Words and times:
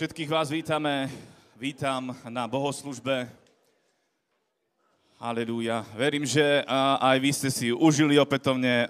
Všetkých 0.00 0.32
vás 0.32 0.48
vítame, 0.48 1.12
vítam 1.60 2.16
na 2.24 2.48
bohoslužbe. 2.48 3.28
Halelúja. 5.20 5.84
Verím, 5.92 6.24
že 6.24 6.64
aj 7.04 7.20
vy 7.20 7.30
ste 7.36 7.52
si 7.52 7.68
užili 7.68 8.16
opätovne 8.16 8.88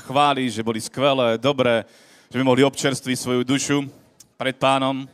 chváli, 0.00 0.48
že 0.48 0.64
boli 0.64 0.80
skvelé, 0.80 1.36
dobré, 1.36 1.84
že 2.32 2.40
by 2.40 2.44
mohli 2.48 2.64
občerstviť 2.64 3.20
svoju 3.20 3.44
dušu 3.44 3.84
pred 4.40 4.56
pánom. 4.56 5.04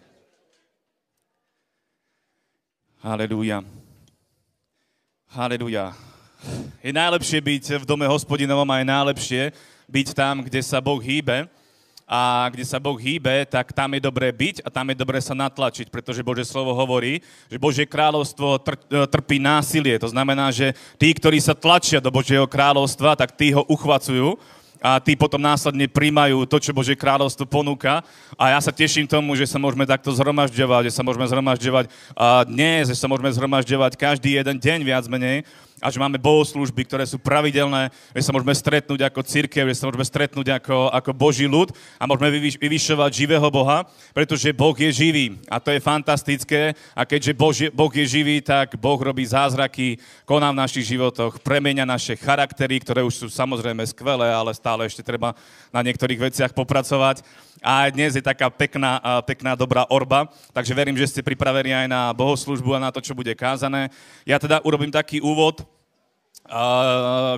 Halelúja. 3.02 3.66
Halelúja. 5.34 5.90
Je 6.86 6.94
najlepšie 6.94 7.42
byť 7.42 7.82
v 7.82 7.88
dome 7.90 8.06
hospodinovom 8.06 8.70
a 8.70 8.78
je 8.78 8.86
najlepšie 8.94 9.42
byť 9.90 10.08
tam, 10.14 10.46
kde 10.46 10.62
sa 10.62 10.78
Boh 10.78 11.02
hýbe 11.02 11.50
a 12.06 12.46
kde 12.54 12.62
sa 12.62 12.78
Boh 12.78 12.94
hýbe, 12.94 13.42
tak 13.50 13.74
tam 13.74 13.90
je 13.98 14.00
dobré 14.00 14.30
byť 14.30 14.62
a 14.62 14.70
tam 14.70 14.94
je 14.94 14.96
dobré 14.96 15.18
sa 15.18 15.34
natlačiť, 15.34 15.90
pretože 15.90 16.22
Bože 16.22 16.46
slovo 16.46 16.70
hovorí, 16.70 17.18
že 17.50 17.58
Božie 17.58 17.82
kráľovstvo 17.82 18.62
tr- 18.62 18.78
trpí 19.10 19.42
násilie. 19.42 19.98
To 19.98 20.14
znamená, 20.14 20.54
že 20.54 20.70
tí, 21.02 21.10
ktorí 21.10 21.42
sa 21.42 21.58
tlačia 21.58 21.98
do 21.98 22.14
Božieho 22.14 22.46
kráľovstva, 22.46 23.18
tak 23.18 23.34
tí 23.34 23.50
ho 23.50 23.66
uchvacujú 23.66 24.38
a 24.78 25.02
tí 25.02 25.18
potom 25.18 25.42
následne 25.42 25.90
príjmajú 25.90 26.46
to, 26.46 26.62
čo 26.62 26.70
Božie 26.70 26.94
kráľovstvo 26.94 27.42
ponúka. 27.42 28.06
A 28.38 28.54
ja 28.54 28.60
sa 28.62 28.70
teším 28.70 29.10
tomu, 29.10 29.34
že 29.34 29.50
sa 29.50 29.58
môžeme 29.58 29.82
takto 29.82 30.14
zhromažďovať, 30.14 30.86
že 30.86 30.94
sa 30.94 31.02
môžeme 31.02 31.26
zhromažďovať 31.26 31.90
dnes, 32.46 32.86
že 32.86 32.94
sa 32.94 33.10
môžeme 33.10 33.34
zhromažďovať 33.34 33.98
každý 33.98 34.38
jeden 34.38 34.62
deň 34.62 34.78
viac 34.86 35.04
menej 35.10 35.42
a 35.76 35.92
že 35.92 36.00
máme 36.00 36.16
bohoslužby, 36.16 36.88
ktoré 36.88 37.04
sú 37.04 37.20
pravidelné, 37.20 37.92
že 38.16 38.24
sa 38.24 38.32
môžeme 38.32 38.56
stretnúť 38.56 39.12
ako 39.12 39.20
církev, 39.20 39.68
že 39.68 39.76
sa 39.76 39.84
môžeme 39.84 40.08
stretnúť 40.08 40.56
ako, 40.56 40.88
ako 40.88 41.10
Boží 41.12 41.44
ľud 41.44 41.68
a 42.00 42.08
môžeme 42.08 42.32
vyvyš, 42.32 42.56
vyvyšovať 42.56 43.10
živého 43.12 43.48
Boha, 43.52 43.84
pretože 44.16 44.56
Boh 44.56 44.72
je 44.72 44.88
živý 44.88 45.36
a 45.52 45.60
to 45.60 45.68
je 45.68 45.84
fantastické 45.84 46.72
a 46.96 47.04
keďže 47.04 47.36
Bož, 47.36 47.56
Boh 47.76 47.92
je 47.92 48.08
živý, 48.08 48.40
tak 48.40 48.80
Boh 48.80 48.96
robí 48.96 49.28
zázraky, 49.28 50.00
koná 50.24 50.48
v 50.48 50.60
našich 50.64 50.88
životoch, 50.88 51.44
premenia 51.44 51.84
naše 51.84 52.16
charaktery, 52.16 52.80
ktoré 52.80 53.04
už 53.04 53.14
sú 53.14 53.26
samozrejme 53.28 53.84
skvelé, 53.84 54.32
ale 54.32 54.56
stále 54.56 54.88
ešte 54.88 55.04
treba 55.04 55.36
na 55.68 55.84
niektorých 55.84 56.32
veciach 56.32 56.56
popracovať. 56.56 57.20
A 57.60 57.88
dnes 57.88 58.16
je 58.16 58.24
taká 58.24 58.52
pekná, 58.52 59.00
pekná 59.24 59.56
dobrá 59.56 59.88
orba, 59.88 60.28
takže 60.52 60.76
verím, 60.76 60.96
že 60.96 61.08
ste 61.08 61.24
pripravení 61.24 61.72
aj 61.72 61.88
na 61.88 62.12
bohoslužbu 62.12 62.76
a 62.76 62.84
na 62.88 62.92
to, 62.92 63.00
čo 63.00 63.16
bude 63.16 63.32
kázané. 63.32 63.88
Ja 64.28 64.36
teda 64.36 64.60
urobím 64.60 64.92
taký 64.92 65.24
úvod, 65.24 65.64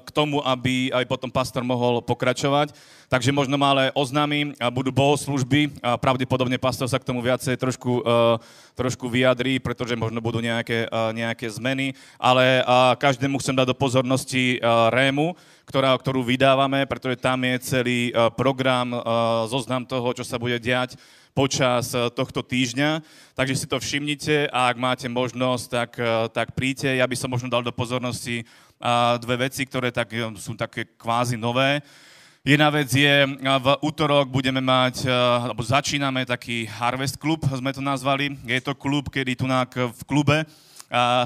k 0.05 0.09
tomu, 0.13 0.45
aby 0.45 0.93
aj 0.93 1.05
potom 1.09 1.33
pastor 1.33 1.65
mohol 1.65 2.05
pokračovať. 2.05 2.77
Takže 3.09 3.33
možno 3.33 3.57
malé 3.57 3.89
oznámy, 3.97 4.53
budú 4.69 4.93
bohoslužby, 4.93 5.81
a 5.81 5.97
pravdepodobne 5.97 6.61
pastor 6.61 6.85
sa 6.93 7.01
k 7.01 7.09
tomu 7.09 7.25
viacej 7.25 7.57
trošku, 7.57 8.05
trošku 8.77 9.09
vyjadrí, 9.09 9.57
pretože 9.57 9.97
možno 9.97 10.21
budú 10.21 10.45
nejaké, 10.45 10.85
nejaké 11.17 11.49
zmeny, 11.49 11.97
ale 12.21 12.61
každému 13.01 13.41
chcem 13.41 13.57
dať 13.57 13.73
do 13.73 13.81
pozornosti 13.81 14.61
Rému, 14.93 15.33
ktorá, 15.65 15.97
ktorú 15.97 16.21
vydávame, 16.21 16.85
pretože 16.85 17.17
tam 17.17 17.41
je 17.49 17.57
celý 17.65 18.01
program, 18.37 18.93
zoznam 19.49 19.89
toho, 19.89 20.13
čo 20.13 20.25
sa 20.25 20.37
bude 20.37 20.61
diať 20.61 21.01
počas 21.33 21.95
tohto 22.13 22.45
týždňa. 22.45 23.01
Takže 23.39 23.55
si 23.55 23.71
to 23.71 23.79
všimnite 23.79 24.53
a 24.53 24.69
ak 24.69 24.77
máte 24.77 25.07
možnosť, 25.09 25.65
tak, 25.71 25.91
tak 26.35 26.53
príďte. 26.53 26.99
Ja 26.99 27.07
by 27.07 27.17
som 27.17 27.31
možno 27.31 27.49
dal 27.49 27.63
do 27.65 27.71
pozornosti 27.71 28.43
dve 29.19 29.51
veci, 29.51 29.67
ktoré 29.67 29.91
tak, 29.91 30.15
sú 30.39 30.55
také 30.55 30.87
kvázi 30.97 31.35
nové. 31.35 31.83
Jedna 32.47 32.71
vec 32.71 32.89
je, 32.89 33.27
v 33.43 33.69
útorok 33.83 34.31
budeme 34.31 34.63
mať, 34.63 35.05
alebo 35.45 35.61
začíname 35.61 36.25
taký 36.25 36.65
Harvest 36.65 37.19
Club, 37.19 37.45
sme 37.45 37.75
to 37.75 37.83
nazvali. 37.83 38.39
Je 38.47 38.63
to 38.63 38.79
klub, 38.79 39.11
kedy 39.11 39.37
tu 39.37 39.45
v 39.47 40.03
klube 40.07 40.47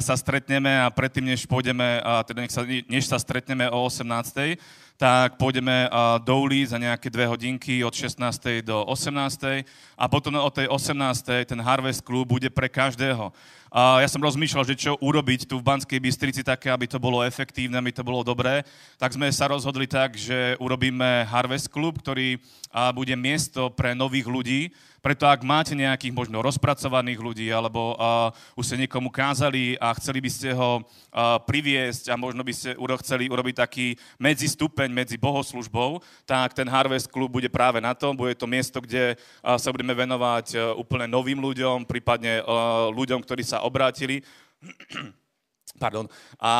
sa 0.02 0.14
stretneme 0.18 0.82
a 0.82 0.90
predtým, 0.90 1.22
než 1.22 1.46
pôjdeme, 1.46 2.02
teda 2.26 2.40
než 2.42 2.50
sa, 2.50 2.62
než 2.66 3.04
sa 3.06 3.18
stretneme 3.22 3.70
o 3.70 3.86
18 3.86 4.58
tak 5.02 5.34
pôjdeme 5.34 5.90
do 6.22 6.46
ulic 6.46 6.70
za 6.70 6.78
nejaké 6.78 7.10
dve 7.10 7.26
hodinky 7.26 7.82
od 7.82 7.90
16. 7.90 8.62
do 8.62 8.86
18. 8.86 9.66
a 10.02 10.10
potom 10.10 10.34
od 10.34 10.50
tej 10.50 10.66
18. 10.66 11.46
ten 11.46 11.60
Harvest 11.62 12.02
Club 12.02 12.26
bude 12.26 12.50
pre 12.50 12.66
každého. 12.66 13.30
A 13.70 14.02
ja 14.02 14.08
som 14.10 14.18
rozmýšľal, 14.18 14.66
že 14.66 14.74
čo 14.74 14.98
urobiť 14.98 15.46
tu 15.46 15.62
v 15.62 15.64
Banskej 15.64 16.02
Bystrici 16.02 16.42
také, 16.42 16.74
aby 16.74 16.90
to 16.90 16.98
bolo 16.98 17.22
efektívne, 17.22 17.78
aby 17.78 17.94
to 17.94 18.02
bolo 18.02 18.26
dobré. 18.26 18.66
Tak 18.98 19.14
sme 19.14 19.30
sa 19.30 19.46
rozhodli 19.46 19.86
tak, 19.86 20.18
že 20.18 20.58
urobíme 20.58 21.22
Harvest 21.30 21.70
Club, 21.70 22.02
ktorý 22.02 22.36
bude 22.92 23.14
miesto 23.14 23.70
pre 23.70 23.94
nových 23.94 24.26
ľudí, 24.26 24.60
preto 25.02 25.26
ak 25.26 25.42
máte 25.42 25.74
nejakých 25.74 26.14
možno 26.14 26.38
rozpracovaných 26.46 27.18
ľudí, 27.18 27.50
alebo 27.50 27.98
uh, 27.98 28.30
už 28.54 28.70
ste 28.70 28.86
niekomu 28.86 29.10
kázali 29.10 29.74
a 29.82 29.90
chceli 29.98 30.22
by 30.22 30.30
ste 30.30 30.54
ho 30.54 30.78
uh, 30.78 31.42
priviesť 31.42 32.14
a 32.14 32.14
možno 32.14 32.46
by 32.46 32.54
ste 32.54 32.78
uro- 32.78 33.02
chceli 33.02 33.26
urobiť 33.26 33.66
taký 33.66 33.98
medzistupeň 34.22 34.94
medzi 34.94 35.18
bohoslužbou, 35.18 35.98
tak 36.22 36.54
ten 36.54 36.70
Harvest 36.70 37.10
Club 37.10 37.34
bude 37.34 37.50
práve 37.50 37.82
na 37.82 37.98
tom. 37.98 38.14
Bude 38.14 38.38
to 38.38 38.46
miesto, 38.46 38.78
kde 38.78 39.18
uh, 39.18 39.58
sa 39.58 39.74
budeme 39.74 39.90
venovať 39.94 40.46
uh, 40.56 40.60
úplne 40.74 41.06
novým 41.06 41.38
ľuďom, 41.40 41.88
prípadne 41.88 42.42
uh, 42.42 42.90
ľuďom, 42.92 43.22
ktorí 43.22 43.46
sa 43.46 43.64
obrátili. 43.64 44.20
Pardon. 45.82 46.04
A, 46.36 46.52
a, 46.52 46.54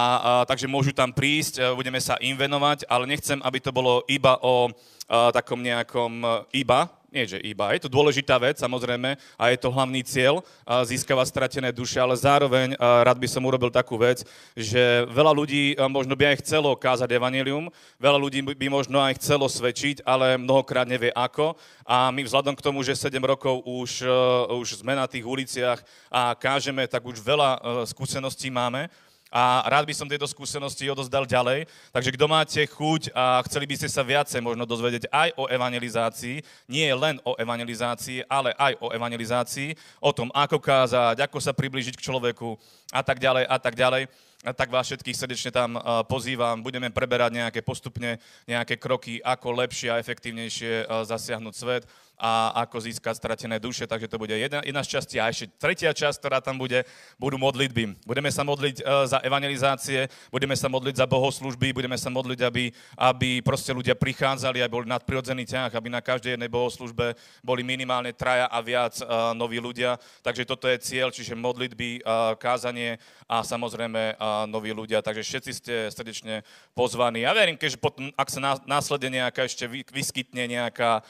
takže 0.48 0.64
môžu 0.64 0.90
tam 0.96 1.12
prísť, 1.12 1.76
budeme 1.76 2.00
sa 2.00 2.16
im 2.24 2.32
venovať, 2.32 2.88
ale 2.88 3.04
nechcem, 3.06 3.38
aby 3.44 3.60
to 3.60 3.68
bolo 3.68 4.02
iba 4.08 4.40
o 4.40 4.66
a, 4.66 5.28
takom 5.30 5.60
nejakom 5.60 6.24
iba 6.56 7.01
nie 7.12 7.28
že 7.28 7.38
iba, 7.44 7.76
je 7.76 7.84
to 7.84 7.92
dôležitá 7.92 8.40
vec 8.40 8.56
samozrejme 8.56 9.20
a 9.36 9.44
je 9.52 9.58
to 9.60 9.68
hlavný 9.68 10.00
cieľ 10.00 10.40
získavať 10.64 11.26
stratené 11.28 11.68
duše, 11.68 12.00
ale 12.00 12.16
zároveň 12.16 12.72
rád 12.80 13.20
by 13.20 13.28
som 13.28 13.44
urobil 13.44 13.68
takú 13.68 14.00
vec, 14.00 14.24
že 14.56 15.04
veľa 15.12 15.32
ľudí 15.36 15.76
možno 15.92 16.16
by 16.16 16.32
aj 16.32 16.40
chcelo 16.40 16.72
kázať 16.72 17.12
evanelium, 17.12 17.68
veľa 18.00 18.16
ľudí 18.16 18.40
by 18.40 18.66
možno 18.72 18.96
aj 19.04 19.20
chcelo 19.20 19.44
svedčiť, 19.44 20.08
ale 20.08 20.40
mnohokrát 20.40 20.88
nevie 20.88 21.12
ako. 21.12 21.52
A 21.84 22.08
my 22.08 22.24
vzhľadom 22.24 22.56
k 22.56 22.64
tomu, 22.64 22.80
že 22.80 22.96
7 22.96 23.20
rokov 23.20 23.60
už, 23.68 24.08
už 24.56 24.80
sme 24.80 24.96
na 24.96 25.04
tých 25.04 25.28
uliciach 25.28 25.84
a 26.08 26.32
kážeme, 26.32 26.88
tak 26.88 27.04
už 27.04 27.20
veľa 27.20 27.84
skúseností 27.84 28.48
máme 28.48 28.88
a 29.32 29.64
rád 29.64 29.88
by 29.88 29.96
som 29.96 30.04
tieto 30.04 30.28
skúsenosti 30.28 30.84
odozdal 30.92 31.24
ďalej. 31.24 31.64
Takže 31.88 32.12
kto 32.12 32.26
máte 32.28 32.60
chuť 32.68 33.16
a 33.16 33.40
chceli 33.48 33.64
by 33.64 33.80
ste 33.80 33.88
sa 33.88 34.04
viacej 34.04 34.44
možno 34.44 34.68
dozvedieť 34.68 35.08
aj 35.08 35.32
o 35.40 35.48
evangelizácii, 35.48 36.44
nie 36.68 36.92
len 36.92 37.16
o 37.24 37.32
evangelizácii, 37.40 38.28
ale 38.28 38.52
aj 38.60 38.76
o 38.84 38.92
evangelizácii, 38.92 39.72
o 40.04 40.12
tom, 40.12 40.28
ako 40.36 40.60
kázať, 40.60 41.24
ako 41.24 41.40
sa 41.40 41.56
priblížiť 41.56 41.96
k 41.96 42.04
človeku 42.12 42.60
a 42.92 43.00
tak 43.00 43.16
ďalej 43.16 43.48
a 43.48 43.56
tak 43.56 43.72
ďalej 43.72 44.04
tak 44.42 44.74
vás 44.74 44.90
všetkých 44.90 45.14
srdečne 45.14 45.54
tam 45.54 45.78
pozývam. 46.10 46.58
Budeme 46.66 46.90
preberať 46.90 47.38
nejaké 47.38 47.62
postupne 47.62 48.18
nejaké 48.42 48.74
kroky, 48.74 49.22
ako 49.22 49.54
lepšie 49.54 49.86
a 49.86 50.02
efektívnejšie 50.02 50.90
zasiahnuť 51.06 51.54
svet 51.54 51.86
a 52.22 52.62
ako 52.62 52.86
získať 52.86 53.18
stratené 53.18 53.58
duše. 53.58 53.82
Takže 53.82 54.06
to 54.06 54.14
bude 54.14 54.30
jedna, 54.30 54.62
jedna 54.62 54.82
z 54.86 54.94
častí. 54.94 55.18
A 55.18 55.26
ešte 55.26 55.50
tretia 55.58 55.90
časť, 55.90 56.22
ktorá 56.22 56.38
tam 56.38 56.54
bude, 56.54 56.86
budú 57.18 57.34
modlitby. 57.34 58.06
Budeme 58.06 58.30
sa 58.30 58.46
modliť 58.46 58.86
uh, 58.86 59.10
za 59.10 59.18
evangelizácie, 59.26 60.06
budeme 60.30 60.54
sa 60.54 60.70
modliť 60.70 61.02
za 61.02 61.06
bohoslužby, 61.10 61.74
budeme 61.74 61.98
sa 61.98 62.14
modliť, 62.14 62.40
aby, 62.46 62.70
aby 62.94 63.42
proste 63.42 63.74
ľudia 63.74 63.98
prichádzali, 63.98 64.62
aby 64.62 64.70
boli 64.70 64.86
nadprirodzený 64.86 65.50
ťah, 65.50 65.74
aby 65.74 65.90
na 65.90 65.98
každej 65.98 66.38
jednej 66.38 66.46
bohoslužbe 66.46 67.18
boli 67.42 67.66
minimálne 67.66 68.14
traja 68.14 68.46
a 68.46 68.62
viac 68.62 69.02
uh, 69.02 69.34
noví 69.34 69.58
ľudia. 69.58 69.98
Takže 70.22 70.46
toto 70.46 70.70
je 70.70 70.78
cieľ, 70.78 71.10
čiže 71.10 71.34
modlitby, 71.34 72.06
uh, 72.06 72.38
kázanie 72.38 73.02
a 73.26 73.42
samozrejme 73.42 74.20
noví 74.44 74.76
ľudia. 74.76 75.00
Takže 75.00 75.24
všetci 75.24 75.52
ste 75.56 75.74
srdečne 75.88 76.44
pozvaní. 76.76 77.24
Ja 77.24 77.32
verím, 77.32 77.56
že 77.56 77.80
potom, 77.80 78.12
ak 78.12 78.28
sa 78.28 78.60
následne 78.68 79.24
nejaká 79.24 79.48
ešte 79.48 79.64
vyskytne 79.88 80.44
nejaká, 80.44 81.00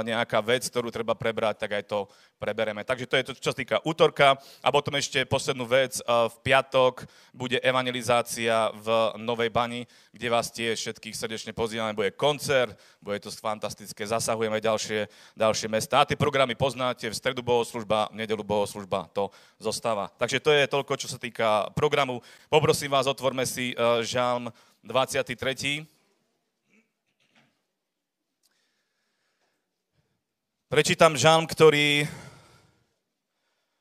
nejaká 0.00 0.40
vec, 0.48 0.64
ktorú 0.64 0.88
treba 0.88 1.12
prebrať, 1.12 1.68
tak 1.68 1.76
aj 1.76 1.84
to 1.84 2.08
prebereme. 2.40 2.80
Takže 2.80 3.04
to 3.04 3.14
je 3.20 3.24
to, 3.28 3.32
čo 3.36 3.52
sa 3.52 3.58
týka 3.60 3.76
útorka. 3.84 4.40
A 4.64 4.72
potom 4.72 4.96
ešte 4.96 5.28
poslednú 5.28 5.68
vec. 5.68 6.00
V 6.08 6.36
piatok 6.40 7.04
bude 7.36 7.60
evangelizácia 7.60 8.72
v 8.72 9.12
Novej 9.20 9.52
Bani, 9.52 9.84
kde 10.16 10.28
vás 10.32 10.48
tiež 10.48 10.80
všetkých 10.80 11.12
srdečne 11.12 11.52
pozývame. 11.52 11.92
Bude 11.92 12.16
koncert, 12.16 12.72
bude 13.04 13.20
to 13.20 13.28
fantastické, 13.28 14.06
zasahujeme 14.08 14.56
ďalšie, 14.62 15.10
ďalšie 15.36 15.68
mesta. 15.68 16.00
A 16.00 16.08
tie 16.08 16.16
programy 16.16 16.56
poznáte, 16.56 17.10
v 17.10 17.18
stredu 17.18 17.44
bohoslužba, 17.44 18.08
v 18.14 18.24
nedelu 18.24 18.40
bohoslužba, 18.40 19.10
to 19.12 19.28
zostáva. 19.60 20.08
Takže 20.16 20.38
to 20.40 20.50
je 20.54 20.64
toľko, 20.70 20.92
čo 20.96 21.08
sa 21.10 21.18
týka 21.20 21.68
programu. 21.74 22.22
Poprosím 22.46 22.94
vás, 22.94 23.10
otvorme 23.10 23.44
si 23.44 23.74
uh, 23.74 24.00
žalm 24.06 24.48
23. 24.86 25.97
Prečítam 30.68 31.16
žalm, 31.16 31.48
ktorý 31.48 32.04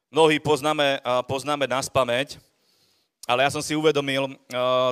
mnohí 0.08 0.40
poznáme, 0.40 1.04
poznáme 1.28 1.68
na 1.68 1.84
spameť, 1.84 2.40
ale 3.28 3.44
ja 3.44 3.52
som 3.52 3.60
si 3.60 3.76
uvedomil, 3.76 4.32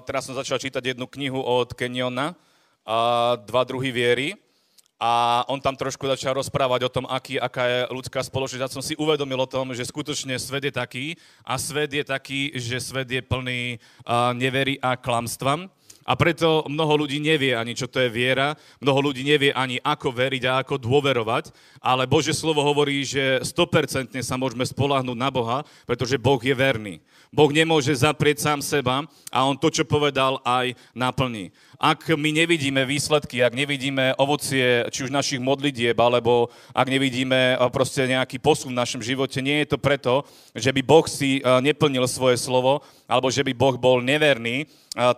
teraz 0.04 0.28
som 0.28 0.36
začal 0.36 0.60
čítať 0.60 0.92
jednu 0.92 1.08
knihu 1.08 1.40
od 1.40 1.72
Kenyona, 1.72 2.36
Dva 3.48 3.62
druhy 3.64 3.96
viery, 3.96 4.36
a 5.00 5.44
on 5.48 5.64
tam 5.64 5.80
trošku 5.80 6.04
začal 6.04 6.36
rozprávať 6.36 6.84
o 6.84 6.92
tom, 6.92 7.08
aký, 7.08 7.40
aká 7.40 7.64
je 7.64 7.80
ľudská 7.88 8.20
spoločnosť. 8.28 8.64
Ja 8.64 8.68
som 8.68 8.84
si 8.84 9.00
uvedomil 9.00 9.40
o 9.40 9.48
tom, 9.48 9.72
že 9.72 9.88
skutočne 9.88 10.36
svet 10.36 10.68
je 10.68 10.76
taký 10.76 11.06
a 11.48 11.56
svet 11.56 11.96
je 11.96 12.04
taký, 12.04 12.60
že 12.60 12.84
svet 12.84 13.08
je 13.08 13.24
plný 13.24 13.80
uh, 14.04 14.36
nevery 14.36 14.76
a 14.84 15.00
klamstva. 15.00 15.72
A 16.06 16.14
preto 16.14 16.62
mnoho 16.70 17.02
ľudí 17.06 17.18
nevie 17.18 17.58
ani, 17.58 17.74
čo 17.74 17.90
to 17.90 17.98
je 17.98 18.14
viera, 18.14 18.54
mnoho 18.78 19.10
ľudí 19.10 19.26
nevie 19.26 19.50
ani, 19.50 19.82
ako 19.82 20.14
veriť 20.14 20.44
a 20.46 20.62
ako 20.62 20.78
dôverovať, 20.78 21.50
ale 21.82 22.06
Bože 22.06 22.30
slovo 22.30 22.62
hovorí, 22.62 23.02
že 23.02 23.42
100% 23.42 24.14
sa 24.22 24.38
môžeme 24.38 24.62
spolahnúť 24.62 25.18
na 25.18 25.34
Boha, 25.34 25.66
pretože 25.90 26.22
Boh 26.22 26.38
je 26.38 26.54
verný. 26.54 27.02
Boh 27.34 27.50
nemôže 27.50 27.90
zaprieť 27.92 28.46
sám 28.46 28.62
seba 28.62 29.02
a 29.34 29.40
on 29.50 29.58
to, 29.58 29.74
čo 29.74 29.82
povedal, 29.82 30.38
aj 30.46 30.78
naplní. 30.94 31.50
Ak 31.76 32.08
my 32.08 32.32
nevidíme 32.32 32.88
výsledky, 32.88 33.44
ak 33.44 33.52
nevidíme 33.52 34.16
ovocie 34.16 34.88
či 34.94 35.04
už 35.04 35.12
našich 35.12 35.44
modlitieb, 35.44 35.96
alebo 36.00 36.48
ak 36.72 36.88
nevidíme 36.88 37.60
proste 37.74 38.08
nejaký 38.08 38.40
posun 38.40 38.72
v 38.72 38.80
našom 38.80 39.02
živote, 39.04 39.44
nie 39.44 39.64
je 39.64 39.76
to 39.76 39.78
preto, 39.82 40.24
že 40.56 40.72
by 40.72 40.82
Boh 40.86 41.06
si 41.10 41.44
neplnil 41.44 42.08
svoje 42.08 42.40
slovo, 42.40 42.80
alebo 43.06 43.28
že 43.28 43.44
by 43.44 43.54
Boh 43.54 43.76
bol 43.76 44.00
neverný, 44.00 44.66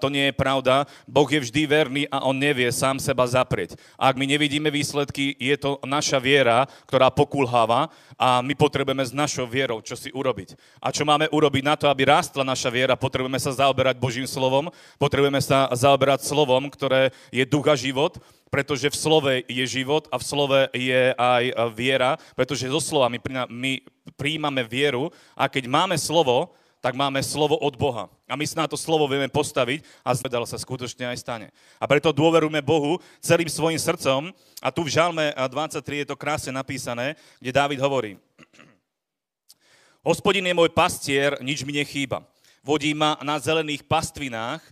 to 0.02 0.10
nie 0.10 0.34
je 0.34 0.34
pravda. 0.34 0.90
Boh 1.06 1.30
je 1.30 1.38
vždy 1.38 1.62
verný 1.70 2.04
a 2.10 2.26
on 2.26 2.34
nevie 2.34 2.66
sám 2.74 2.98
seba 2.98 3.30
zaprieť. 3.30 3.78
Ak 3.94 4.18
my 4.18 4.26
nevidíme 4.26 4.74
výsledky, 4.74 5.38
je 5.38 5.54
to 5.54 5.78
naša 5.86 6.18
viera, 6.18 6.66
ktorá 6.90 7.14
pokulháva 7.14 7.94
a 8.18 8.42
my 8.42 8.58
potrebujeme 8.58 9.06
s 9.06 9.14
našou 9.14 9.46
vierou 9.46 9.78
čo 9.86 9.94
si 9.94 10.10
urobiť. 10.10 10.58
A 10.82 10.90
čo 10.90 11.06
máme 11.06 11.30
urobiť 11.30 11.64
na 11.64 11.78
to, 11.78 11.86
aby 11.94 12.10
rástla 12.10 12.42
naša 12.42 12.74
viera, 12.74 12.98
potrebujeme 12.98 13.38
sa 13.38 13.54
zaoberať 13.54 14.02
Božím 14.02 14.26
slovom, 14.26 14.74
potrebujeme 14.98 15.38
sa 15.38 15.70
zaoberať 15.70 16.26
slovom, 16.26 16.47
ktoré 16.72 17.12
je 17.36 17.44
duch 17.44 17.68
a 17.68 17.76
život, 17.76 18.16
pretože 18.48 18.88
v 18.88 18.96
slove 18.96 19.34
je 19.44 19.66
život 19.68 20.08
a 20.08 20.16
v 20.16 20.24
slove 20.24 20.60
je 20.72 21.12
aj 21.14 21.44
viera, 21.76 22.16
pretože 22.32 22.72
zo 22.72 22.80
slova 22.80 23.12
my, 23.12 23.20
my 23.52 23.72
príjmame 24.16 24.64
vieru 24.64 25.12
a 25.36 25.52
keď 25.52 25.68
máme 25.68 26.00
slovo, 26.00 26.56
tak 26.78 26.94
máme 26.96 27.20
slovo 27.26 27.58
od 27.58 27.76
Boha. 27.76 28.08
A 28.30 28.38
my 28.38 28.46
sa 28.46 28.64
na 28.64 28.68
to 28.70 28.78
slovo 28.78 29.10
vieme 29.10 29.28
postaviť 29.28 29.84
a 30.06 30.14
zvedal 30.14 30.46
sa 30.46 30.62
skutočne 30.62 31.10
aj 31.10 31.18
stane. 31.20 31.48
A 31.82 31.86
preto 31.90 32.14
dôverujeme 32.14 32.62
Bohu 32.62 33.02
celým 33.20 33.50
svojim 33.50 33.82
srdcom. 33.82 34.30
A 34.62 34.70
tu 34.70 34.86
v 34.86 34.94
Žalme 34.94 35.34
23 35.36 36.06
je 36.06 36.08
to 36.08 36.16
krásne 36.16 36.54
napísané, 36.54 37.18
kde 37.42 37.52
Dávid 37.52 37.80
hovorí. 37.82 38.16
Hospodin 40.06 40.48
je 40.48 40.56
môj 40.56 40.72
pastier, 40.72 41.36
nič 41.44 41.66
mi 41.68 41.76
nechýba. 41.76 42.24
Vodí 42.64 42.94
ma 42.96 43.20
na 43.26 43.36
zelených 43.42 43.84
pastvinách, 43.84 44.64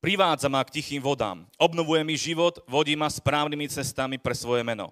privádza 0.00 0.48
ma 0.48 0.64
k 0.64 0.80
tichým 0.80 1.04
vodám. 1.04 1.46
Obnovuje 1.60 2.02
mi 2.02 2.16
život, 2.16 2.58
vodí 2.66 2.96
ma 2.96 3.06
správnymi 3.06 3.68
cestami 3.68 4.16
pre 4.16 4.34
svoje 4.34 4.64
meno. 4.64 4.90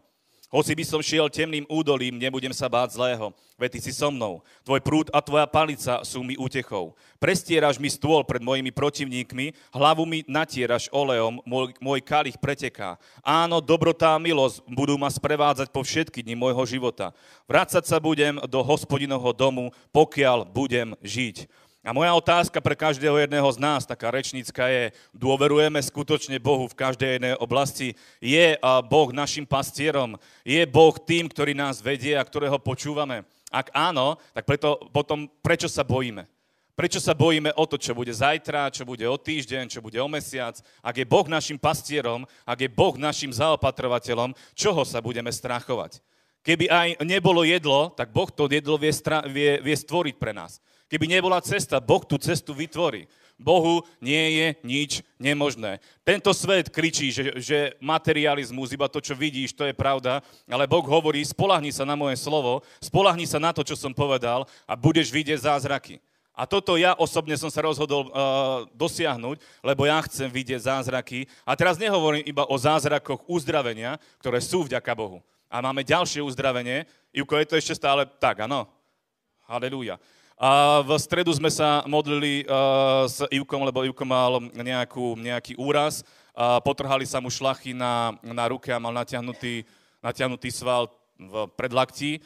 Hoci 0.49 0.73
by 0.73 0.81
som 0.81 1.05
šiel 1.05 1.29
temným 1.29 1.69
údolím, 1.69 2.17
nebudem 2.17 2.57
sa 2.57 2.73
báť 2.73 2.97
zlého, 2.97 3.37
veď 3.61 3.69
ty 3.77 3.79
si 3.85 3.93
so 3.93 4.09
mnou. 4.09 4.41
Tvoj 4.65 4.81
prúd 4.81 5.07
a 5.13 5.21
tvoja 5.21 5.45
palica 5.45 6.01
sú 6.09 6.25
mi 6.25 6.41
útechou. 6.41 6.97
Prestieraš 7.21 7.77
mi 7.77 7.93
stôl 7.93 8.25
pred 8.25 8.41
mojimi 8.41 8.73
protivníkmi, 8.73 9.53
hlavu 9.77 10.09
mi 10.09 10.25
natieraš 10.25 10.89
olejom, 10.89 11.45
môj, 11.45 11.77
môj 11.85 12.01
kalich 12.01 12.41
preteká. 12.41 12.97
Áno, 13.21 13.61
dobrotá 13.61 14.17
a 14.17 14.23
milosť 14.23 14.65
budú 14.73 14.97
ma 14.97 15.13
sprevádzať 15.13 15.69
po 15.69 15.85
všetky 15.85 16.25
dni 16.25 16.33
môjho 16.33 16.65
života. 16.65 17.13
Vrácať 17.45 17.85
sa 17.85 18.01
budem 18.01 18.41
do 18.49 18.65
hospodinovho 18.65 19.37
domu, 19.37 19.69
pokiaľ 19.93 20.49
budem 20.49 20.97
žiť. 21.05 21.45
A 21.89 21.97
moja 21.97 22.13
otázka 22.13 22.61
pre 22.61 22.77
každého 22.77 23.17
jedného 23.17 23.49
z 23.49 23.57
nás, 23.65 23.89
taká 23.89 24.13
rečnícka 24.13 24.69
je, 24.69 24.93
dôverujeme 25.17 25.81
skutočne 25.81 26.37
Bohu 26.37 26.69
v 26.69 26.77
každej 26.77 27.17
jednej 27.17 27.35
oblasti? 27.41 27.97
Je 28.21 28.61
Boh 28.93 29.09
našim 29.09 29.49
pastierom? 29.49 30.21
Je 30.45 30.61
Boh 30.69 30.93
tým, 31.01 31.33
ktorý 31.33 31.57
nás 31.57 31.81
vedie 31.81 32.13
a 32.13 32.21
ktorého 32.21 32.61
počúvame? 32.61 33.25
Ak 33.49 33.73
áno, 33.73 34.21
tak 34.37 34.45
preto, 34.45 34.77
potom 34.93 35.33
prečo 35.41 35.65
sa 35.65 35.81
bojíme? 35.81 36.29
Prečo 36.77 37.01
sa 37.01 37.17
bojíme 37.17 37.57
o 37.57 37.65
to, 37.65 37.81
čo 37.81 37.97
bude 37.97 38.13
zajtra, 38.13 38.69
čo 38.69 38.85
bude 38.85 39.09
o 39.09 39.17
týždeň, 39.17 39.73
čo 39.73 39.81
bude 39.81 39.97
o 39.97 40.13
mesiac? 40.13 40.61
Ak 40.85 40.93
je 40.93 41.09
Boh 41.09 41.25
našim 41.25 41.57
pastierom, 41.57 42.29
ak 42.45 42.59
je 42.61 42.69
Boh 42.69 43.01
našim 43.01 43.33
zaopatrovateľom, 43.33 44.37
čoho 44.53 44.85
sa 44.85 45.01
budeme 45.01 45.33
strachovať? 45.33 46.05
Keby 46.45 46.69
aj 46.69 46.89
nebolo 47.01 47.49
jedlo, 47.49 47.97
tak 47.97 48.13
Boh 48.13 48.29
to 48.29 48.45
jedlo 48.45 48.77
vie, 48.77 48.93
vie, 49.33 49.51
vie 49.65 49.77
stvoriť 49.81 50.21
pre 50.21 50.37
nás. 50.37 50.61
Keby 50.89 51.05
nebola 51.05 51.45
cesta, 51.45 51.77
Boh 51.85 52.01
tú 52.01 52.17
cestu 52.17 52.57
vytvorí. 52.57 53.05
Bohu 53.39 53.87
nie 54.03 54.35
je 54.35 54.47
nič 54.67 54.93
nemožné. 55.15 55.79
Tento 56.03 56.35
svet 56.35 56.75
kričí, 56.75 57.15
že, 57.15 57.39
že 57.39 57.59
materializmus, 57.79 58.75
iba 58.75 58.91
to, 58.91 58.99
čo 58.99 59.15
vidíš, 59.15 59.55
to 59.55 59.63
je 59.63 59.77
pravda, 59.77 60.19
ale 60.51 60.67
Boh 60.67 60.83
hovorí, 60.83 61.23
spolahni 61.23 61.71
sa 61.71 61.87
na 61.87 61.95
moje 61.95 62.19
slovo, 62.19 62.67
spolahni 62.83 63.31
sa 63.31 63.39
na 63.39 63.55
to, 63.55 63.63
čo 63.63 63.79
som 63.79 63.95
povedal 63.95 64.43
a 64.67 64.75
budeš 64.75 65.15
vidieť 65.15 65.47
zázraky. 65.47 66.03
A 66.39 66.47
toto 66.47 66.79
ja 66.79 66.95
osobne 66.99 67.35
som 67.35 67.51
sa 67.51 67.67
rozhodol 67.67 68.11
uh, 68.11 68.63
dosiahnuť, 68.75 69.43
lebo 69.63 69.87
ja 69.87 69.99
chcem 70.07 70.31
vidieť 70.31 70.71
zázraky. 70.71 71.27
A 71.43 71.59
teraz 71.59 71.79
nehovorím 71.83 72.23
iba 72.27 72.47
o 72.47 72.55
zázrakoch 72.55 73.27
uzdravenia, 73.27 73.99
ktoré 74.23 74.39
sú 74.39 74.63
vďaka 74.63 74.95
Bohu. 74.95 75.19
A 75.51 75.59
máme 75.59 75.83
ďalšie 75.83 76.23
uzdravenie. 76.23 76.87
Ivko, 77.11 77.43
je 77.43 77.47
to 77.47 77.59
ešte 77.59 77.75
stále 77.75 78.07
tak, 78.23 78.47
áno? 78.47 78.71
Halelúja. 79.51 79.99
A 80.39 80.87
v 80.87 80.95
stredu 81.03 81.35
sme 81.35 81.51
sa 81.51 81.83
modlili 81.83 82.47
uh, 82.47 83.11
s 83.11 83.27
Ivkom, 83.27 83.67
lebo 83.67 83.83
Ivko 83.83 84.07
mal 84.07 84.39
nejakú, 84.55 85.19
nejaký 85.19 85.59
úraz. 85.59 86.07
Uh, 86.31 86.63
potrhali 86.63 87.03
sa 87.03 87.19
mu 87.19 87.27
šlachy 87.27 87.75
na, 87.75 88.15
na 88.23 88.47
ruke 88.47 88.71
a 88.71 88.79
mal 88.79 88.95
natiahnutý, 88.95 89.67
natiahnutý 89.99 90.55
sval 90.55 90.95
v 91.19 91.51
predlaktí. 91.59 92.23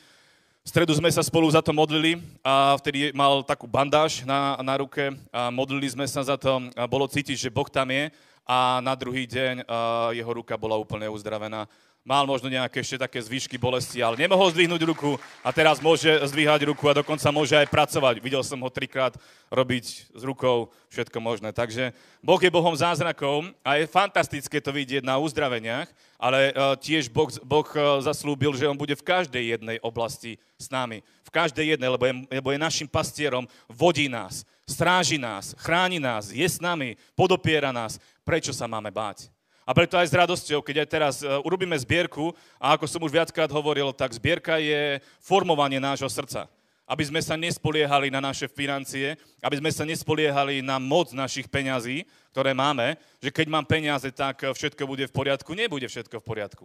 V 0.61 0.69
stredu 0.69 0.93
sme 0.93 1.09
sa 1.09 1.25
spolu 1.25 1.49
za 1.49 1.65
to 1.65 1.73
modlili 1.73 2.21
a 2.45 2.77
vtedy 2.77 3.17
mal 3.17 3.41
takú 3.41 3.65
bandáž 3.65 4.29
na, 4.29 4.61
na 4.61 4.77
ruke 4.77 5.17
a 5.33 5.49
modlili 5.49 5.89
sme 5.89 6.05
sa 6.05 6.21
za 6.21 6.37
to. 6.37 6.69
A 6.77 6.85
bolo 6.85 7.09
cítiť, 7.09 7.49
že 7.49 7.49
Boh 7.49 7.73
tam 7.73 7.89
je 7.89 8.13
a 8.45 8.85
na 8.85 8.93
druhý 8.93 9.25
deň 9.25 9.65
uh, 9.65 10.13
jeho 10.13 10.33
ruka 10.37 10.53
bola 10.61 10.77
úplne 10.77 11.09
uzdravená 11.09 11.65
mal 12.03 12.27
možno 12.27 12.51
nejaké 12.51 12.83
ešte 12.83 12.99
také 12.99 13.23
zvyšky 13.23 13.55
bolesti, 13.55 14.03
ale 14.03 14.19
nemohol 14.19 14.51
zdvihnúť 14.51 14.83
ruku 14.91 15.15
a 15.39 15.55
teraz 15.55 15.79
môže 15.79 16.11
zdvíhať 16.11 16.67
ruku 16.67 16.91
a 16.91 16.99
dokonca 16.99 17.31
môže 17.31 17.55
aj 17.55 17.71
pracovať. 17.71 18.19
Videl 18.19 18.43
som 18.43 18.59
ho 18.59 18.71
trikrát 18.71 19.15
robiť 19.47 20.11
s 20.11 20.23
rukou 20.27 20.75
všetko 20.91 21.19
možné. 21.23 21.55
Takže 21.55 21.95
Boh 22.19 22.43
je 22.43 22.51
Bohom 22.51 22.75
zázrakov 22.75 23.47
a 23.63 23.79
je 23.79 23.87
fantastické 23.87 24.59
to 24.59 24.75
vidieť 24.75 25.07
na 25.07 25.15
uzdraveniach, 25.23 25.87
ale 26.19 26.51
uh, 26.51 26.75
tiež 26.75 27.07
Boh, 27.07 27.31
boh 27.47 27.67
uh, 27.71 28.03
zaslúbil, 28.03 28.51
že 28.59 28.67
On 28.67 28.79
bude 28.79 28.99
v 28.99 29.07
každej 29.07 29.55
jednej 29.55 29.79
oblasti 29.79 30.43
s 30.59 30.67
nami. 30.67 31.07
V 31.23 31.31
každej 31.31 31.79
jednej, 31.79 31.87
lebo 31.87 32.03
je, 32.03 32.15
lebo 32.35 32.49
je 32.51 32.59
našim 32.59 32.91
pastierom, 32.91 33.47
vodí 33.71 34.11
nás, 34.11 34.43
stráži 34.67 35.23
nás, 35.23 35.55
chráni 35.55 36.03
nás, 36.03 36.35
je 36.35 36.45
s 36.45 36.59
nami, 36.59 36.99
podopiera 37.15 37.71
nás. 37.71 38.03
Prečo 38.27 38.51
sa 38.51 38.67
máme 38.67 38.91
báť? 38.91 39.31
A 39.63 39.71
preto 39.71 39.95
aj 39.95 40.11
s 40.11 40.19
radosťou, 40.19 40.59
keď 40.59 40.77
aj 40.83 40.89
teraz 40.91 41.15
uh, 41.23 41.39
urobíme 41.47 41.79
zbierku, 41.79 42.35
a 42.59 42.75
ako 42.75 42.87
som 42.91 43.03
už 43.07 43.15
viackrát 43.15 43.47
hovoril, 43.47 43.95
tak 43.95 44.11
zbierka 44.11 44.59
je 44.59 44.99
formovanie 45.23 45.79
nášho 45.79 46.11
srdca. 46.11 46.51
Aby 46.83 47.07
sme 47.07 47.23
sa 47.23 47.39
nespoliehali 47.39 48.11
na 48.11 48.19
naše 48.19 48.51
financie, 48.51 49.15
aby 49.39 49.63
sme 49.63 49.71
sa 49.71 49.87
nespoliehali 49.87 50.61
na 50.67 50.83
moc 50.83 51.15
našich 51.15 51.47
peňazí, 51.47 52.03
ktoré 52.35 52.51
máme, 52.53 52.99
že 53.23 53.31
keď 53.31 53.47
mám 53.47 53.63
peniaze, 53.63 54.11
tak 54.11 54.43
všetko 54.43 54.83
bude 54.83 55.07
v 55.07 55.15
poriadku. 55.15 55.55
Nebude 55.55 55.87
všetko 55.87 56.19
v 56.19 56.27
poriadku. 56.27 56.65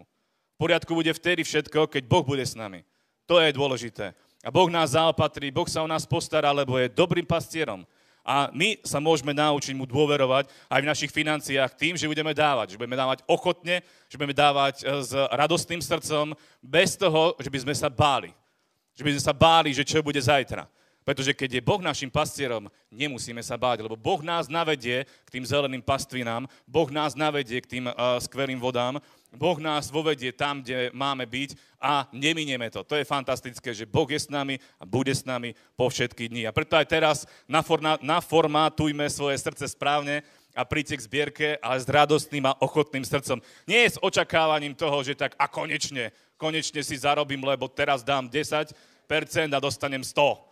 V 0.58 0.58
poriadku 0.58 0.92
bude 0.98 1.13
vtedy 1.13 1.46
všetko, 1.46 1.86
keď 1.86 2.04
Boh 2.10 2.25
bude 2.25 2.42
s 2.42 2.58
nami. 2.58 2.82
To 3.30 3.38
je 3.38 3.54
dôležité. 3.54 4.18
A 4.42 4.50
Boh 4.50 4.72
nás 4.74 4.98
zaopatrí, 4.98 5.54
Boh 5.54 5.70
sa 5.70 5.86
o 5.86 5.88
nás 5.88 6.08
postará, 6.08 6.50
lebo 6.50 6.82
je 6.82 6.89
dobrým 6.89 7.27
pastierom 7.27 7.86
a 8.27 8.51
my 8.51 8.75
sa 8.84 9.00
môžeme 9.00 9.31
naučiť 9.31 9.72
mu 9.72 9.88
dôverovať 9.88 10.51
aj 10.67 10.79
v 10.84 10.89
našich 10.91 11.12
financiách 11.15 11.79
tým, 11.79 11.96
že 11.96 12.12
budeme 12.12 12.36
dávať. 12.36 12.75
Že 12.75 12.84
budeme 12.84 13.00
dávať 13.00 13.24
ochotne, 13.24 13.79
že 14.12 14.19
budeme 14.19 14.36
dávať 14.36 14.84
e, 14.84 15.00
s 15.00 15.15
radostným 15.15 15.79
srdcom, 15.79 16.36
bez 16.60 17.00
toho, 17.00 17.39
že 17.39 17.48
by 17.48 17.60
sme 17.63 17.72
sa 17.72 17.88
báli. 17.88 18.36
Že 19.00 19.03
by 19.07 19.12
sme 19.15 19.24
sa 19.24 19.31
báli, 19.31 19.72
že 19.72 19.88
čo 19.88 20.03
bude 20.03 20.19
zajtra. 20.19 20.67
Pretože 21.07 21.31
keď 21.31 21.50
je 21.55 21.63
Boh 21.63 21.79
našim 21.79 22.12
pastierom, 22.12 22.67
nemusíme 22.91 23.39
sa 23.39 23.55
báť, 23.55 23.79
lebo 23.79 23.96
Boh 23.96 24.19
nás 24.19 24.51
navedie 24.51 25.07
k 25.24 25.39
tým 25.39 25.48
zeleným 25.48 25.79
pastvinám, 25.79 26.51
Boh 26.67 26.91
nás 26.91 27.15
navedie 27.15 27.63
k 27.63 27.79
tým 27.79 27.86
uh, 27.88 28.19
skvelým 28.19 28.60
vodám, 28.60 29.00
Boh 29.36 29.60
nás 29.60 29.91
vovedie 29.91 30.31
tam, 30.31 30.63
kde 30.63 30.89
máme 30.96 31.27
byť 31.27 31.60
a 31.77 32.07
neminieme 32.15 32.72
to. 32.72 32.81
To 32.88 32.96
je 32.96 33.03
fantastické, 33.03 33.75
že 33.75 33.86
Boh 33.86 34.07
je 34.07 34.17
s 34.17 34.31
nami 34.31 34.57
a 34.79 34.88
bude 34.88 35.12
s 35.12 35.27
nami 35.27 35.51
po 35.75 35.91
všetky 35.91 36.31
dni. 36.31 36.48
A 36.48 36.55
preto 36.55 36.79
aj 36.79 36.88
teraz 36.88 37.17
naformátujme 38.01 39.05
svoje 39.12 39.38
srdce 39.38 39.67
správne 39.67 40.24
a 40.57 40.65
príďte 40.65 40.98
k 40.98 41.05
zbierke, 41.05 41.48
ale 41.62 41.77
s 41.77 41.86
radostným 41.86 42.50
a 42.50 42.57
ochotným 42.57 43.05
srdcom. 43.05 43.43
Nie 43.69 43.86
s 43.86 44.01
očakávaním 44.01 44.74
toho, 44.74 45.03
že 45.05 45.13
tak 45.13 45.38
a 45.38 45.46
konečne, 45.46 46.15
konečne 46.39 46.81
si 46.81 46.98
zarobím, 46.98 47.46
lebo 47.46 47.69
teraz 47.69 48.01
dám 48.01 48.25
10% 48.25 48.74
a 49.53 49.60
dostanem 49.62 50.01
100 50.01 50.48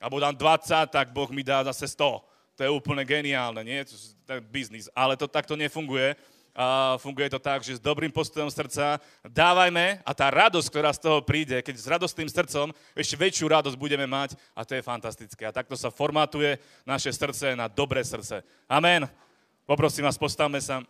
alebo 0.00 0.16
dám 0.16 0.32
20, 0.32 0.88
tak 0.88 1.12
Boh 1.12 1.28
mi 1.28 1.44
dá 1.44 1.60
zase 1.60 1.84
100. 1.92 2.24
To 2.56 2.60
je 2.64 2.72
úplne 2.72 3.04
geniálne, 3.04 3.60
nie? 3.60 3.84
To 4.24 4.32
je 4.36 4.40
biznis. 4.40 4.88
Ale 4.96 5.12
to 5.12 5.28
takto 5.28 5.56
nefunguje. 5.56 6.16
A 6.54 6.98
funguje 6.98 7.30
to 7.30 7.38
tak, 7.38 7.62
že 7.62 7.78
s 7.78 7.82
dobrým 7.82 8.10
postojom 8.10 8.50
srdca 8.50 8.98
dávajme 9.22 10.02
a 10.02 10.10
tá 10.12 10.28
radosť, 10.28 10.68
ktorá 10.68 10.90
z 10.90 11.02
toho 11.02 11.18
príde, 11.22 11.58
keď 11.62 11.74
s 11.78 11.86
radostným 11.86 12.28
srdcom 12.28 12.74
ešte 12.92 13.16
väčšiu 13.16 13.46
radosť 13.48 13.76
budeme 13.78 14.04
mať 14.04 14.34
a 14.52 14.66
to 14.66 14.74
je 14.74 14.82
fantastické. 14.82 15.46
A 15.46 15.54
takto 15.54 15.78
sa 15.78 15.94
formatuje 15.94 16.58
naše 16.82 17.14
srdce 17.14 17.54
na 17.54 17.70
dobré 17.70 18.02
srdce. 18.02 18.42
Amen. 18.66 19.06
Poprosím 19.64 20.04
vás, 20.04 20.18
postavme 20.18 20.58
sa. 20.58 20.82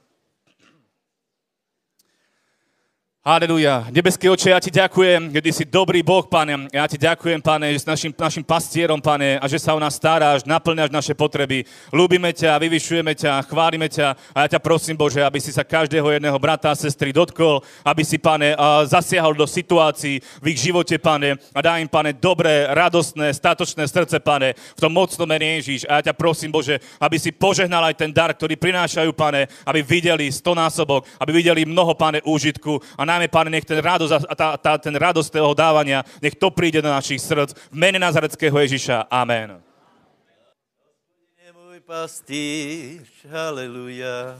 Haleluja. 3.21 3.85
Nebeský 3.93 4.33
oče, 4.33 4.49
ja 4.49 4.57
ti 4.65 4.73
ďakujem, 4.73 5.29
kedy 5.29 5.51
si 5.53 5.69
dobrý 5.69 6.01
Boh, 6.01 6.25
pane. 6.25 6.73
Ja 6.73 6.89
ti 6.89 6.97
ďakujem, 6.97 7.45
pane, 7.45 7.69
že 7.77 7.85
s 7.85 7.91
našim, 7.93 8.17
našim 8.17 8.41
pastierom, 8.41 8.97
pane, 8.97 9.37
a 9.37 9.45
že 9.45 9.61
sa 9.61 9.77
o 9.77 9.81
nás 9.81 10.01
staráš, 10.01 10.49
naplňaš 10.49 10.89
naše 10.89 11.13
potreby. 11.13 11.69
Ľúbime 11.93 12.33
ťa, 12.33 12.57
vyvyšujeme 12.57 13.13
ťa, 13.13 13.45
chválime 13.45 13.93
ťa 13.93 14.17
a 14.33 14.49
ja 14.49 14.57
ťa 14.57 14.65
prosím, 14.65 14.97
Bože, 14.97 15.21
aby 15.21 15.37
si 15.37 15.53
sa 15.53 15.69
každého 15.69 16.17
jedného 16.17 16.33
brata 16.41 16.73
a 16.73 16.81
sestry 16.81 17.13
dotkol, 17.13 17.61
aby 17.85 18.01
si, 18.09 18.17
pane, 18.17 18.57
zasiahol 18.89 19.37
do 19.37 19.45
situácií 19.45 20.25
v 20.41 20.57
ich 20.57 20.65
živote, 20.65 20.97
pane, 20.97 21.37
a 21.53 21.61
dá 21.61 21.77
im, 21.77 21.93
pane, 21.93 22.17
dobré, 22.17 22.73
radostné, 22.73 23.37
statočné 23.37 23.85
srdce, 23.85 24.17
pane, 24.25 24.57
v 24.57 24.81
tom 24.81 24.97
mocnom 24.97 25.29
mene. 25.29 25.61
A 25.61 26.01
ja 26.01 26.09
ťa 26.09 26.17
prosím, 26.17 26.57
Bože, 26.57 26.81
aby 26.97 27.21
si 27.21 27.37
požehnal 27.37 27.85
aj 27.85 28.01
ten 28.01 28.17
dar, 28.17 28.33
ktorý 28.33 28.57
prinášajú, 28.57 29.13
pane, 29.13 29.45
aby 29.69 29.85
videli 29.85 30.33
stonásobok, 30.33 31.05
aby 31.21 31.37
videli 31.37 31.69
mnoho, 31.69 31.93
pane, 31.93 32.25
úžitku 32.25 32.81
a 32.97 33.10
najmä, 33.11 33.27
Pane, 33.27 33.51
nech 33.51 33.67
ten 33.67 33.83
radosť 33.83 34.13
a 34.31 34.35
tá, 34.39 34.49
tá, 34.55 34.73
ten 34.79 34.95
radosť 34.95 35.35
toho 35.35 35.51
dávania, 35.55 36.07
nech 36.23 36.39
to 36.39 36.55
príde 36.55 36.79
do 36.79 36.91
našich 36.91 37.19
srdc. 37.19 37.59
V 37.71 37.75
mene 37.75 37.99
Nazareckého 37.99 38.55
Ježíša. 38.55 39.11
Amen. 39.11 39.59
Pastýř, 41.91 43.27
haleluja. 43.27 44.39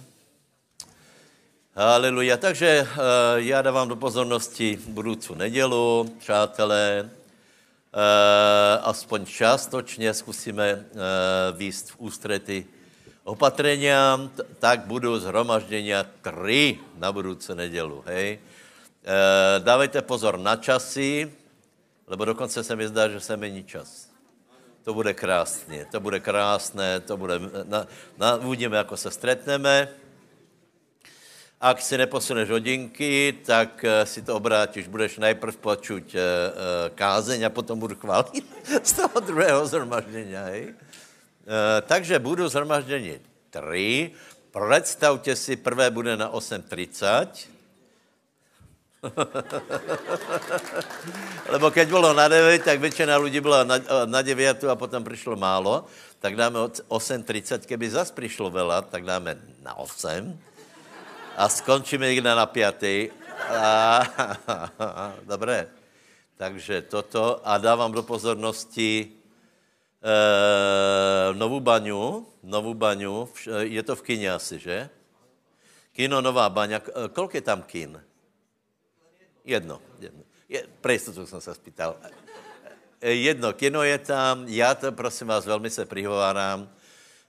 Haleluja. 1.75 2.37
Takže 2.37 2.83
uh, 2.83 2.97
já 3.43 3.63
dávám 3.63 3.89
do 3.89 3.97
pozornosti 3.97 4.79
budoucí 4.87 5.35
nedělu, 5.35 6.15
přátelé. 6.19 7.11
Uh, 7.11 8.87
aspoň 8.87 9.27
částočně 9.27 10.15
zkusíme 10.15 10.75
uh, 10.75 10.79
výst 11.59 11.91
v 11.91 11.95
ústrety 11.99 12.67
opatrenia, 13.25 14.31
tak 14.59 14.87
budou 14.87 15.19
zhromažděnia 15.19 16.07
tři 16.23 16.79
na 16.99 17.13
budoucí 17.13 17.55
nedělu, 17.55 18.05
hej. 18.07 18.39
E, 19.11 19.61
dávejte 19.61 20.03
pozor 20.03 20.39
na 20.39 20.57
časy, 20.57 21.27
lebo 22.07 22.25
dokonce 22.25 22.63
se 22.63 22.77
mi 22.77 22.89
zdá, 22.89 23.09
že 23.09 23.21
se 23.21 23.37
mení 23.37 23.65
čas. 23.65 24.07
To 24.83 24.95
bude 24.95 25.15
krásně, 25.15 25.87
to 25.91 26.01
bude 26.01 26.21
krásné, 26.21 27.01
to 27.01 27.17
bude, 27.17 27.41
na, 27.65 27.87
na, 28.19 28.37
uvidíme, 28.37 28.77
jako 28.77 28.97
se 28.97 29.11
stretneme. 29.11 29.89
Ak 31.61 31.83
si 31.83 31.99
neposuneš 31.99 32.51
hodinky, 32.51 33.35
tak 33.45 33.85
eh, 33.85 34.07
si 34.07 34.23
to 34.23 34.37
obrátíš. 34.37 34.89
Budeš 34.89 35.19
najprv 35.19 35.57
počuť 35.61 36.15
e, 36.15 36.21
kázeň 36.95 37.45
a 37.45 37.51
potom 37.53 37.77
budu 37.77 38.01
chválit 38.01 38.47
z 38.83 38.93
toho 38.93 39.21
druhého 39.21 39.67
zhromaždění. 39.67 40.33
Takže 41.85 42.19
budu 42.19 42.49
zhromaždění 42.49 43.21
tři. 43.51 44.11
Představte 44.51 45.37
si, 45.37 45.57
prvé 45.57 45.91
bude 45.91 46.17
na 46.17 46.33
8.30 46.33 47.60
Lebo 51.53 51.71
keď 51.71 51.89
bylo 51.89 52.13
na 52.13 52.29
9, 52.29 52.65
tak 52.65 52.81
většina 52.81 53.17
lidí 53.17 53.41
byla 53.41 53.65
na, 53.65 53.75
na 54.05 54.23
9 54.23 54.65
a 54.65 54.75
potom 54.77 55.05
přišlo 55.05 55.37
málo, 55.37 55.85
tak 56.21 56.37
dáme 56.37 56.59
8.30, 56.89 57.65
keby 57.65 57.91
zas 57.91 58.11
přišlo 58.13 58.51
veľa, 58.51 58.83
tak 58.93 59.05
dáme 59.05 59.37
na 59.65 59.79
8 59.81 60.39
a 61.37 61.49
skončíme 61.49 62.09
někde 62.09 62.35
na 62.35 62.47
5. 62.47 62.85
A, 63.57 64.05
dobré. 65.25 65.69
Takže 66.37 66.83
toto 66.83 67.41
a 67.45 67.59
dávám 67.59 67.93
do 67.93 68.03
pozornosti 68.03 69.09
e, 69.09 69.11
novou 71.33 71.61
baňu, 71.61 72.27
novou 72.45 72.75
baňu, 72.75 73.29
je 73.61 73.83
to 73.83 73.97
v 73.97 74.03
kině 74.03 74.33
asi, 74.33 74.59
že? 74.59 74.89
Kino 75.93 76.21
Nová 76.21 76.49
baňa, 76.49 76.81
kolik 77.13 77.35
je 77.35 77.45
tam 77.45 77.63
kin? 77.63 78.01
Jedno. 79.45 79.81
jedno. 80.01 80.23
Je, 80.49 80.67
pre 80.81 80.95
istotu 80.95 81.27
jsem 81.27 81.41
se 81.41 81.55
spýtal. 81.55 81.97
E, 83.01 83.13
jedno 83.13 83.53
kino 83.53 83.83
je 83.83 83.99
tam, 83.99 84.49
já 84.49 84.75
to 84.75 84.93
prosím 84.93 85.27
vás 85.27 85.47
velmi 85.47 85.71
se 85.71 85.87
prihovárám. 85.87 86.69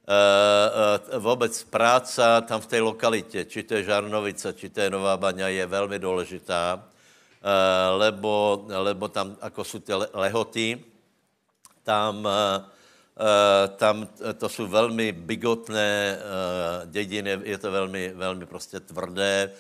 E, 0.07 1.15
e, 1.15 1.19
vůbec 1.19 1.63
práca 1.63 2.41
tam 2.41 2.61
v 2.61 2.65
té 2.65 2.81
lokalitě, 2.81 3.45
či 3.45 3.63
to 3.63 3.73
je 3.73 3.83
Žarnovice, 3.83 4.53
či 4.53 4.69
to 4.69 4.81
je 4.81 4.89
Nová 4.89 5.17
Baňa, 5.17 5.47
je 5.47 5.65
velmi 5.65 5.99
důležitá, 5.99 6.83
e, 7.41 7.89
lebo, 7.89 8.65
lebo 8.67 9.07
tam, 9.07 9.37
jako 9.41 9.63
jsou 9.63 9.79
ty 9.79 9.93
lehoty, 10.13 10.83
tam, 11.83 12.27
e, 12.27 12.71
tam 13.67 14.07
to 14.37 14.49
jsou 14.49 14.67
velmi 14.67 15.11
bigotné 15.11 16.19
dědiny, 16.85 17.39
je 17.43 17.57
to 17.57 17.71
velmi, 17.71 18.13
velmi 18.13 18.45
prostě 18.45 18.79
tvrdé 18.79 19.51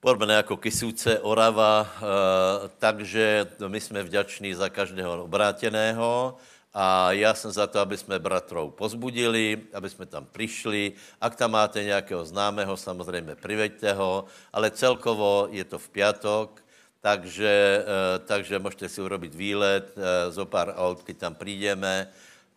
podobné 0.00 0.34
jako 0.34 0.56
Kysúce, 0.56 1.20
Orava, 1.20 1.86
eh, 1.86 2.70
takže 2.78 3.46
my 3.68 3.80
jsme 3.80 4.02
vděční 4.02 4.54
za 4.54 4.68
každého 4.68 5.24
obráteného 5.24 6.36
a 6.74 7.12
já 7.12 7.34
jsem 7.34 7.50
za 7.50 7.66
to, 7.66 7.80
aby 7.80 7.96
jsme 7.96 8.18
bratrov 8.18 8.74
pozbudili, 8.74 9.60
aby 9.74 9.90
jsme 9.90 10.06
tam 10.06 10.26
přišli. 10.32 10.92
Ak 11.20 11.36
tam 11.36 11.50
máte 11.50 11.84
nějakého 11.84 12.24
známého, 12.24 12.76
samozřejmě 12.76 13.34
priveďte 13.34 13.92
ho, 13.92 14.24
ale 14.52 14.70
celkovo 14.70 15.48
je 15.50 15.64
to 15.64 15.78
v 15.78 15.88
piatok, 15.88 16.64
takže, 17.00 17.84
eh, 17.84 18.18
takže 18.18 18.58
můžete 18.58 18.88
si 18.88 19.00
urobit 19.00 19.34
výlet, 19.34 19.92
eh, 19.96 20.30
zo 20.30 20.46
pár 20.46 20.72
aut, 20.76 21.04
když 21.04 21.16
tam 21.16 21.34
přijdeme, 21.34 22.08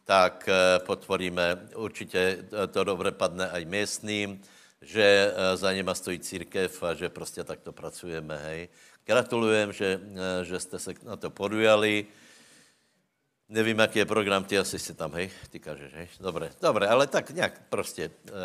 tak 0.05 0.49
potvoríme, 0.85 1.59
určitě 1.75 2.43
to 2.71 2.83
dobře 2.83 3.11
padne 3.11 3.49
aj 3.49 3.65
místním 3.65 4.41
že 4.83 5.33
eh, 5.33 5.57
za 5.57 5.73
něma 5.73 5.95
stojí 5.95 6.19
církev 6.19 6.83
a 6.83 6.93
že 6.93 7.09
prostě 7.09 7.43
takto 7.43 7.71
pracujeme, 7.71 8.37
hej. 8.37 8.69
Gratulujem, 9.05 9.71
že, 9.71 9.99
eh, 9.99 10.45
že 10.45 10.59
jste 10.59 10.79
se 10.79 10.93
na 11.03 11.15
to 11.15 11.29
podujali. 11.29 12.05
Nevím, 13.49 13.79
jaký 13.79 13.99
je 13.99 14.05
program, 14.05 14.43
ty 14.43 14.57
asi 14.57 14.79
si 14.79 14.93
tam, 14.93 15.13
hej, 15.13 15.29
ty 15.49 15.59
kažeš, 15.59 15.93
hej. 15.93 16.07
Dobré, 16.19 16.51
dobré, 16.61 16.87
ale 16.87 17.07
tak 17.07 17.29
nějak 17.29 17.61
prostě 17.69 18.09
uh, 18.09 18.31
uh, 18.31 18.35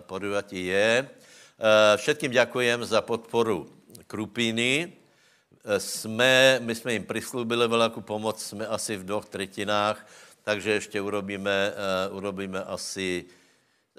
podujatí 0.00 0.66
je. 0.66 1.08
Uh, 1.08 1.96
všetkým 1.96 2.30
děkujem 2.30 2.84
za 2.84 3.00
podporu 3.00 3.72
Krupiny. 4.06 4.92
Jsme, 5.78 6.58
my 6.62 6.74
jsme 6.74 6.92
jim 6.92 7.04
přislúbili 7.04 7.68
velkou 7.68 8.00
pomoc, 8.00 8.42
jsme 8.42 8.66
asi 8.66 8.96
v 8.96 9.04
dvou 9.04 9.20
třetinách, 9.20 10.06
takže 10.42 10.70
ještě 10.70 11.00
urobíme, 11.00 11.72
uh, 12.10 12.16
urobíme 12.16 12.64
asi 12.64 13.24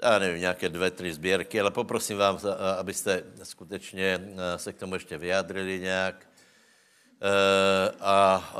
já 0.02 0.18
nevím, 0.18 0.40
nějaké 0.40 0.68
dvě, 0.68 0.90
tři 0.90 1.12
sběrky, 1.12 1.60
ale 1.60 1.70
poprosím 1.70 2.18
vám, 2.18 2.38
abyste 2.78 3.24
skutečně 3.42 4.34
se 4.56 4.72
k 4.72 4.78
tomu 4.78 4.94
ještě 4.94 5.18
vyjádřili 5.18 5.80
nějak. 5.80 6.26
E, 7.22 7.90
a, 8.00 8.52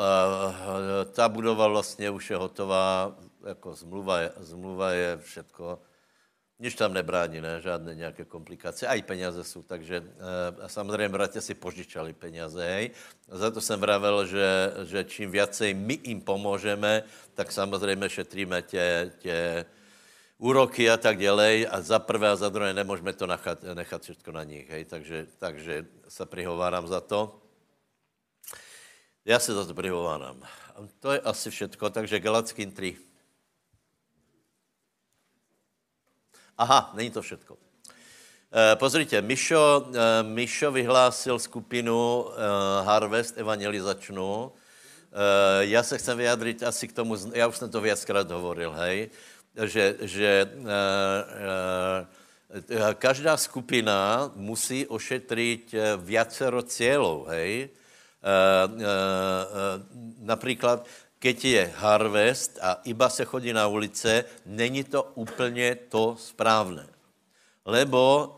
ta 1.13 1.29
budova 1.29 1.67
vlastně 1.67 2.11
už 2.11 2.31
je 2.31 2.37
hotová, 2.37 3.17
jako 3.47 3.75
zmluva 3.75 4.19
je, 4.19 4.33
zmluva 4.37 4.91
je 4.91 5.19
všetko, 5.19 5.79
nic 6.59 6.75
tam 6.75 6.95
nebrání, 6.95 7.41
ne? 7.41 7.61
žádné 7.61 7.95
nějaké 7.95 8.25
komplikace, 8.25 8.87
a 8.87 8.95
i 8.95 9.03
peněze 9.03 9.45
jsou, 9.45 9.63
takže 9.63 9.97
e, 9.97 10.69
samozřejmě 10.69 11.09
bratě 11.09 11.41
si 11.41 11.55
požičali 11.55 12.13
peněze, 12.13 12.69
hej. 12.69 12.91
Za 13.29 13.51
to 13.51 13.61
jsem 13.61 13.81
vravel, 13.81 14.27
že, 14.27 14.73
že 14.85 15.05
čím 15.05 15.31
viacej 15.31 15.75
my 15.75 15.99
jim 16.05 16.21
pomůžeme, 16.21 17.03
tak 17.35 17.53
samozřejmě 17.53 18.09
šetríme 18.09 18.63
tě, 18.63 19.13
tě 19.19 19.65
úroky 20.43 20.91
a 20.91 20.97
tak 20.97 21.19
dělej 21.19 21.67
a 21.71 21.81
za 21.81 21.99
prvé 21.99 22.29
a 22.31 22.37
za 22.37 22.49
druhé 22.49 22.75
nemůžeme 22.75 23.13
to 23.13 23.27
nechat, 23.27 23.63
nechat 23.63 24.03
všechno 24.03 24.33
na 24.33 24.45
nich, 24.45 24.71
hej, 24.71 24.85
takže, 24.85 25.27
takže 25.39 25.87
se 26.09 26.27
prihovárám 26.27 26.87
za 26.87 27.01
to. 27.01 27.39
Já 29.25 29.39
se 29.39 29.55
za 29.55 29.67
to 29.67 29.75
prihovárám. 29.75 30.43
To 31.01 31.13
je 31.13 31.21
asi 31.21 31.51
všetko, 31.51 31.91
takže 31.91 32.21
Galackým 32.21 32.73
3. 32.73 32.97
Aha, 36.59 36.91
není 36.95 37.11
to 37.11 37.23
všetko. 37.23 37.57
E, 38.51 38.77
pozrite, 38.77 39.23
Mišo, 39.23 39.95
e, 39.95 40.23
Mišo 40.23 40.73
vyhlásil 40.73 41.39
skupinu 41.39 42.27
e, 42.27 42.35
Harvest 42.85 43.39
evangelizačnou. 43.39 44.53
Já 45.61 45.83
se 45.83 45.99
chcem 45.99 46.19
vyjádřit 46.19 46.63
asi 46.63 46.89
k 46.89 46.93
tomu, 46.93 47.17
já 47.33 47.47
už 47.47 47.57
jsem 47.57 47.71
to 47.71 47.81
viackrát 47.81 48.31
hovoril, 48.31 48.73
hej 48.73 49.11
že, 49.57 49.97
že 50.01 50.51
uh, 50.55 50.65
uh, 52.69 52.93
každá 52.95 53.37
skupina 53.37 54.31
musí 54.37 54.87
ošetřit 54.87 55.75
viacero 55.97 56.63
cílů, 56.63 57.27
hej. 57.29 57.69
Například, 60.21 60.87
keď 61.19 61.45
je 61.45 61.73
harvest 61.77 62.59
a 62.63 62.81
iba 62.85 63.09
se 63.09 63.25
chodí 63.25 63.53
na 63.53 63.67
ulice, 63.67 64.25
není 64.47 64.85
to 64.85 65.03
úplně 65.15 65.75
to 65.75 66.17
správné. 66.19 66.87
Lebo 67.67 68.35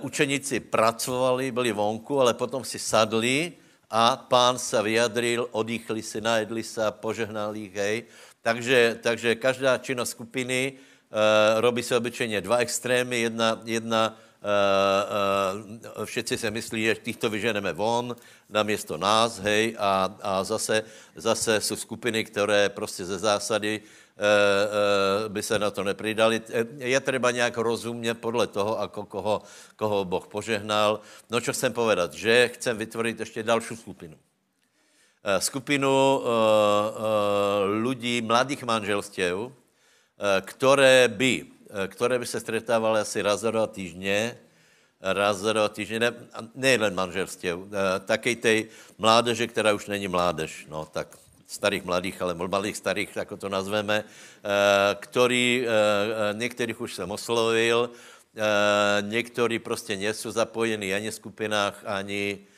učeníci 0.00 0.60
pracovali, 0.60 1.52
byli 1.52 1.72
vonku, 1.72 2.20
ale 2.20 2.34
potom 2.34 2.64
si 2.64 2.78
sadli 2.78 3.52
a 3.90 4.16
pán 4.16 4.58
se 4.58 4.82
vyjadril, 4.82 5.48
odýchli 5.52 6.02
si, 6.02 6.20
najedli 6.20 6.62
se, 6.62 6.80
požehnali 6.90 7.72
hej. 7.74 8.04
Takže, 8.42 8.98
takže 9.02 9.34
každá 9.34 9.78
činnost 9.78 10.10
skupiny 10.10 10.72
uh, 10.72 11.60
robí 11.60 11.82
se 11.82 11.96
obyčejně 11.96 12.40
dva 12.40 12.56
extrémy. 12.56 13.20
Jedna, 13.20 13.60
jedna 13.64 14.18
uh, 14.42 16.00
uh, 16.00 16.04
všetci 16.04 16.38
se 16.38 16.50
myslí, 16.50 16.84
že 16.84 16.94
týchto 16.94 17.30
vyženeme 17.30 17.72
von 17.72 18.16
na 18.50 18.62
město 18.62 18.96
nás, 18.96 19.38
hej, 19.38 19.76
a, 19.78 20.16
a 20.22 20.44
zase, 20.44 20.82
zase 21.16 21.60
jsou 21.60 21.76
skupiny, 21.76 22.24
které 22.24 22.68
prostě 22.68 23.04
ze 23.04 23.18
zásady 23.18 23.80
by 25.28 25.42
se 25.42 25.58
na 25.58 25.70
to 25.70 25.84
nepridali. 25.84 26.42
Je 26.78 27.00
třeba 27.00 27.30
nějak 27.30 27.56
rozumně 27.56 28.14
podle 28.14 28.46
toho, 28.46 28.80
ako 28.80 29.04
koho, 29.04 29.42
koho 29.76 30.04
Boh 30.04 30.26
požehnal. 30.26 31.00
No, 31.30 31.40
čo 31.40 31.52
chcem 31.52 31.72
povedat, 31.72 32.12
že 32.14 32.48
chcem 32.54 32.76
vytvořit 32.76 33.20
ještě 33.20 33.42
další 33.42 33.76
skupinu. 33.76 34.16
Skupinu 35.38 36.22
lidí, 37.82 38.22
mladých 38.22 38.62
manželstiev, 38.62 39.38
které 40.40 41.08
by, 41.08 41.46
které 41.86 42.18
by 42.18 42.26
se 42.26 42.40
stretávali 42.40 43.00
asi 43.00 43.22
raz 43.22 43.40
za 43.40 43.50
dva 43.50 43.66
týždně, 43.66 44.38
raz 45.00 45.36
za 45.36 45.52
dva 45.52 45.68
týždně, 45.68 45.98
ne, 45.98 46.12
nejen 46.54 46.94
manželstiev, 46.94 47.58
také 48.06 48.36
tej 48.36 48.68
mládeže, 48.98 49.46
která 49.46 49.72
už 49.72 49.86
není 49.86 50.08
mládež, 50.08 50.66
no 50.70 50.86
tak 50.90 51.22
starých 51.52 51.84
mladých, 51.84 52.16
ale 52.22 52.34
malých 52.34 52.76
starých, 52.76 53.16
jako 53.16 53.36
to 53.36 53.48
nazveme, 53.48 54.04
eh, 54.04 54.96
který, 55.00 55.64
eh, 55.64 55.68
eh, 55.68 56.34
některých 56.34 56.80
už 56.80 56.94
jsem 56.94 57.10
oslovil, 57.10 57.90
někteří 59.00 59.58
prostě 59.60 59.92
nejsou 59.96 60.32
zapojení 60.32 60.94
ani 60.94 61.12
v 61.12 61.14
skupinách, 61.14 61.84
ani, 61.84 62.48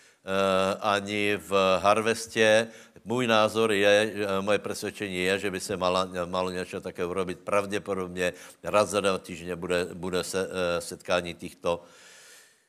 ani 0.80 1.36
v 1.36 1.78
harvestě. 1.82 2.68
Můj 3.04 3.26
názor 3.26 3.72
je, 3.72 4.14
moje 4.40 4.58
přesvědčení 4.58 5.16
je, 5.16 5.38
že 5.38 5.50
by 5.50 5.60
se 5.60 5.76
malo, 5.76 6.08
malo 6.24 6.50
něco 6.50 6.80
také 6.80 7.04
urobit. 7.04 7.38
Pravděpodobně 7.40 8.32
raz 8.62 8.88
za 8.88 9.00
dva 9.00 9.18
týždně 9.18 9.56
bude, 9.56 9.86
bude 9.94 10.24
se, 10.24 10.48
setkání 10.78 11.34
těchto, 11.34 11.84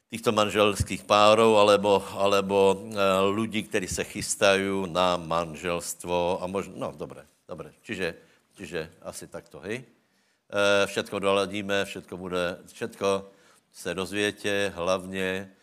těchto 0.10 0.32
manželských 0.32 1.04
párů, 1.04 1.58
alebo, 1.58 2.04
alebo 2.12 2.84
lidí, 3.32 3.64
kteří 3.64 3.88
se 3.88 4.04
chystají 4.04 4.92
na 4.92 5.18
manželstvo 5.18 6.44
a 6.44 6.48
možná, 6.48 6.74
no 6.76 6.94
dobré, 6.98 7.26
dobré, 7.48 7.72
čiže, 7.82 8.16
čiže 8.58 8.92
asi 9.02 9.28
takto, 9.28 9.60
hej. 9.60 9.84
E, 9.84 10.88
všetko 10.88 11.20
doladíme, 11.20 11.86
všetko 11.86 12.18
bude, 12.18 12.58
všetko 12.74 13.32
se 13.72 13.94
dozvětě, 13.94 14.74
hlavně, 14.76 15.55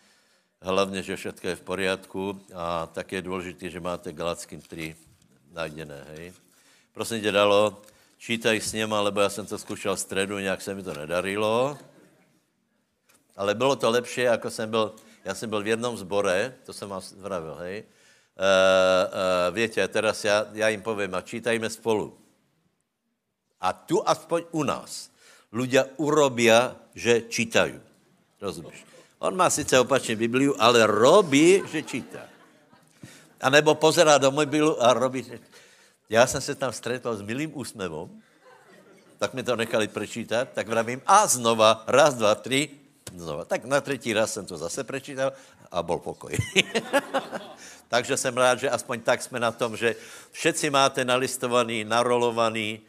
hlavně, 0.62 1.02
že 1.02 1.16
všetko 1.16 1.48
je 1.48 1.56
v 1.56 1.66
poriadku 1.66 2.40
a 2.54 2.86
tak 2.86 3.12
je 3.12 3.22
důležité, 3.22 3.70
že 3.70 3.80
máte 3.80 4.12
Galackým 4.12 4.60
3 4.60 4.96
najdené, 5.52 6.06
hej. 6.08 6.32
Prosím 6.92 7.20
tě, 7.20 7.32
dalo, 7.32 7.82
čítaj 8.18 8.60
s 8.60 8.72
něma, 8.72 9.00
lebo 9.00 9.20
já 9.20 9.28
jsem 9.28 9.46
to 9.46 9.58
zkoušel 9.58 9.96
v 9.96 10.00
středu, 10.00 10.38
nějak 10.38 10.62
se 10.62 10.74
mi 10.74 10.82
to 10.82 10.94
nedarilo. 10.94 11.78
Ale 13.36 13.54
bylo 13.54 13.76
to 13.76 13.90
lepší, 13.90 14.20
jako 14.20 14.50
jsem 14.50 14.70
byl, 14.70 14.94
já 15.24 15.34
jsem 15.34 15.50
byl 15.50 15.62
v 15.62 15.66
jednom 15.66 15.96
zbore, 15.96 16.54
to 16.64 16.72
jsem 16.72 16.88
vám 16.88 17.02
vravil, 17.16 17.54
hej. 17.54 17.84
Uh, 18.32 18.44
uh, 19.12 19.54
větě, 19.54 19.88
teraz 19.88 20.24
já, 20.24 20.46
já 20.52 20.68
jim 20.68 20.82
povím, 20.82 21.14
a 21.14 21.20
čítajme 21.20 21.70
spolu. 21.70 22.18
A 23.60 23.72
tu 23.72 24.08
aspoň 24.08 24.42
u 24.50 24.62
nás 24.62 25.12
ľudia 25.52 25.86
urobia, 26.00 26.74
že 26.96 27.28
čítají. 27.28 27.78
Rozumíš? 28.40 28.91
On 29.22 29.36
má 29.36 29.50
sice 29.50 29.78
opačně 29.78 30.16
Bibliu, 30.16 30.54
ale 30.58 30.86
robí, 30.86 31.62
že 31.70 31.82
čítá. 31.82 32.26
A 33.40 33.50
nebo 33.50 33.74
pozerá 33.74 34.18
do 34.18 34.30
mobilu 34.30 34.82
a 34.82 34.92
robí, 34.92 35.22
že... 35.22 35.38
Já 36.10 36.26
jsem 36.26 36.40
se 36.40 36.54
tam 36.54 36.72
stretl 36.72 37.16
s 37.16 37.22
milým 37.22 37.50
úsmevom, 37.54 38.10
tak 39.18 39.34
mi 39.34 39.42
to 39.42 39.56
nechali 39.56 39.88
prečítat, 39.88 40.48
tak 40.54 40.68
vravím 40.68 41.02
a 41.06 41.26
znova, 41.26 41.84
raz, 41.86 42.14
dva, 42.14 42.34
tři, 42.34 42.70
znova. 43.16 43.44
Tak 43.44 43.64
na 43.64 43.80
třetí 43.80 44.12
raz 44.12 44.32
jsem 44.32 44.46
to 44.46 44.56
zase 44.56 44.84
prečítal 44.84 45.32
a 45.70 45.82
bol 45.82 45.98
pokoj. 45.98 46.34
Takže 47.88 48.16
jsem 48.16 48.36
rád, 48.36 48.58
že 48.58 48.70
aspoň 48.70 49.00
tak 49.00 49.22
jsme 49.22 49.40
na 49.40 49.54
tom, 49.54 49.76
že 49.76 49.94
všetci 50.30 50.70
máte 50.70 51.04
nalistovaný, 51.04 51.84
narolovaný, 51.84 52.80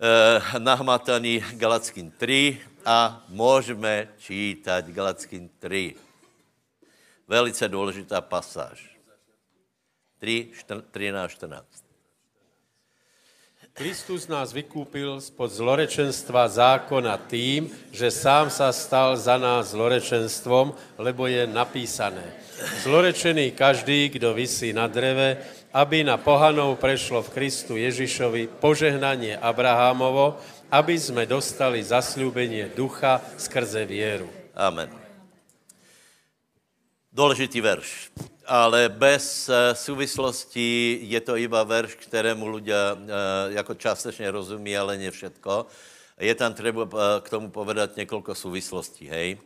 eh, 0.00 0.58
nahmataný 0.58 1.44
Galackým 1.52 2.10
3 2.10 2.60
a 2.84 3.24
můžeme 3.28 4.08
čítat 4.18 4.88
Galackým 4.88 5.50
3. 5.58 5.94
Velice 7.28 7.68
důležitá 7.68 8.20
pasáž. 8.20 8.96
3, 10.18 10.50
13, 10.90 11.30
14. 11.30 11.66
Kristus 13.72 14.28
nás 14.28 14.52
vykúpil 14.52 15.16
spod 15.16 15.48
zlorečenstva 15.48 16.44
zákona 16.44 17.16
tým, 17.24 17.72
že 17.88 18.12
sám 18.12 18.52
sa 18.52 18.68
stal 18.68 19.16
za 19.16 19.40
nás 19.40 19.72
zlorečenstvom, 19.72 20.76
lebo 21.00 21.24
je 21.24 21.48
napísané. 21.48 22.36
Zlorečený 22.84 23.56
každý, 23.56 24.12
kdo 24.12 24.36
vysí 24.36 24.76
na 24.76 24.92
dreve, 24.92 25.40
aby 25.72 26.04
na 26.04 26.20
pohanov 26.20 26.76
prešlo 26.76 27.24
v 27.24 27.32
Kristu 27.32 27.80
Ježišovi 27.80 28.60
požehnanie 28.60 29.36
Abrahámovo, 29.40 30.36
aby 30.68 30.96
sme 31.00 31.24
dostali 31.24 31.80
zasľúbenie 31.80 32.76
ducha 32.76 33.24
skrze 33.40 33.88
vieru. 33.88 34.28
Amen. 34.52 34.92
Důležitý 37.12 37.60
verš 37.60 38.12
ale 38.46 38.88
bez 38.88 39.48
uh, 39.48 39.74
souvislosti 39.74 40.98
je 41.02 41.20
to 41.20 41.36
iba 41.36 41.62
verš, 41.62 41.94
kterému 41.94 42.46
ľudia 42.46 42.92
uh, 42.92 42.98
jako 43.48 43.74
částečně 43.74 44.30
rozumí, 44.30 44.76
ale 44.76 44.98
ne 44.98 45.10
všetko. 45.10 45.66
Je 46.20 46.34
tam 46.34 46.54
třeba 46.54 46.84
uh, 46.84 46.90
k 47.20 47.30
tomu 47.30 47.50
povedat 47.50 47.96
několik 47.96 48.26
souvislostí, 48.32 49.08
hej. 49.08 49.38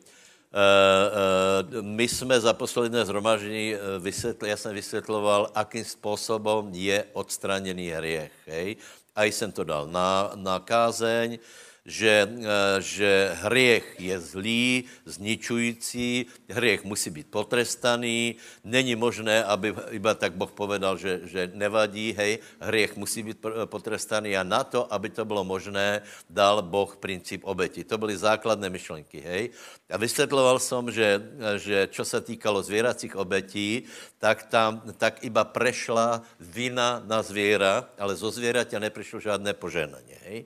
Uh, 0.56 1.76
uh, 1.76 1.82
my 1.84 2.08
jsme 2.08 2.40
za 2.40 2.52
posledné 2.52 3.04
zhromaždění 3.04 3.74
vysvětli, 4.00 4.48
já 4.48 4.56
jsem 4.56 4.74
vysvětloval, 4.74 5.50
akým 5.54 5.84
způsobem 5.84 6.70
je 6.72 7.04
odstraněný 7.12 7.88
hriech, 7.90 8.32
hej. 8.46 8.76
A 9.16 9.24
jsem 9.24 9.52
to 9.52 9.64
dal 9.64 9.86
na, 9.86 10.32
na 10.34 10.58
kázeň, 10.58 11.38
že, 11.86 12.26
eh, 12.26 12.82
že 12.82 13.10
hriech 13.46 13.86
je 14.02 14.16
zlý, 14.20 14.66
zničující, 15.06 16.26
hriech 16.50 16.84
musí 16.84 17.10
být 17.10 17.30
potrestaný, 17.30 18.36
není 18.66 18.98
možné, 18.98 19.46
aby 19.46 19.74
iba 19.94 20.14
tak 20.18 20.34
Boh 20.34 20.50
povedal, 20.50 20.98
že, 20.98 21.22
že 21.24 21.50
nevadí, 21.54 22.12
hej, 22.12 22.42
hriech 22.60 22.98
musí 22.98 23.22
být 23.22 23.38
potrestaný 23.70 24.36
a 24.36 24.42
na 24.42 24.66
to, 24.66 24.90
aby 24.90 25.14
to 25.14 25.24
bylo 25.24 25.46
možné, 25.46 26.02
dal 26.26 26.62
Boh 26.62 26.90
princip 26.98 27.46
obeti. 27.46 27.86
To 27.86 27.98
byly 27.98 28.18
základné 28.18 28.66
myšlenky, 28.66 29.22
hej. 29.22 29.42
A 29.86 29.96
vysvětloval 29.96 30.58
jsem, 30.58 30.90
že, 30.90 31.22
že 31.56 31.88
čo 31.94 32.04
se 32.04 32.20
týkalo 32.20 32.62
zvěracích 32.62 33.16
obetí, 33.16 33.86
tak 34.18 34.50
tam 34.50 34.82
tak 34.98 35.24
iba 35.24 35.44
prešla 35.44 36.22
vina 36.40 37.02
na 37.06 37.22
zvěra, 37.22 37.88
ale 37.98 38.16
zo 38.16 38.30
zvěraťa 38.30 38.78
neprišlo 38.78 39.20
žádné 39.20 39.54
poženání. 39.54 40.14
Hej? 40.26 40.44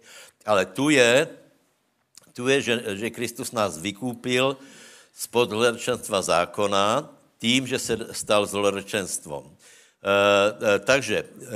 Ale 0.51 0.67
tu 0.67 0.91
je, 0.91 1.31
tu 2.35 2.51
je 2.51 2.59
že, 2.59 2.75
že 2.99 3.15
Kristus 3.15 3.55
nás 3.55 3.79
vykúpil 3.79 4.59
spod 5.15 5.55
zlorečenstva 5.55 6.19
zákona 6.19 7.07
tím, 7.39 7.71
že 7.71 7.79
se 7.79 7.95
stal 8.11 8.43
zlorečenstvom. 8.51 9.47
E, 9.47 9.55
e, 9.55 10.79
takže 10.83 11.19
e, 11.23 11.25
e, 11.25 11.51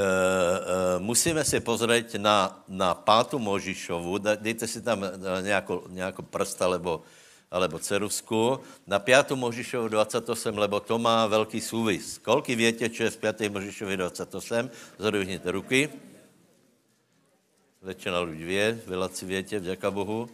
musíme 1.02 1.42
si 1.42 1.59
pozrieť 1.59 2.22
na, 2.22 2.62
na 2.70 2.94
pátu 2.94 3.42
Možišovu, 3.42 4.22
dejte 4.38 4.70
si 4.70 4.78
tam 4.78 5.02
nějakou, 5.42 5.90
nějakou 5.90 6.22
prst 6.22 6.62
alebo, 6.62 7.02
alebo 7.50 7.83
cerusku, 7.83 8.61
na 8.87 9.02
5. 9.02 9.35
Možišovu 9.35 9.88
28, 9.88 10.54
lebo 10.54 10.78
to 10.80 11.02
má 11.02 11.26
velký 11.26 11.61
súvis. 11.61 12.18
Kolky 12.22 12.54
větě, 12.54 12.88
čo 12.88 13.02
je 13.09 13.11
v 13.11 13.16
5. 13.16 13.48
Možišovi 13.48 13.96
28? 13.96 14.70
Zhodujte 14.98 15.50
ruky. 15.50 16.13
Většina 17.85 18.20
lidí 18.20 18.44
vě, 18.44 18.81
si 19.12 19.27
větě, 19.27 19.59
vďaka 19.59 19.90
Bohu. 19.90 20.29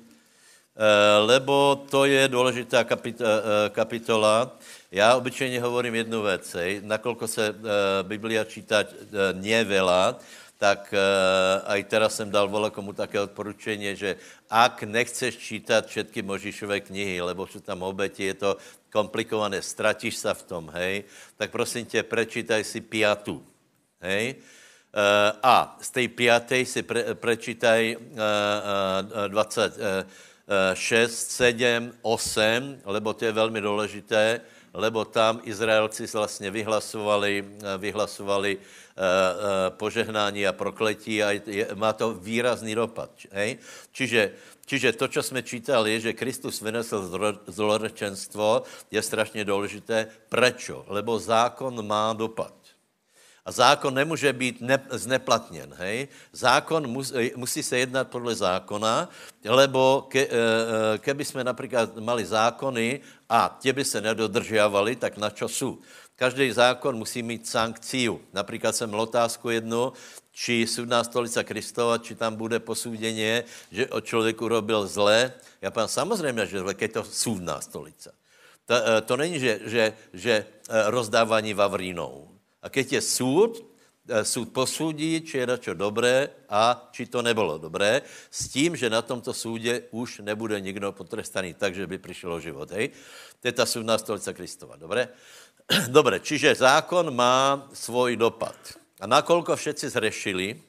E, 0.77 1.19
lebo 1.19 1.87
to 1.91 2.05
je 2.05 2.29
důležitá 2.29 2.85
kapit, 2.85 3.21
e, 3.21 3.25
kapitola. 3.71 4.59
Já 4.93 5.17
obyčejně 5.17 5.61
hovorím 5.61 5.95
jednu 5.95 6.23
věc, 6.23 6.57
nakolko 6.83 7.29
se 7.29 7.55
Biblia 8.03 8.45
čítať 8.45 8.95
nevela, 9.33 10.19
tak 10.59 10.95
aj 11.65 11.85
teraz 11.85 12.17
jsem 12.17 12.31
dal 12.31 12.71
komu 12.71 12.93
také 12.93 13.21
odporučení, 13.21 13.97
že 13.97 14.17
ak 14.51 14.83
nechceš 14.85 15.39
čítat 15.39 15.87
všetky 15.87 16.23
Možišové 16.23 16.81
knihy, 16.81 17.21
lebo 17.21 17.47
jsou 17.47 17.61
tam 17.61 17.83
obeti, 17.83 18.25
je 18.25 18.35
to 18.35 18.57
komplikované, 18.93 19.63
stratíš 19.63 20.17
se 20.17 20.35
v 20.35 20.43
tom, 20.43 20.71
hej, 20.75 21.05
tak 21.37 21.51
prosím 21.51 21.87
tě, 21.87 22.03
prečítaj 22.03 22.65
si 22.65 22.81
piatu, 22.81 23.43
hej, 24.01 24.35
Eh, 24.35 24.60
a 25.42 25.79
z 25.81 25.90
té 25.90 26.09
páté 26.09 26.66
si 26.66 26.83
pre, 26.83 27.14
prečítaj 27.14 27.96
20, 29.29 29.79
6, 30.74 31.31
7, 31.31 31.92
8, 32.03 32.79
lebo 32.85 33.14
to 33.14 33.24
je 33.24 33.33
velmi 33.33 33.61
důležité, 33.61 34.40
lebo 34.74 35.05
tam 35.05 35.40
Izraelci 35.44 36.07
vlastně 36.07 36.50
vyhlasovali, 36.50 37.44
eh, 37.44 37.79
vyhlasovali 37.79 38.57
uh, 38.57 38.62
požehnání 39.68 40.46
a 40.46 40.53
prokletí 40.53 41.22
a 41.22 41.31
je, 41.31 41.68
má 41.74 41.92
to 41.92 42.14
výrazný 42.14 42.74
dopad. 42.74 43.11
Hej? 43.33 43.59
Čiže, 43.92 44.31
čiže 44.66 44.92
to, 44.92 45.09
co 45.09 45.22
jsme 45.22 45.42
čítali, 45.42 45.92
je, 45.92 46.00
že 46.00 46.12
Kristus 46.12 46.61
vynesl 46.61 47.00
zlorečenstvo, 47.46 48.62
je 48.90 49.03
strašně 49.03 49.44
důležité. 49.44 50.07
Prečo? 50.29 50.85
Lebo 50.88 51.18
zákon 51.18 51.87
má 51.87 52.12
dopad. 52.12 52.60
A 53.44 53.53
zákon 53.53 53.94
nemůže 53.94 54.33
být 54.33 54.61
ne, 54.61 54.79
zneplatněn. 54.90 55.74
Hej? 55.79 56.09
Zákon 56.33 56.87
mus, 56.87 57.12
musí 57.37 57.62
se 57.62 57.79
jednat 57.79 58.09
podle 58.09 58.35
zákona, 58.35 59.09
lebo 59.44 60.07
ke, 60.09 60.20
e, 60.20 60.26
e, 60.29 60.98
keby 60.98 61.24
jsme 61.24 61.44
například 61.44 61.96
mali 61.96 62.26
zákony 62.26 63.00
a 63.29 63.59
tě 63.61 63.72
by 63.72 63.85
se 63.85 64.00
nedodržiavali, 64.00 64.96
tak 64.96 65.16
na 65.16 65.31
čo 65.31 65.48
jsou? 65.48 65.79
Každý 66.16 66.53
zákon 66.53 66.96
musí 66.96 67.22
mít 67.22 67.48
sankciu. 67.48 68.20
Například 68.33 68.76
jsem 68.76 68.94
otázku 68.94 69.50
jednu, 69.50 69.92
či 70.33 70.66
sudná 70.66 71.05
stolica 71.05 71.42
Kristova, 71.42 71.98
či 71.98 72.14
tam 72.14 72.37
bude 72.37 72.61
posúděně, 72.61 73.44
že 73.72 73.88
o 73.88 74.00
člověku 74.00 74.48
robil 74.48 74.87
zle. 74.87 75.33
Já 75.62 75.70
pán 75.70 75.88
samozřejmě, 75.88 76.46
že 76.46 76.59
zle, 76.59 76.74
je 76.81 76.88
to 76.88 77.05
sudná 77.05 77.61
stolica. 77.61 78.11
To, 78.66 78.74
to 79.07 79.16
není, 79.16 79.40
že, 79.40 79.61
že, 79.64 79.92
že 80.12 80.46
rozdávání 80.87 81.55
vavrínou. 81.55 82.39
A 82.62 82.68
keď 82.68 83.01
je 83.01 83.01
súd, 83.01 83.53
eh, 84.09 84.25
súd 84.25 84.53
posúdí, 84.53 85.25
či 85.25 85.40
je 85.40 85.46
na 85.49 85.57
čo 85.57 85.73
dobré 85.73 86.29
a 86.49 86.88
či 86.92 87.09
to 87.09 87.25
nebylo 87.25 87.59
dobré, 87.59 88.05
s 88.31 88.49
tím, 88.49 88.77
že 88.77 88.92
na 88.92 89.03
tomto 89.03 89.33
súdě 89.33 89.88
už 89.90 90.20
nebude 90.20 90.61
nikdo 90.61 90.92
potrestaný 90.92 91.55
tak, 91.55 91.75
že 91.75 91.87
by 91.87 91.99
přišlo 91.99 92.40
život. 92.40 92.70
Hej? 92.70 92.92
To 93.40 93.49
je 93.49 93.53
ta 93.53 93.66
súdná 93.66 93.99
stolica 93.99 94.33
Kristova. 94.33 94.77
Dobré? 94.77 95.09
Dobré, 95.88 96.20
čiže 96.20 96.55
zákon 96.55 97.14
má 97.14 97.68
svůj 97.73 98.16
dopad. 98.16 98.57
A 99.01 99.07
nakolko 99.07 99.57
všetci 99.57 99.88
zrešili, 99.88 100.61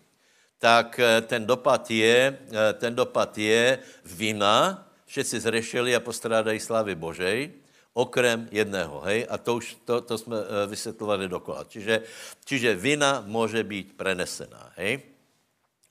tak 0.60 1.00
eh, 1.00 1.22
ten 1.22 1.46
dopad 1.46 1.92
je, 1.92 2.38
eh, 2.38 2.74
ten 2.80 2.96
dopad 2.96 3.38
je 3.38 3.80
vina, 4.06 4.88
všetci 5.06 5.40
zrešili 5.40 5.92
a 5.96 6.00
postrádají 6.00 6.60
slávy 6.60 6.96
Božej, 6.96 7.61
okrem 7.94 8.48
jedného, 8.52 9.04
hej? 9.04 9.28
A 9.30 9.38
to 9.38 9.56
už, 9.56 9.76
to, 9.86 10.02
to 10.02 10.18
jsme 10.18 10.38
eh, 10.38 10.68
vysvětlovali 10.68 11.28
dokola. 11.28 11.66
Čiže, 11.68 12.02
čiže 12.46 12.76
vina 12.76 13.24
může 13.26 13.64
být 13.64 13.98
prenesená, 13.98 14.72
hej? 14.76 15.00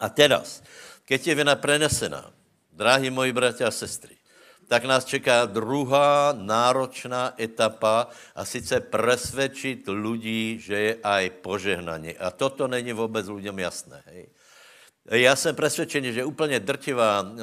A 0.00 0.08
teraz, 0.08 0.64
keď 1.04 1.26
je 1.26 1.34
vina 1.34 1.54
prenesená, 1.56 2.32
drahí 2.72 3.12
moji 3.12 3.32
bratia 3.32 3.68
a 3.68 3.74
sestry, 3.74 4.16
tak 4.64 4.86
nás 4.88 5.04
čeká 5.04 5.44
druhá 5.44 6.32
náročná 6.32 7.34
etapa 7.36 8.08
a 8.32 8.44
sice 8.46 8.80
presvědčit 8.80 9.84
lidí, 9.90 10.56
že 10.62 10.76
je 10.78 10.92
aj 11.02 11.30
požehnaně. 11.42 12.14
A 12.16 12.30
toto 12.30 12.68
není 12.68 12.92
vůbec 12.92 13.28
lidem 13.28 13.58
jasné. 13.58 14.02
Hej. 14.06 14.30
Já 15.10 15.36
jsem 15.36 15.56
přesvědčený, 15.56 16.12
že 16.12 16.24
úplně 16.24 16.60
drtivá, 16.60 17.20
uh, 17.20 17.28
uh, 17.28 17.42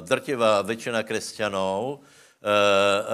drtivá 0.00 0.62
většina 0.62 1.02
křesťanů 1.02 2.00
Eh, 2.00 2.00
eh, 2.00 2.23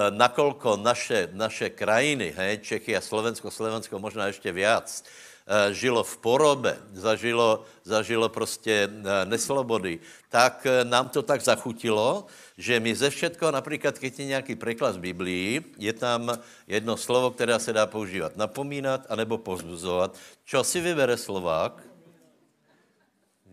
nakolko 0.09 0.75
naše, 0.77 1.31
naše 1.31 1.69
krajiny, 1.71 2.33
hej, 2.35 2.57
Čechy 2.57 2.97
a 2.97 3.01
Slovensko, 3.01 3.51
Slovensko 3.51 3.99
možná 3.99 4.27
ještě 4.27 4.51
viac, 4.51 5.03
eh, 5.47 5.73
žilo 5.73 6.03
v 6.03 6.17
porobe, 6.17 6.77
zažilo, 6.91 7.63
zažilo 7.83 8.29
prostě 8.29 8.89
neslobody, 9.25 9.99
tak 10.29 10.67
nám 10.83 11.09
to 11.09 11.23
tak 11.23 11.41
zachutilo, 11.41 12.27
že 12.57 12.79
my 12.79 12.95
ze 12.95 13.09
všetko, 13.09 13.51
například, 13.51 13.99
když 13.99 14.19
je 14.19 14.25
nějaký 14.25 14.55
překlad 14.55 14.93
z 14.93 14.97
Biblii, 14.97 15.63
je 15.77 15.93
tam 15.93 16.37
jedno 16.67 16.97
slovo, 16.97 17.31
které 17.31 17.59
se 17.59 17.73
dá 17.73 17.87
používat. 17.87 18.37
Napomínat 18.37 19.07
anebo 19.09 19.37
pozbuzovat. 19.37 20.17
Čo 20.45 20.63
si 20.63 20.81
vybere 20.83 21.17
Slovák? 21.17 21.79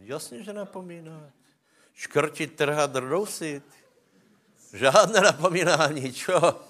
Jasně, 0.09 0.43
že 0.43 0.53
napomínat. 0.53 1.31
Škrtit, 1.95 2.57
trhat, 2.57 2.97
rousit. 2.97 3.78
Žádné 4.72 5.20
napomínání, 5.20 6.12
čo? 6.12 6.61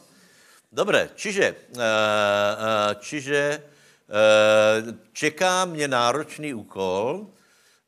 Dobré, 0.73 1.11
čiže, 1.17 1.45
eh, 1.45 1.57
eh, 1.81 2.95
čiže 3.01 3.41
eh, 3.41 4.79
čeká 5.13 5.65
mě 5.65 5.89
náročný 5.89 6.55
úkol, 6.55 7.27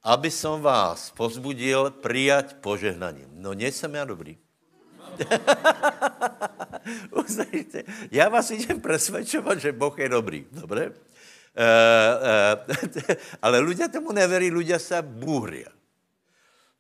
aby 0.03 0.31
som 0.33 0.65
vás 0.65 1.13
pozbudil 1.13 1.91
přijať 1.91 2.55
požehnaním. 2.65 3.29
No 3.37 3.55
nejsem 3.55 3.95
já 3.95 4.05
dobrý. 4.05 4.39
Uznajte, 7.13 7.83
já 8.11 8.29
vás 8.29 8.51
idem 8.51 8.81
presvedčovat, 8.81 9.61
že 9.61 9.73
Boh 9.73 9.99
je 9.99 10.09
dobrý. 10.09 10.47
Dobré? 10.53 10.93
Ale 13.43 13.59
ľudia 13.61 13.91
tomu 13.93 14.15
neverí, 14.15 14.49
ľudia 14.49 14.79
sa 14.79 15.03
búria. 15.03 15.69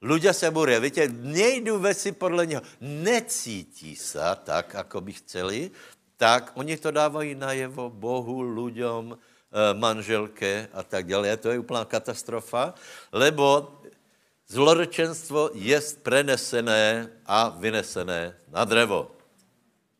Ľudia 0.00 0.32
se 0.32 0.48
boria. 0.48 0.80
Víte, 0.80 1.08
nejdu 1.12 1.78
věci 1.78 2.12
podle 2.12 2.46
něho. 2.46 2.62
Necítí 2.80 3.96
se 3.96 4.20
tak, 4.44 4.74
ako 4.74 5.00
by 5.00 5.12
chceli, 5.12 5.70
tak 6.16 6.52
oni 6.56 6.76
to 6.76 6.90
dávají 6.90 7.34
najevo 7.34 7.92
Bohu, 7.92 8.40
ľuďom, 8.40 9.12
eh, 9.12 9.74
manželke 9.76 10.68
a 10.72 10.80
tak 10.82 11.04
dále. 11.04 11.36
To 11.36 11.52
je 11.52 11.60
úplná 11.60 11.84
katastrofa, 11.84 12.72
lebo 13.12 13.76
zlorečenstvo 14.48 15.52
je 15.52 15.76
prenesené 16.00 17.12
a 17.28 17.52
vynesené 17.52 18.36
na 18.48 18.64
drevo. 18.64 19.12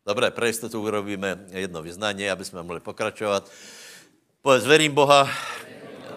Dobré, 0.01 0.33
pro 0.33 0.45
jistotu 0.45 0.81
urobíme 0.81 1.45
jedno 1.53 1.81
vyznání, 1.81 2.29
aby 2.29 2.45
jsme 2.45 2.63
mohli 2.63 2.81
pokračovat. 2.81 3.45
Povedz, 4.41 4.65
verím 4.65 4.97
Boha, 4.97 5.29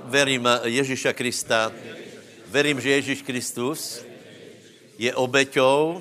verím 0.08 0.48
Ježíša 0.64 1.12
Krista, 1.12 1.72
Verím, 2.54 2.78
že 2.78 3.02
Ježíš 3.02 3.26
Kristus 3.26 4.06
je 4.94 5.10
obeťou 5.10 5.98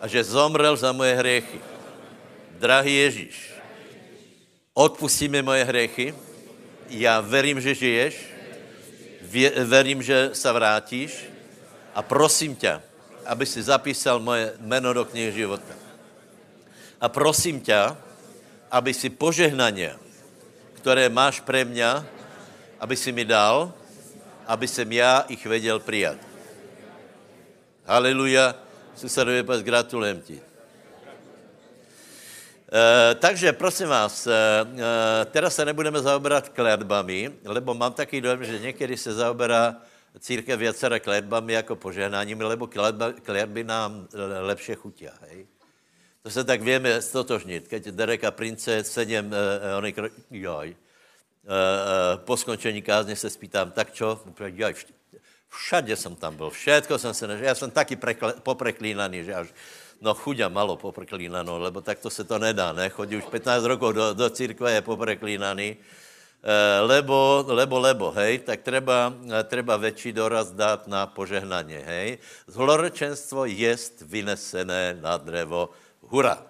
a 0.00 0.08
že 0.08 0.24
zomrel 0.24 0.72
za 0.72 0.88
moje 0.88 1.12
hriechy. 1.20 1.60
Drahý 2.56 2.96
Ježíš, 2.96 3.36
odpustí 4.72 5.28
mi 5.28 5.44
moje 5.44 5.68
hriechy, 5.68 6.16
já 6.88 7.20
verím, 7.20 7.60
že 7.60 7.74
žiješ, 7.76 8.14
verím, 9.68 10.00
že 10.00 10.30
se 10.32 10.52
vrátíš 10.52 11.28
a 11.92 12.00
prosím 12.00 12.56
tě, 12.56 12.80
aby 13.28 13.44
si 13.44 13.60
zapísal 13.60 14.16
moje 14.16 14.56
jméno 14.64 14.96
do 14.96 15.04
knihy 15.04 15.44
života. 15.44 15.76
A 17.00 17.08
prosím 17.08 17.60
tě, 17.60 17.76
aby 18.70 18.94
si 18.96 19.12
požehnaně, 19.12 19.92
které 20.72 21.12
máš 21.12 21.40
pre 21.44 21.68
mě, 21.68 22.00
aby 22.80 22.96
si 22.96 23.12
mi 23.12 23.28
dal, 23.28 23.81
aby 24.46 24.68
jsem 24.68 24.92
já 24.92 25.20
ich 25.28 25.46
věděl 25.46 25.78
přijat. 25.78 26.18
Haleluja, 27.84 28.54
susedovi 28.94 29.42
pes, 29.42 29.62
gratulujem 29.62 30.20
ti. 30.20 30.40
E, 32.72 33.14
takže 33.14 33.52
prosím 33.52 33.88
vás, 33.88 34.26
e, 34.26 34.32
teraz 35.30 35.54
se 35.54 35.64
nebudeme 35.64 36.00
zaoberat 36.00 36.48
kledbami, 36.48 37.32
lebo 37.44 37.74
mám 37.74 37.92
taký 37.92 38.20
dojem, 38.20 38.44
že 38.44 38.58
někdy 38.58 38.96
se 38.96 39.14
zaoberá 39.14 39.76
církev 40.20 40.58
viacera 40.58 40.98
kledbami 40.98 41.52
jako 41.52 41.76
požehnáním, 41.76 42.40
lebo 42.40 42.66
kledba, 42.66 43.12
kledby 43.12 43.64
nám 43.64 44.08
lepše 44.40 44.74
chutí. 44.74 45.08
Hej? 45.20 45.46
To 46.22 46.30
se 46.30 46.44
tak 46.44 46.62
víme 46.62 47.02
stotožnit. 47.02 47.68
Keď 47.68 47.88
Dereka 47.88 48.30
Prince 48.30 48.84
sedím, 48.84 49.34
e, 49.34 49.76
oni 49.76 49.92
kro... 49.92 50.08
joj, 50.30 50.76
po 52.24 52.36
skončení 52.36 52.82
kázně 52.82 53.16
se 53.16 53.30
spýtám, 53.30 53.70
tak 53.70 53.92
čo? 53.92 54.20
Všade 55.52 55.96
jsem 55.96 56.16
tam 56.16 56.36
byl, 56.36 56.50
všetko 56.50 56.98
jsem 56.98 57.14
se 57.14 57.26
nežil. 57.26 57.44
Já 57.44 57.54
jsem 57.54 57.70
taky 57.70 57.96
prekle, 57.96 58.34
popreklínaný, 58.42 59.24
že 59.24 59.34
až 59.34 59.48
no 60.00 60.14
chuďa 60.14 60.48
malo 60.48 60.76
popreklínanou, 60.76 61.58
lebo 61.62 61.80
takto 61.80 62.10
se 62.10 62.24
to 62.24 62.38
nedá, 62.38 62.72
ne? 62.72 62.88
Chodí 62.90 63.16
už 63.16 63.30
15 63.30 63.64
rokov 63.64 63.94
do, 63.94 64.14
do 64.14 64.30
církve, 64.30 64.72
je 64.72 64.82
popreklínaný. 64.82 65.76
Eh, 66.42 66.80
lebo, 66.82 67.46
lebo, 67.46 67.78
lebo, 67.78 68.10
hej, 68.18 68.42
tak 68.42 68.66
treba, 68.66 69.14
treba 69.46 69.78
väčší 69.78 70.10
doraz 70.10 70.50
dát 70.50 70.90
na 70.90 71.06
požehnanie, 71.06 71.78
hej. 71.78 72.08
Zlorečenstvo 72.50 73.46
jest 73.46 74.02
vynesené 74.02 74.98
na 74.98 75.22
drevo, 75.22 75.70
hura. 76.10 76.42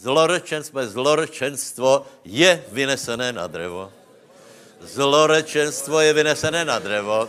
Zlorečenstvo, 0.00 0.80
zlorečenstvo 0.88 2.08
je 2.24 2.56
vynesené 2.72 3.36
na 3.36 3.44
drevo. 3.44 3.92
Zlorečenstvo 4.84 6.00
je 6.00 6.12
vynesené 6.12 6.64
na 6.64 6.78
drevo. 6.78 7.28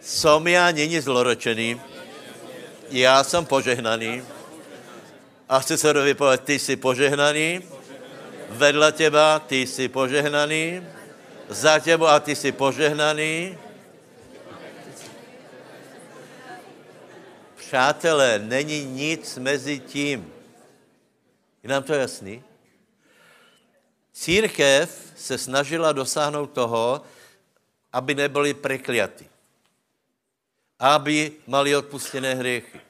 Som 0.00 0.46
já 0.48 0.70
není 0.70 1.00
zlorečený. 1.00 1.80
Já 2.90 3.24
jsem 3.24 3.46
požehnaný. 3.46 4.22
A 5.48 5.60
chci 5.60 5.78
se 5.78 5.92
vypovědět, 5.92 6.44
ty 6.44 6.58
jsi 6.58 6.76
požehnaný. 6.76 7.60
Vedle 8.48 8.92
těba, 8.92 9.38
ty 9.38 9.66
jsi 9.66 9.88
požehnaný. 9.88 10.86
Za 11.48 11.80
tebou 11.80 12.06
a 12.06 12.20
ty 12.20 12.36
jsi 12.36 12.52
požehnaný. 12.52 13.58
Přátelé, 17.56 18.38
není 18.38 18.84
nic 18.84 19.38
mezi 19.38 19.78
tím. 19.78 20.32
Je 21.62 21.68
nám 21.68 21.82
to 21.82 21.94
jasný? 21.94 22.47
Církev 24.18 24.90
se 25.14 25.38
snažila 25.38 25.94
dosáhnout 25.94 26.50
toho, 26.50 27.06
aby 27.92 28.14
nebyli 28.14 28.54
prekliaty. 28.54 29.30
Aby 30.78 31.38
mali 31.46 31.76
odpustené 31.76 32.34
hriechy. 32.34 32.82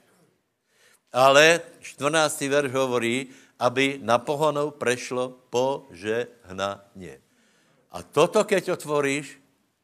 Ale 1.13 1.61
14. 1.85 2.49
verš 2.49 2.73
hovorí, 2.73 3.29
aby 3.61 4.01
na 4.01 4.17
pohonou 4.17 4.73
prešlo 4.73 5.37
požehnanie. 5.53 7.21
A 7.93 8.01
toto, 8.01 8.41
keď 8.45 8.81
otvoríš, 8.81 9.37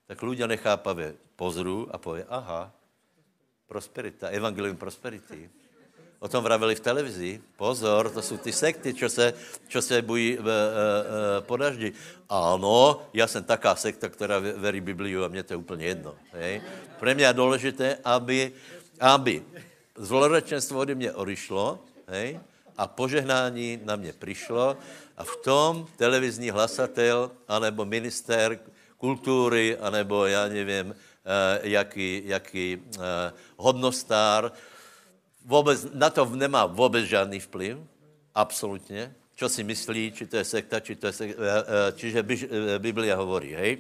tak 0.09 0.21
ľudia 0.21 0.49
nechápavě 0.49 1.17
pozrú 1.37 1.89
a 1.93 2.01
povie, 2.01 2.25
aha, 2.29 2.73
prosperita, 3.69 4.33
evangelium 4.33 4.77
prosperity. 4.77 5.49
O 6.25 6.29
tom 6.29 6.41
vravili 6.41 6.73
v 6.73 6.81
televizi. 6.81 7.37
Pozor, 7.57 8.09
to 8.09 8.23
jsou 8.25 8.41
ty 8.41 8.53
sekty, 8.53 8.97
čo 8.97 9.13
se, 9.13 9.35
čo 9.69 9.83
se 9.83 10.01
bojí 10.03 10.33
e, 10.33 10.41
e, 10.41 10.41
e, 10.41 11.41
po 11.45 11.57
daždi. 11.57 11.93
Ano, 12.29 13.05
já 13.13 13.27
jsem 13.27 13.45
taká 13.45 13.77
sekta, 13.77 14.09
která 14.09 14.39
verí 14.39 14.81
Bibliu 14.81 15.25
a 15.25 15.29
mě 15.29 15.43
to 15.43 15.53
je 15.53 15.57
úplně 15.57 15.87
jedno. 15.87 16.15
Hej. 16.33 16.63
Pro 16.97 17.15
mě 17.15 17.25
je 17.25 17.33
důležité, 17.33 17.99
aby, 18.05 18.53
aby 19.01 19.43
zlorečenstvo 19.97 20.81
ode 20.81 20.95
mě 20.95 21.13
odešlo, 21.13 21.85
hej, 22.09 22.41
a 22.77 22.87
požehnání 22.89 23.81
na 23.85 23.97
mě 23.97 24.13
přišlo 24.17 24.77
a 25.17 25.25
v 25.25 25.37
tom 25.45 25.87
televizní 25.97 26.51
hlasatel 26.51 27.31
anebo 27.49 27.85
minister 27.85 28.59
kultury, 28.97 29.77
anebo 29.77 30.27
já 30.27 30.49
nevím, 30.49 30.95
jaký, 31.63 32.23
jaký 32.25 32.83
hodnostár, 33.57 34.53
vůbec, 35.45 35.87
na 35.93 36.11
to 36.11 36.25
nemá 36.25 36.67
vůbec 36.67 37.05
žádný 37.05 37.41
vplyv, 37.41 37.79
absolutně. 38.35 39.15
Co 39.37 39.49
si 39.49 39.65
myslí, 39.65 40.13
či 40.13 40.27
to 40.27 40.37
je 40.37 40.45
sekta, 40.45 40.81
či 40.81 40.97
to 40.97 41.07
je 41.07 41.13
sekta, 41.13 41.43
uh, 41.43 41.45
uh, 41.45 41.99
čiže 41.99 42.23
Biblia 42.79 43.17
hovorí, 43.17 43.53
hej. 43.53 43.79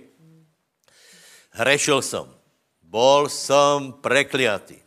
Hrešil 1.50 2.02
jsem, 2.02 2.26
bol 2.82 3.28
jsem 3.28 3.92
prekliatý. 3.92 4.82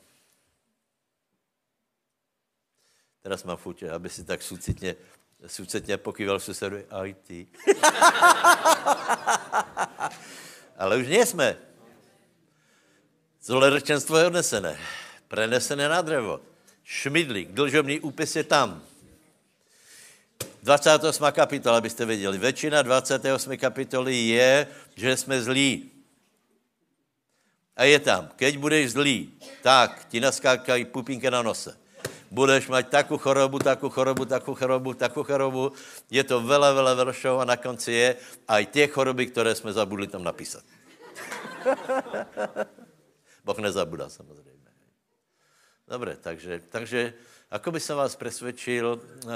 Teraz 3.23 3.43
mám 3.43 3.57
futě, 3.57 3.91
aby 3.91 4.09
si 4.09 4.23
tak 4.23 4.43
sucitně, 4.43 4.95
sucitně 5.47 5.97
pokýval 5.97 6.39
susedu, 6.39 6.77
aj 6.91 7.13
ty. 7.13 7.47
Ale 10.77 10.97
už 10.97 11.07
nejsme. 11.07 11.57
Zlorečenstvo 13.41 14.17
je 14.17 14.27
odnesené. 14.27 14.79
Prenesené 15.27 15.89
na 15.89 16.01
drevo. 16.01 16.39
Šmidlík, 16.87 17.51
dlžobný 17.51 17.99
úpis 17.99 18.31
je 18.35 18.43
tam. 18.47 18.79
28. 20.63 21.31
kapitola, 21.31 21.77
abyste 21.77 22.05
věděli. 22.05 22.37
Většina 22.37 22.81
28. 22.81 23.57
kapitoly 23.57 24.15
je, 24.15 24.67
že 24.95 25.17
jsme 25.17 25.41
zlí. 25.41 25.91
A 27.75 27.83
je 27.83 27.99
tam, 27.99 28.29
keď 28.35 28.57
budeš 28.57 28.91
zlý, 28.91 29.29
tak 29.61 30.07
ti 30.09 30.19
naskákají 30.19 30.85
pupínka 30.85 31.29
na 31.29 31.41
nose 31.41 31.75
budeš 32.31 32.67
mít 32.67 32.87
takovou 32.87 33.17
chorobu, 33.17 33.59
takovou 33.59 33.89
chorobu, 33.89 34.25
takovou 34.25 34.55
chorobu, 34.55 34.93
takovou 34.93 35.23
chorobu. 35.23 35.71
Je 36.11 36.23
to 36.23 36.41
vele, 36.41 36.73
vele 36.73 36.95
veršov 36.95 37.39
a 37.41 37.45
na 37.45 37.57
konci 37.57 37.91
je 37.91 38.15
aj 38.47 38.65
ty 38.65 38.87
choroby, 38.87 39.25
které 39.25 39.55
jsme 39.55 39.73
zabudli 39.73 40.07
tam 40.07 40.23
napísat. 40.23 40.63
Boh 43.45 43.57
nezabudá 43.57 44.09
samozřejmě. 44.09 44.46
Dobře, 45.87 46.17
takže, 46.21 46.59
takže 46.69 47.13
ako 47.51 47.71
by 47.71 47.79
jsem 47.79 47.97
vás 47.97 48.15
přesvědčil, 48.15 49.01
uh, 49.25 49.31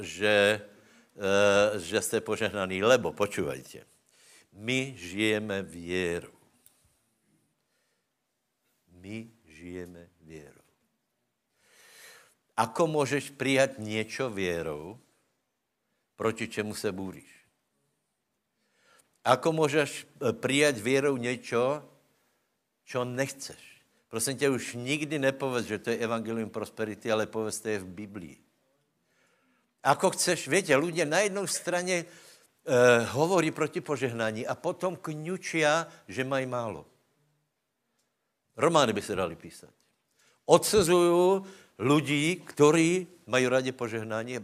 že, 0.00 0.60
uh, 1.14 1.80
že 1.80 2.02
jste 2.02 2.20
požehnaný, 2.20 2.82
lebo 2.82 3.12
počúvajte, 3.12 3.86
my 4.52 4.94
žijeme 4.96 5.62
věru. 5.62 6.32
My 8.88 9.30
žijeme 9.44 10.08
věru. 10.20 10.60
Ako 12.56 12.86
můžeš 12.86 13.30
přijat 13.30 13.78
něco 13.78 14.30
věrou, 14.30 14.98
proti 16.16 16.48
čemu 16.48 16.74
se 16.74 16.92
bůříš? 16.92 17.36
Ako 19.24 19.52
můžeš 19.52 20.06
eh, 20.06 20.32
přijat 20.32 20.78
věrou 20.78 21.16
něco, 21.16 21.90
čo 22.84 23.04
nechceš? 23.04 23.75
Prosím 24.08 24.36
tě, 24.36 24.50
už 24.50 24.74
nikdy 24.74 25.18
nepověz, 25.18 25.66
že 25.66 25.78
to 25.78 25.90
je 25.90 25.96
evangelium 25.96 26.50
prosperity, 26.50 27.12
ale 27.12 27.26
pověz, 27.26 27.60
to 27.60 27.68
je 27.68 27.78
v 27.78 27.86
Biblii. 27.86 28.36
Ako 29.82 30.10
chceš, 30.10 30.48
víte, 30.48 30.76
lidé 30.76 31.04
na 31.06 31.18
jednou 31.18 31.46
straně 31.46 32.04
eh, 32.04 33.04
hovorí 33.04 33.50
proti 33.50 33.80
požehnání 33.80 34.46
a 34.46 34.54
potom 34.54 34.96
kňučia, 34.96 35.86
že 36.08 36.24
mají 36.24 36.46
málo. 36.46 36.86
Romány 38.56 38.92
by 38.92 39.02
se 39.02 39.14
dali 39.14 39.36
písat. 39.36 39.70
Odsuzují 40.46 41.42
lidí, 41.78 42.36
kteří 42.36 43.06
mají 43.26 43.48
rádi 43.48 43.72
požehnání. 43.72 44.38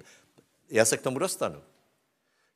Já 0.70 0.84
se 0.84 0.96
k 0.96 1.02
tomu 1.02 1.18
dostanu. 1.18 1.62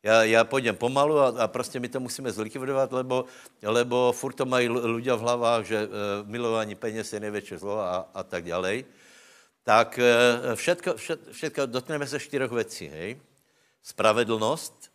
Já, 0.07 0.25
já 0.25 0.45
půjdem 0.45 0.77
pomalu 0.77 1.19
a, 1.19 1.29
a 1.29 1.49
prostě 1.49 1.81
my 1.81 1.89
to 1.89 2.01
musíme 2.01 2.33
zlikvidovat, 2.33 2.93
lebo, 2.93 3.25
lebo 3.63 4.13
furt 4.13 4.33
to 4.33 4.47
mají 4.47 4.69
lidé 4.69 5.15
v 5.15 5.21
hlavách, 5.21 5.65
že 5.65 5.87
uh, 5.87 5.91
milování 6.31 6.75
peněz 6.75 7.13
je 7.13 7.21
největší 7.21 7.57
zlo 7.57 7.81
a, 7.81 8.11
a 8.15 8.23
tak 8.23 8.45
dále. 8.45 8.85
Tak 9.63 9.99
uh, 9.99 10.55
všetko, 10.55 10.95
všet, 10.95 11.21
všetko, 11.33 11.67
dotkneme 11.67 12.07
se 12.07 12.21
čtyřech 12.21 12.51
věcí, 12.51 12.87
hej. 12.87 13.21
Spravedlnost, 13.83 14.93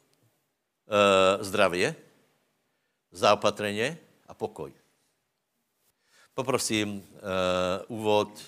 uh, 0.87 1.43
zdravě, 1.43 1.95
zaopatreně 3.11 3.97
a 4.27 4.33
pokoj. 4.33 4.71
Poprosím 6.33 7.03
uh, 7.03 7.99
úvod. 7.99 8.41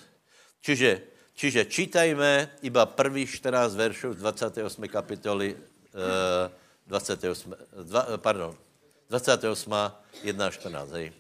Čiže 0.61 1.01
Čiže 1.33 1.65
čítajme 1.65 2.61
iba 2.61 2.85
prvých 2.85 3.41
14 3.41 3.75
veršů 3.75 4.13
z 4.13 4.17
28. 4.21 4.87
kapitoly, 4.87 5.57
28, 5.93 7.53
eh, 7.53 7.85
dva, 7.85 8.17
pardon, 8.17 8.57
28, 9.09 9.93
1 10.25 10.51
14, 10.51 10.91
hej. 10.97 11.13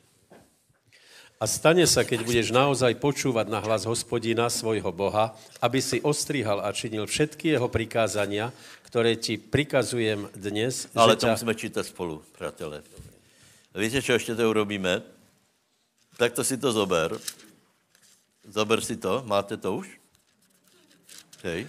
A 1.41 1.49
stane 1.49 1.83
sa, 1.83 2.07
keď 2.07 2.23
budeš 2.23 2.55
naozaj 2.55 2.95
počúvať 3.03 3.51
na 3.51 3.59
hlas 3.59 3.83
hospodina, 3.83 4.47
svojho 4.47 4.95
Boha, 4.95 5.35
aby 5.59 5.83
si 5.83 5.99
ostrihal 5.99 6.63
a 6.63 6.71
činil 6.71 7.03
všetky 7.03 7.51
jeho 7.51 7.67
prikázania, 7.67 8.55
ktoré 8.87 9.19
ti 9.19 9.35
prikazujem 9.35 10.31
dnes. 10.37 10.87
Ale 10.95 11.19
to 11.19 11.27
musíme 11.27 11.51
čítať 11.51 11.83
spolu, 11.83 12.23
přátelé. 12.39 12.79
Víte, 13.75 13.99
čo 13.99 14.15
ešte 14.15 14.37
to 14.37 14.47
urobíme? 14.47 15.03
Tak 16.15 16.31
to 16.31 16.47
si 16.47 16.55
to 16.55 16.71
zober. 16.71 17.17
Zober 18.47 18.79
si 18.79 18.95
to, 18.95 19.25
máte 19.27 19.59
to 19.59 19.83
už? 19.83 19.87
Hej. 21.43 21.67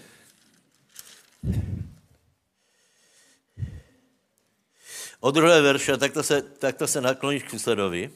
Od 5.24 5.32
druhé 5.32 5.56
verše, 5.64 5.96
tak 5.96 6.12
to 6.12 6.22
se, 6.22 6.42
tak 6.42 6.76
to 6.76 6.84
se 6.84 7.00
nakloníš 7.00 7.48
k 7.48 7.50
susedovi 7.56 8.10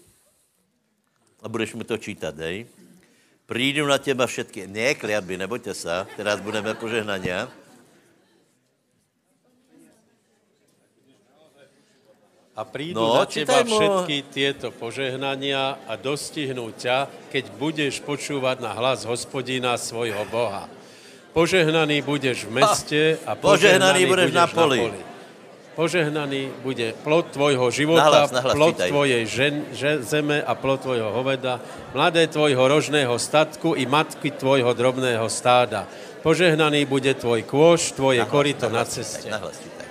a 1.40 1.48
budeš 1.48 1.74
mu 1.74 1.84
to 1.84 1.96
čítat, 1.96 2.36
hej. 2.36 2.66
Přijdu 3.46 3.86
na 3.86 3.98
těba 3.98 4.26
všetky, 4.26 4.66
ne 4.66 4.94
kliatby, 4.94 5.38
nebojte 5.38 5.74
se, 5.74 6.06
teraz 6.16 6.40
budeme 6.44 6.74
požehnania. 6.76 7.48
A 12.58 12.64
prídu 12.66 13.00
no, 13.00 13.14
na 13.14 13.24
teba 13.24 13.64
všetky 13.64 14.28
tieto 14.28 14.68
požehnania 14.74 15.80
a 15.88 15.96
dostihnú 15.96 16.76
ťa, 16.76 17.08
keď 17.32 17.44
budeš 17.56 18.04
počúvať 18.04 18.60
na 18.60 18.76
hlas 18.76 19.08
hospodina 19.08 19.78
svojho 19.80 20.28
Boha. 20.28 20.68
Požehnaný 21.32 22.04
budeš 22.04 22.44
v 22.44 22.60
meste 22.60 23.16
a 23.24 23.32
požehnaný, 23.32 24.04
požehnaný 24.04 24.12
budeš 24.12 24.30
na 24.34 24.44
poli. 24.44 24.80
na 24.84 24.84
poli. 24.92 25.17
Požehnaný 25.78 26.50
bude 26.66 26.90
plod 27.06 27.30
tvojho 27.30 27.70
života, 27.70 28.10
nahlas, 28.10 28.34
nahlas, 28.34 28.54
plod 28.58 28.74
čítaj. 28.74 28.90
tvojej 28.90 29.22
žen, 29.30 29.54
že, 29.70 29.90
zeme 30.02 30.42
a 30.42 30.58
plod 30.58 30.82
tvojho 30.82 31.14
hoveda, 31.14 31.62
mladé 31.94 32.26
tvojho 32.26 32.58
rožného 32.58 33.14
statku 33.14 33.78
i 33.78 33.86
matky 33.86 34.34
tvojho 34.34 34.74
drobného 34.74 35.30
stáda. 35.30 35.86
Požehnaný 36.26 36.82
bude 36.82 37.14
tvoj 37.14 37.46
kôš, 37.46 37.94
tvoje 37.94 38.26
nahlas, 38.26 38.34
korito 38.34 38.66
nahlas, 38.66 38.90
na 38.90 38.90
ceste. 38.90 39.30
Nahlas, 39.30 39.54
čítaj. 39.54 39.87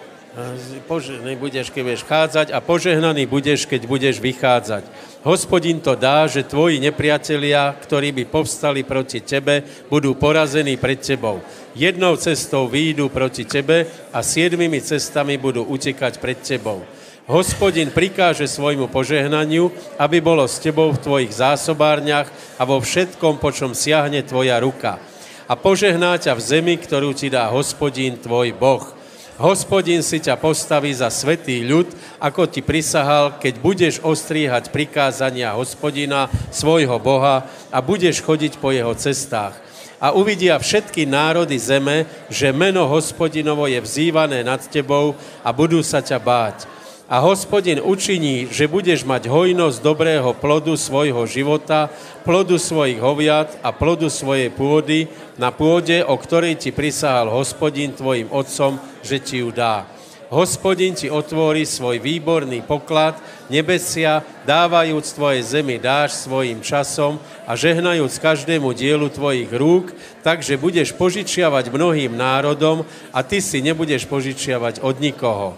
Požehnaný 0.85 1.33
budeš, 1.33 1.73
keď 1.73 1.81
budeš 1.81 2.03
chádzať 2.05 2.47
a 2.53 2.61
požehnaný 2.61 3.25
budeš, 3.25 3.65
keď 3.65 3.89
budeš 3.89 4.21
vychádzať. 4.21 4.85
Hospodin 5.25 5.81
to 5.81 5.97
dá, 5.97 6.29
že 6.29 6.45
tvoji 6.45 6.77
nepriatelia, 6.77 7.73
ktorí 7.73 8.13
by 8.13 8.29
povstali 8.29 8.85
proti 8.85 9.25
tebe, 9.25 9.65
budú 9.89 10.13
porazení 10.13 10.77
pred 10.77 11.01
tebou. 11.01 11.41
Jednou 11.73 12.13
cestou 12.21 12.69
výjdu 12.69 13.09
proti 13.09 13.49
tebe 13.49 13.89
a 14.13 14.21
siedmými 14.21 14.77
cestami 14.77 15.41
budú 15.41 15.65
utekať 15.65 16.21
pred 16.21 16.37
tebou. 16.37 16.85
Hospodin 17.25 17.89
prikáže 17.89 18.45
svojmu 18.45 18.93
požehnaniu, 18.93 19.73
aby 19.97 20.21
bolo 20.21 20.45
s 20.45 20.61
tebou 20.61 20.93
v 20.93 21.01
tvojich 21.01 21.33
zásobárniach 21.33 22.29
a 22.55 22.63
vo 22.63 22.77
všetkom, 22.77 23.41
po 23.41 23.49
čom 23.49 23.73
siahne 23.73 24.21
tvoja 24.21 24.61
ruka. 24.61 25.01
A 25.49 25.57
požehná 25.57 26.13
ťa 26.21 26.37
v 26.37 26.45
zemi, 26.45 26.75
ktorú 26.77 27.17
ti 27.17 27.33
dá 27.33 27.49
hospodin 27.49 28.21
tvoj 28.21 28.53
Boh. 28.53 28.96
Hospodin 29.37 30.01
si 30.01 30.17
ťa 30.17 30.33
postaví 30.33 30.89
za 30.89 31.13
svetý 31.13 31.61
ľud, 31.61 31.85
ako 32.17 32.49
ti 32.49 32.65
prisahal, 32.65 33.37
keď 33.37 33.53
budeš 33.61 33.95
ostríhať 34.01 34.73
prikázania 34.73 35.53
hospodina, 35.53 36.25
svojho 36.49 36.97
Boha 36.97 37.45
a 37.69 37.77
budeš 37.77 38.25
chodiť 38.25 38.57
po 38.57 38.73
jeho 38.73 38.97
cestách. 38.97 39.53
A 40.01 40.09
uvidia 40.09 40.57
všetky 40.57 41.05
národy 41.05 41.53
zeme, 41.61 42.09
že 42.33 42.49
meno 42.49 42.89
hospodinovo 42.89 43.69
je 43.69 43.77
vzývané 43.77 44.41
nad 44.41 44.61
tebou 44.65 45.13
a 45.45 45.49
budú 45.53 45.85
sa 45.85 46.01
ťa 46.01 46.17
báť. 46.17 46.65
A 47.07 47.23
hospodin 47.23 47.79
učiní, 47.79 48.51
že 48.51 48.67
budeš 48.67 49.07
mať 49.07 49.31
hojnosť 49.31 49.79
dobrého 49.79 50.35
plodu 50.35 50.75
svojho 50.75 51.23
života, 51.23 51.87
plodu 52.27 52.59
svojich 52.59 52.99
hoviat 52.99 53.63
a 53.63 53.71
plodu 53.71 54.11
svojej 54.11 54.51
pôdy 54.51 55.07
na 55.39 55.47
pôde, 55.47 56.03
o 56.03 56.19
ktorej 56.19 56.59
ti 56.59 56.75
prisahal 56.75 57.31
hospodin 57.31 57.95
tvojim 57.95 58.27
otcom, 58.27 58.75
že 59.07 59.23
ti 59.23 59.39
ju 59.39 59.55
dá. 59.55 59.87
Hospodin 60.27 60.99
ti 60.99 61.07
otvorí 61.07 61.63
svoj 61.63 62.03
výborný 62.03 62.59
poklad, 62.67 63.15
nebesia, 63.47 64.19
dávajúc 64.43 65.15
tvoje 65.15 65.39
zemi 65.47 65.79
dáš 65.79 66.27
svojim 66.27 66.59
časom 66.59 67.23
a 67.47 67.55
žehnajúc 67.55 68.19
každému 68.19 68.75
dielu 68.75 69.07
tvojich 69.07 69.47
rúk, 69.55 69.95
takže 70.27 70.59
budeš 70.59 70.91
požičiavať 70.91 71.71
mnohým 71.71 72.19
národom 72.19 72.83
a 73.15 73.23
ty 73.23 73.39
si 73.39 73.63
nebudeš 73.63 74.03
požičiavať 74.11 74.83
od 74.83 74.99
nikoho 74.99 75.55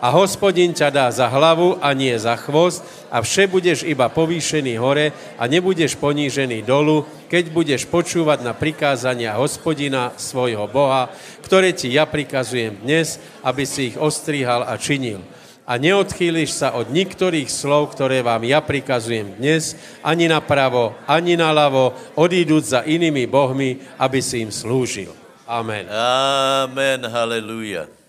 a 0.00 0.08
hospodin 0.08 0.72
ťa 0.72 0.88
dá 0.88 1.06
za 1.12 1.28
hlavu 1.28 1.76
a 1.78 1.92
nie 1.92 2.16
za 2.16 2.32
chvost 2.40 2.80
a 3.12 3.20
vše 3.20 3.46
budeš 3.46 3.84
iba 3.84 4.08
povýšený 4.08 4.80
hore 4.80 5.12
a 5.36 5.44
nebudeš 5.44 5.94
ponížený 6.00 6.64
dolu, 6.64 7.04
keď 7.28 7.44
budeš 7.52 7.84
počúvať 7.84 8.40
na 8.40 8.56
prikázania 8.56 9.36
hospodina 9.36 10.16
svojho 10.16 10.64
Boha, 10.72 11.12
ktoré 11.44 11.76
ti 11.76 11.92
ja 11.92 12.08
prikazujem 12.08 12.80
dnes, 12.80 13.20
aby 13.44 13.68
si 13.68 13.92
ich 13.92 13.96
ostrihal 14.00 14.64
a 14.64 14.80
činil. 14.80 15.20
A 15.70 15.78
neodchýliš 15.78 16.50
sa 16.50 16.74
od 16.74 16.90
niektorých 16.90 17.46
slov, 17.46 17.94
ktoré 17.94 18.26
vám 18.26 18.42
ja 18.42 18.58
prikazujem 18.58 19.38
dnes, 19.38 19.78
ani 20.02 20.26
napravo, 20.26 20.98
ani 21.06 21.38
naľavo, 21.38 21.94
odíduť 22.18 22.62
za 22.66 22.80
inými 22.82 23.30
bohmi, 23.30 23.78
aby 23.94 24.18
si 24.18 24.42
im 24.42 24.50
slúžil. 24.50 25.14
Amen. 25.46 25.86
Amen, 25.86 27.06
haleluja. 27.06 27.99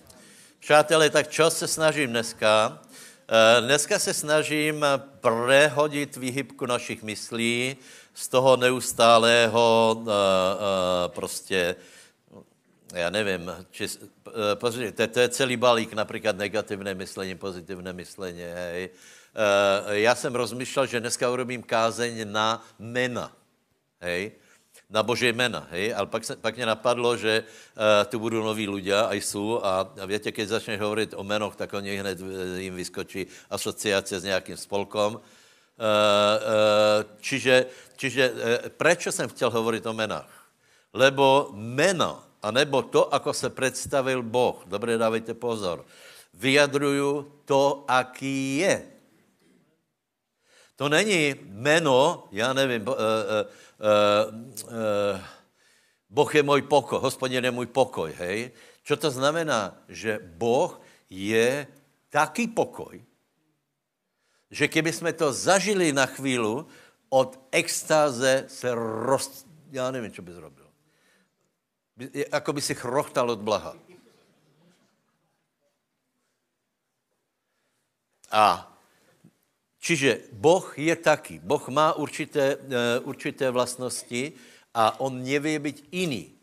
Přátelé, 0.61 1.09
tak 1.09 1.27
čo 1.27 1.49
se 1.49 1.67
snažím 1.67 2.09
dneska? 2.09 2.81
Eh, 3.27 3.61
dneska 3.61 3.99
se 3.99 4.13
snažím 4.13 4.85
prehodit 5.19 6.17
výhybku 6.17 6.65
našich 6.65 7.03
myslí 7.03 7.77
z 8.13 8.27
toho 8.27 8.57
neustálého 8.57 9.95
uh, 9.97 10.05
uh, 10.05 10.11
prostě, 11.07 11.75
já 12.93 13.09
nevím, 13.09 13.51
či, 13.71 13.87
uh, 13.87 14.33
pozrite, 14.53 15.07
to 15.07 15.19
je 15.19 15.29
celý 15.29 15.57
balík, 15.57 15.93
například 15.93 16.37
negativné 16.37 16.93
myšlení, 16.93 17.35
pozitivné 17.35 17.93
myšlení, 17.93 18.41
hej. 18.41 18.89
Já 19.89 20.15
jsem 20.15 20.35
rozmýšlel, 20.35 20.85
že 20.85 20.99
dneska 20.99 21.29
urobím 21.29 21.63
kázeň 21.63 22.31
na 22.31 22.65
mena, 22.79 23.31
hej 24.01 24.31
na 24.91 25.03
Boží 25.03 25.31
jména, 25.31 25.67
hej? 25.71 25.95
Ale 25.95 26.07
pak, 26.07 26.23
se, 26.23 26.35
pak 26.35 26.55
mě 26.55 26.65
napadlo, 26.65 27.17
že 27.17 27.43
uh, 27.43 28.05
tu 28.11 28.19
budou 28.19 28.43
noví 28.43 28.67
ľudia, 28.67 29.07
a 29.07 29.15
jsou, 29.15 29.63
a, 29.63 29.87
a 30.01 30.05
víte, 30.05 30.31
když 30.31 30.47
začneš 30.47 30.79
hovorit 30.79 31.13
o 31.15 31.23
menoch, 31.23 31.55
tak 31.55 31.73
oni 31.73 31.95
hned 31.95 32.19
eh, 32.19 32.61
jim 32.67 32.75
vyskočí 32.75 33.27
asociace 33.49 34.19
s 34.19 34.23
nějakým 34.23 34.57
spolkom. 34.57 35.15
Uh, 35.15 35.19
uh, 35.81 37.07
čiže 37.23 37.65
čiže 37.95 38.31
uh, 38.31 38.37
prečo 38.77 39.11
jsem 39.11 39.29
chtěl 39.29 39.49
hovorit 39.49 39.85
o 39.85 39.93
menách? 39.93 40.29
Lebo 40.93 41.49
meno, 41.55 42.21
anebo 42.43 42.81
to, 42.81 43.07
ako 43.13 43.33
se 43.33 43.49
představil 43.49 44.21
Boh, 44.21 44.61
dobře 44.67 44.97
dávajte 44.97 45.33
pozor, 45.33 45.85
vyjadruju 46.33 47.31
to, 47.45 47.83
aký 47.87 48.57
je. 48.57 49.00
To 50.75 50.89
není 50.89 51.35
meno, 51.43 52.27
já 52.31 52.53
nevím, 52.53 52.87
uh, 52.87 52.93
uh, 52.93 52.97
uh, 53.79 54.63
uh, 54.63 55.21
Boh 56.09 56.35
je 56.35 56.43
můj 56.43 56.61
pokoj, 56.61 56.99
hospodin 57.01 57.45
je 57.45 57.51
můj 57.51 57.65
pokoj, 57.65 58.13
hej? 58.13 58.51
Čo 58.83 58.97
to 58.97 59.11
znamená? 59.11 59.77
Že 59.87 60.19
Boh 60.23 60.81
je 61.09 61.67
taký 62.09 62.47
pokoj, 62.47 63.03
že 64.51 64.67
keby 64.67 64.93
jsme 64.93 65.13
to 65.13 65.33
zažili 65.33 65.93
na 65.93 66.05
chvíli, 66.05 66.65
od 67.09 67.39
extáze 67.51 68.45
se 68.47 68.75
roz... 68.75 69.45
Já 69.71 69.91
nevím, 69.91 70.11
co 70.11 70.21
by 70.21 70.31
zrobil. 70.33 70.67
Jako 72.33 72.53
by 72.53 72.61
si 72.61 72.75
chrochtal 72.75 73.31
od 73.31 73.39
blaha. 73.39 73.75
A 78.31 78.70
Čiže 79.81 80.29
Boh 80.29 80.61
je 80.77 80.93
taky. 80.93 81.41
Boh 81.41 81.65
má 81.73 81.97
určité, 81.97 82.55
uh, 82.55 83.01
určité 83.09 83.49
vlastnosti 83.49 84.37
a 84.77 85.01
on 85.01 85.17
nevie 85.17 85.57
být 85.57 85.89
jiný. 85.89 86.37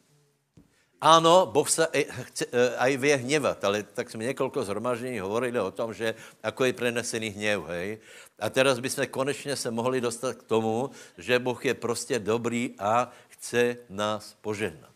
Ano, 0.99 1.47
Boh 1.47 1.71
se 1.71 1.87
chce, 2.35 2.51
uh, 2.51 2.75
aj 2.83 2.97
vie 2.99 3.17
hněvat, 3.17 3.63
ale 3.63 3.87
tak 3.95 4.11
jsme 4.11 4.25
několik 4.35 4.59
zhromaždění 4.59 5.23
hovorili 5.23 5.55
o 5.61 5.71
tom, 5.71 5.95
že 5.95 6.19
ako 6.43 6.67
je 6.67 6.73
prenesený 6.75 7.29
hněv, 7.31 7.63
hej. 7.71 8.03
A 8.43 8.51
teraz 8.51 8.83
bychom 8.83 9.07
konečně 9.07 9.55
se 9.57 9.71
mohli 9.71 10.03
dostat 10.03 10.35
k 10.35 10.43
tomu, 10.43 10.91
že 11.15 11.39
Boh 11.39 11.65
je 11.65 11.75
prostě 11.75 12.19
dobrý 12.19 12.75
a 12.79 13.07
chce 13.29 13.87
nás 13.89 14.35
požehnat. 14.43 14.91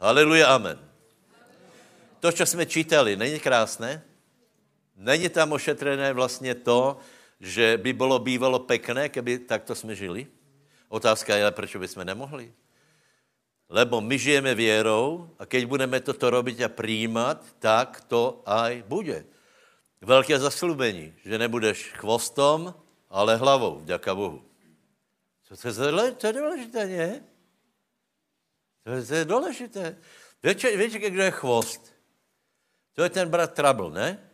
Haleluja, 0.00 0.48
amen. 0.48 0.80
To, 2.20 2.32
co 2.32 2.46
jsme 2.46 2.66
čítali, 2.66 3.16
není 3.16 3.36
krásné? 3.36 4.02
Není 4.96 5.28
tam 5.28 5.52
ošetřené 5.52 6.12
vlastně 6.12 6.54
to, 6.54 6.98
že 7.40 7.78
by 7.82 7.92
bylo 7.92 8.18
bývalo 8.18 8.58
pekné, 8.58 9.08
keby 9.08 9.38
takto 9.38 9.74
jsme 9.74 9.94
žili? 9.94 10.26
Otázka 10.88 11.36
je, 11.36 11.50
proč 11.50 11.76
by 11.76 11.88
jsme 11.88 12.04
nemohli? 12.04 12.52
Lebo 13.68 14.00
my 14.00 14.18
žijeme 14.18 14.54
věrou 14.54 15.30
a 15.38 15.46
keď 15.46 15.64
budeme 15.64 16.00
toto 16.00 16.30
robiť 16.30 16.60
a 16.60 16.68
přijímat, 16.68 17.40
tak 17.58 18.04
to 18.04 18.42
aj 18.46 18.84
bude. 18.86 19.24
Velké 20.00 20.38
zaslubení, 20.38 21.14
že 21.24 21.38
nebudeš 21.38 21.96
chvostom, 21.96 22.74
ale 23.10 23.36
hlavou, 23.36 23.80
vďaka 23.80 24.14
Bohu. 24.14 24.44
To, 25.48 25.68
je, 25.68 26.12
to 26.12 26.26
je 26.26 26.32
důležité, 26.32 26.86
ne? 26.86 27.24
To 28.84 28.90
je, 28.90 29.02
to 29.02 29.14
je 29.14 29.24
důležité. 29.24 29.96
Víte, 30.42 30.76
víte, 30.76 30.98
kdo 30.98 31.22
je 31.22 31.30
chvost? 31.30 31.94
To 32.92 33.02
je 33.02 33.10
ten 33.10 33.28
brat 33.28 33.54
Trouble, 33.54 33.90
ne? 33.90 34.31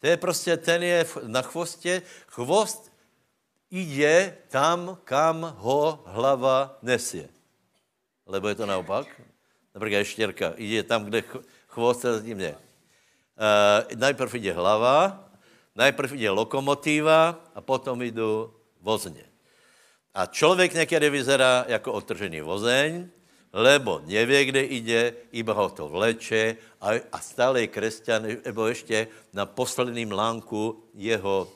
To 0.00 0.06
je 0.06 0.16
prostě, 0.16 0.56
ten 0.56 0.82
je 0.82 1.06
na 1.26 1.42
chvostě, 1.42 2.02
chvost 2.26 2.92
jde 3.70 4.38
tam, 4.48 4.98
kam 5.04 5.54
ho 5.58 6.02
hlava 6.06 6.78
nesie. 6.82 7.28
Lebo 8.26 8.48
je 8.48 8.54
to 8.54 8.66
naopak. 8.66 9.20
Například 9.74 10.04
štěrka 10.04 10.52
jde 10.56 10.82
tam, 10.82 11.04
kde 11.04 11.22
chvost 11.66 12.00
se 12.00 12.14
zatím 12.14 12.38
jde. 12.38 12.50
Uh, 12.54 13.98
najprv 13.98 14.34
jde 14.34 14.52
hlava, 14.52 15.30
najprv 15.74 16.12
jde 16.12 16.30
lokomotiva 16.30 17.44
a 17.54 17.60
potom 17.60 18.02
jdu 18.02 18.54
vozně. 18.80 19.24
A 20.14 20.26
člověk 20.26 20.74
někdy 20.74 21.10
vyzerá 21.10 21.64
jako 21.68 21.92
otržený 21.92 22.40
vozeň, 22.40 23.10
lebo 23.52 24.04
nevie, 24.04 24.44
kde 24.44 24.62
ide, 24.64 25.00
iba 25.32 25.52
ho 25.56 25.68
to 25.72 25.88
vleče 25.88 26.56
a, 26.80 27.00
a 27.12 27.18
stále 27.20 27.64
je 27.64 27.72
kresťan, 27.72 28.22
nebo 28.44 28.66
ještě 28.66 29.08
na 29.32 29.46
posledním 29.46 30.12
lánku 30.12 30.84
jeho, 30.94 31.48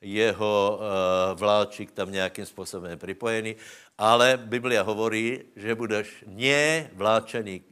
jeho 0.00 0.78
uh, 0.78 1.38
vláčik 1.38 1.90
tam 1.90 2.12
nějakým 2.12 2.46
způsobem 2.46 2.98
připojený, 2.98 3.56
ale 3.98 4.36
Biblia 4.36 4.82
hovorí, 4.82 5.42
že 5.56 5.74
budeš 5.74 6.24
nie 6.26 6.90
vláčený 6.92 7.62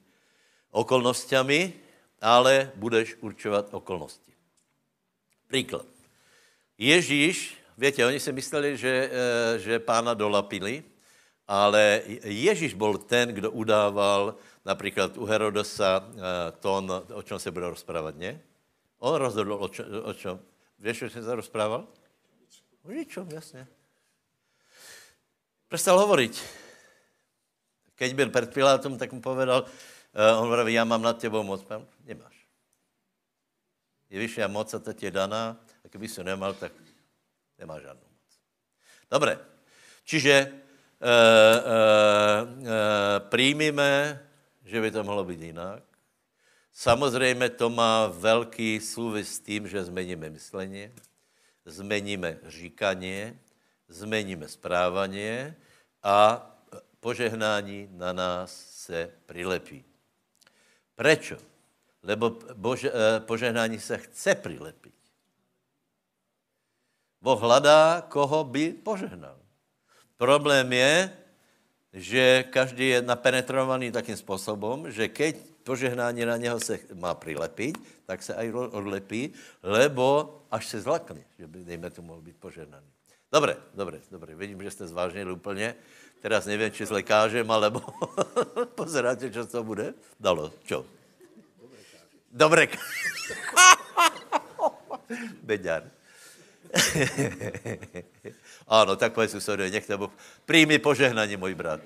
okolnostiami, 0.70 1.72
ale 2.22 2.70
budeš 2.74 3.16
určovat 3.20 3.68
okolnosti. 3.70 4.32
Příklad. 5.48 5.86
Ježíš, 6.78 7.54
víte, 7.78 8.06
oni 8.06 8.20
si 8.20 8.32
mysleli, 8.32 8.76
že, 8.76 9.10
uh, 9.10 9.58
že 9.58 9.78
pána 9.78 10.14
dolapili, 10.14 10.82
ale 11.48 12.02
Ježíš 12.24 12.74
byl 12.74 12.98
ten, 12.98 13.28
kdo 13.28 13.50
udával 13.50 14.34
například 14.64 15.16
u 15.16 15.24
Herodosa 15.24 16.02
uh, 16.08 16.20
tón, 16.60 16.92
o 17.14 17.22
čem 17.22 17.38
se 17.38 17.50
bude 17.50 17.70
rozprávat, 17.70 18.16
ne? 18.16 18.40
On 18.98 19.14
rozhodl 19.14 19.52
o, 19.52 19.68
čo, 19.68 19.84
o 20.02 20.14
čem. 20.14 20.40
Víš, 20.78 21.02
o 21.02 21.08
čem 21.08 21.24
se 21.24 21.34
rozprával? 21.34 21.86
O 22.82 22.90
ničom, 22.90 23.30
jasně. 23.30 23.66
Prestal 25.68 25.98
hovoriť. 25.98 26.42
Keď 27.94 28.14
byl 28.14 28.30
před 28.30 28.54
Pilátom, 28.54 28.98
tak 28.98 29.12
mu 29.12 29.20
povedal, 29.20 29.62
uh, 29.62 30.42
on 30.42 30.50
vraví, 30.50 30.72
já 30.72 30.84
mám 30.84 31.02
nad 31.02 31.18
tebou 31.18 31.42
moc. 31.42 31.66
Nemáš. 32.04 32.46
Je 34.10 34.18
vyššia 34.18 34.46
moc 34.48 34.74
a 34.74 34.78
ta 34.78 34.94
je 35.00 35.10
daná, 35.10 35.58
a 35.84 35.88
kdyby 35.88 36.08
si 36.08 36.24
nemal, 36.24 36.54
tak 36.54 36.72
nemá 37.58 37.80
žádnou 37.80 38.06
moc. 38.06 38.30
Dobre, 39.10 39.38
čiže 40.04 40.65
príjmime, 43.28 44.20
že 44.64 44.80
by 44.80 44.90
to 44.90 45.04
mohlo 45.04 45.24
být 45.24 45.40
jinak. 45.40 45.82
Samozřejmě 46.72 47.48
to 47.48 47.70
má 47.70 48.06
velký 48.06 48.80
souvis 48.80 49.34
s 49.34 49.40
tím, 49.40 49.68
že 49.68 49.84
zmeníme 49.84 50.30
myslení, 50.30 50.92
zmeníme 51.64 52.38
říkanie, 52.46 53.38
zmeníme 53.88 54.48
správanie 54.48 55.56
a 56.02 56.46
požehnání 57.00 57.88
na 57.90 58.12
nás 58.12 58.50
se 58.70 59.10
prilepí. 59.26 59.84
Prečo? 60.94 61.36
Lebo 62.02 62.38
bože, 62.54 62.92
eh, 62.92 63.20
požehnání 63.20 63.80
se 63.80 63.98
chce 63.98 64.34
prilepit. 64.34 64.94
Boh 67.20 67.40
hledá, 67.40 68.06
koho 68.08 68.44
by 68.44 68.72
požehnal. 68.72 69.45
Problém 70.16 70.72
je, 70.72 71.12
že 71.92 72.44
každý 72.50 72.88
je 72.88 73.02
napenetrovaný 73.02 73.92
takým 73.92 74.16
způsobem, 74.16 74.92
že 74.92 75.08
keď 75.08 75.36
požehnání 75.64 76.24
na 76.24 76.36
něho 76.36 76.60
se 76.60 76.78
má 76.94 77.14
prilepit, 77.14 77.78
tak 78.06 78.22
se 78.22 78.34
aj 78.34 78.52
odlepí, 78.52 79.32
lebo 79.62 80.38
až 80.50 80.66
se 80.66 80.80
zlakne, 80.80 81.24
že 81.38 81.46
by, 81.46 81.64
dejme 81.64 81.90
tomu, 81.90 82.08
mohl 82.08 82.22
být 82.22 82.36
požehnaný. 82.36 82.86
Dobre, 83.32 83.56
dobre, 83.74 84.00
dobre. 84.10 84.34
Vidím, 84.34 84.62
že 84.62 84.70
jste 84.70 84.86
zvážnili 84.86 85.32
úplně. 85.32 85.74
Teraz 86.22 86.46
nevím, 86.46 86.70
či 86.70 86.86
s 86.86 86.90
lékařem, 86.90 87.50
alebo 87.50 87.82
pozeráte, 88.78 89.30
čo 89.30 89.46
to 89.46 89.64
bude? 89.64 89.94
Dalo, 90.20 90.52
čo? 90.64 90.86
Dobre. 92.32 92.68
Beďar. 95.42 95.90
ano, 98.66 98.96
tak 98.96 99.14
povedz 99.14 99.38
sorry, 99.38 99.70
nech 99.70 99.88
nebo 99.88 100.10
Príjmi 100.44 100.78
požehnání, 100.78 101.36
můj 101.36 101.54
brat. 101.54 101.80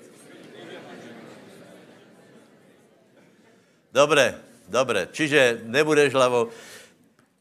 Dobre, 3.91 4.39
dobre. 4.67 5.07
Čiže 5.11 5.67
nebudeš 5.67 6.13
hlavou. 6.13 6.47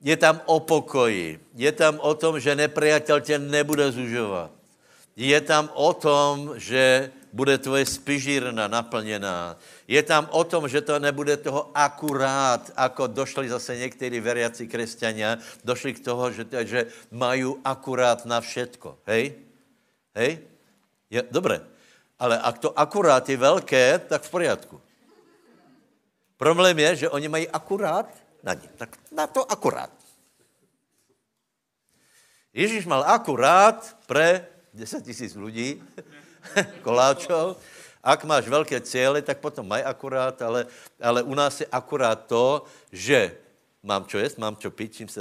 Je 0.03 0.17
tam 0.17 0.41
o 0.51 0.61
pokoji. 0.61 1.39
Je 1.55 1.73
tam 1.73 2.03
o 2.03 2.15
tom, 2.15 2.41
že 2.41 2.57
nepriateľ 2.57 3.21
tě 3.21 3.39
nebude 3.39 3.93
zužovat. 3.93 4.51
Je 5.17 5.41
tam 5.41 5.71
o 5.75 5.95
tom, 5.95 6.59
že 6.59 7.13
bude 7.33 7.59
tvoje 7.59 7.87
spižírna 7.87 8.69
naplněná. 8.69 9.57
Je 9.89 10.03
tam 10.03 10.29
o 10.31 10.45
tom, 10.45 10.69
že 10.69 10.81
to 10.81 10.99
nebude 10.99 11.37
toho 11.37 11.71
akurát, 11.75 12.71
jako 12.77 13.07
došli 13.07 13.49
zase 13.49 13.77
někteří 13.77 14.21
veriaci 14.21 14.69
křesťania, 14.69 15.39
došli 15.65 15.95
k 15.95 16.05
toho, 16.05 16.31
že, 16.31 16.45
že 16.65 16.87
mají 17.11 17.55
akurát 17.65 18.27
na 18.27 18.41
všetko. 18.41 18.99
Hej? 19.07 19.35
Hej? 20.15 20.39
Je, 21.11 21.23
dobré. 21.31 21.61
Ale 22.19 22.39
ak 22.39 22.59
to 22.59 22.79
akurát 22.79 23.29
je 23.29 23.37
velké, 23.37 23.99
tak 23.99 24.23
v 24.23 24.31
poriadku. 24.31 24.77
Problém 26.37 26.79
je, 26.79 26.97
že 26.97 27.11
oni 27.11 27.29
mají 27.29 27.49
akurát 27.49 28.09
na 28.43 28.55
ní. 28.55 28.69
Tak 28.77 28.97
na 29.13 29.27
to 29.27 29.45
akurát. 29.53 29.91
Ježíš 32.53 32.87
mal 32.87 33.07
akurát 33.07 33.97
pre 34.07 34.47
10 34.75 35.05
tisíc 35.05 35.35
lidí, 35.35 35.83
koláčov. 36.87 37.57
Ak 38.01 38.25
máš 38.25 38.49
velké 38.49 38.81
cíle, 38.81 39.21
tak 39.23 39.45
potom 39.45 39.69
maj 39.69 39.85
akurát, 39.85 40.33
ale, 40.43 40.67
ale 40.97 41.21
u 41.23 41.35
nás 41.37 41.61
je 41.61 41.69
akurát 41.69 42.17
to, 42.17 42.65
že 42.93 43.37
mám 43.83 44.05
čo 44.05 44.19
jesť, 44.19 44.39
mám 44.39 44.57
čo 44.57 44.71
piť, 44.71 44.97
čím 44.97 45.09
se 45.09 45.21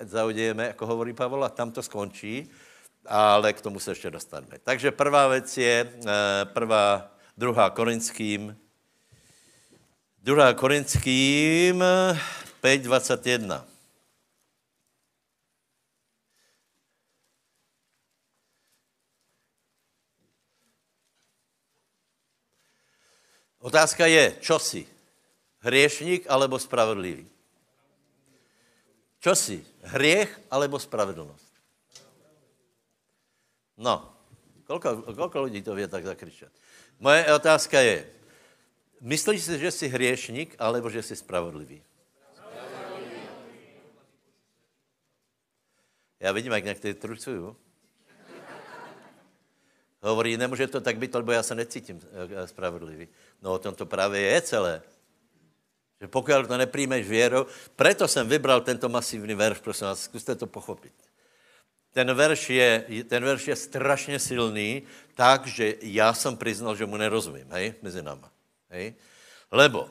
zaudějeme, 0.00 0.66
jako 0.66 0.86
hovorí 0.86 1.12
Pavel, 1.12 1.44
a 1.44 1.48
tam 1.48 1.70
to 1.70 1.82
skončí, 1.82 2.50
ale 3.06 3.52
k 3.52 3.60
tomu 3.60 3.78
se 3.78 3.90
ještě 3.90 4.10
dostaneme. 4.10 4.58
Takže 4.64 4.90
prvá 4.90 5.28
věc 5.28 5.58
je, 5.58 5.92
eh, 6.06 6.44
prvá, 6.44 7.10
druhá 7.36 7.70
Korinským, 7.70 8.56
druhá 10.22 10.54
Korinským 10.54 11.84
5.21. 12.60 13.75
Otázka 23.66 24.06
je, 24.06 24.38
čo 24.38 24.62
si? 24.62 24.86
Hriešník 25.66 26.30
alebo 26.30 26.54
spravedlivý? 26.54 27.26
Čo 29.18 29.34
si? 29.34 29.58
Hriech 29.90 30.30
alebo 30.46 30.78
spravedlnost? 30.78 31.50
No, 33.74 34.14
kolko, 34.70 35.02
kolko 35.18 35.50
lidí 35.50 35.66
to 35.66 35.74
vie 35.74 35.90
tak 35.90 36.06
zakřičet? 36.06 36.52
Moje 37.02 37.26
otázka 37.34 37.82
je, 37.82 38.06
myslíš 39.02 39.42
si, 39.42 39.58
že 39.58 39.70
jsi 39.70 39.86
hriešník, 39.88 40.54
alebo 40.58 40.86
že 40.86 41.02
jsi 41.02 41.16
spravedlivý? 41.16 41.82
Já 46.20 46.32
vidím, 46.32 46.52
jak 46.52 46.64
někteří 46.64 46.94
trucují. 46.94 47.54
Hovorí, 50.06 50.36
nemůže 50.36 50.66
to 50.66 50.80
tak 50.80 50.98
být, 50.98 51.14
lebo 51.14 51.32
já 51.32 51.42
se 51.42 51.54
necítím 51.54 52.00
eh, 52.42 52.46
spravedlivý. 52.46 53.08
No 53.42 53.52
o 53.52 53.58
tom 53.58 53.74
to 53.74 53.86
právě 53.86 54.20
je 54.20 54.40
celé. 54.40 54.82
Že 56.00 56.08
pokud 56.08 56.46
to 56.48 56.56
nepríjmeš 56.56 57.08
věrou, 57.08 57.46
preto 57.76 58.08
jsem 58.08 58.28
vybral 58.28 58.60
tento 58.60 58.88
masivní 58.88 59.34
verš, 59.34 59.58
prosím 59.58 59.86
vás, 59.86 60.02
zkuste 60.02 60.34
to 60.34 60.46
pochopit. 60.46 60.92
Ten 61.92 62.14
verš 62.14 62.50
je, 62.50 62.84
ten 63.08 63.24
verš 63.24 63.48
je 63.48 63.56
strašně 63.56 64.18
silný, 64.18 64.82
tak, 65.14 65.46
že 65.46 65.74
já 65.82 66.14
jsem 66.14 66.36
přiznal, 66.36 66.76
že 66.76 66.86
mu 66.86 66.96
nerozumím, 66.96 67.46
hej, 67.50 67.74
mezi 67.82 68.02
náma. 68.02 68.30
Hej. 68.70 68.94
Lebo 69.50 69.88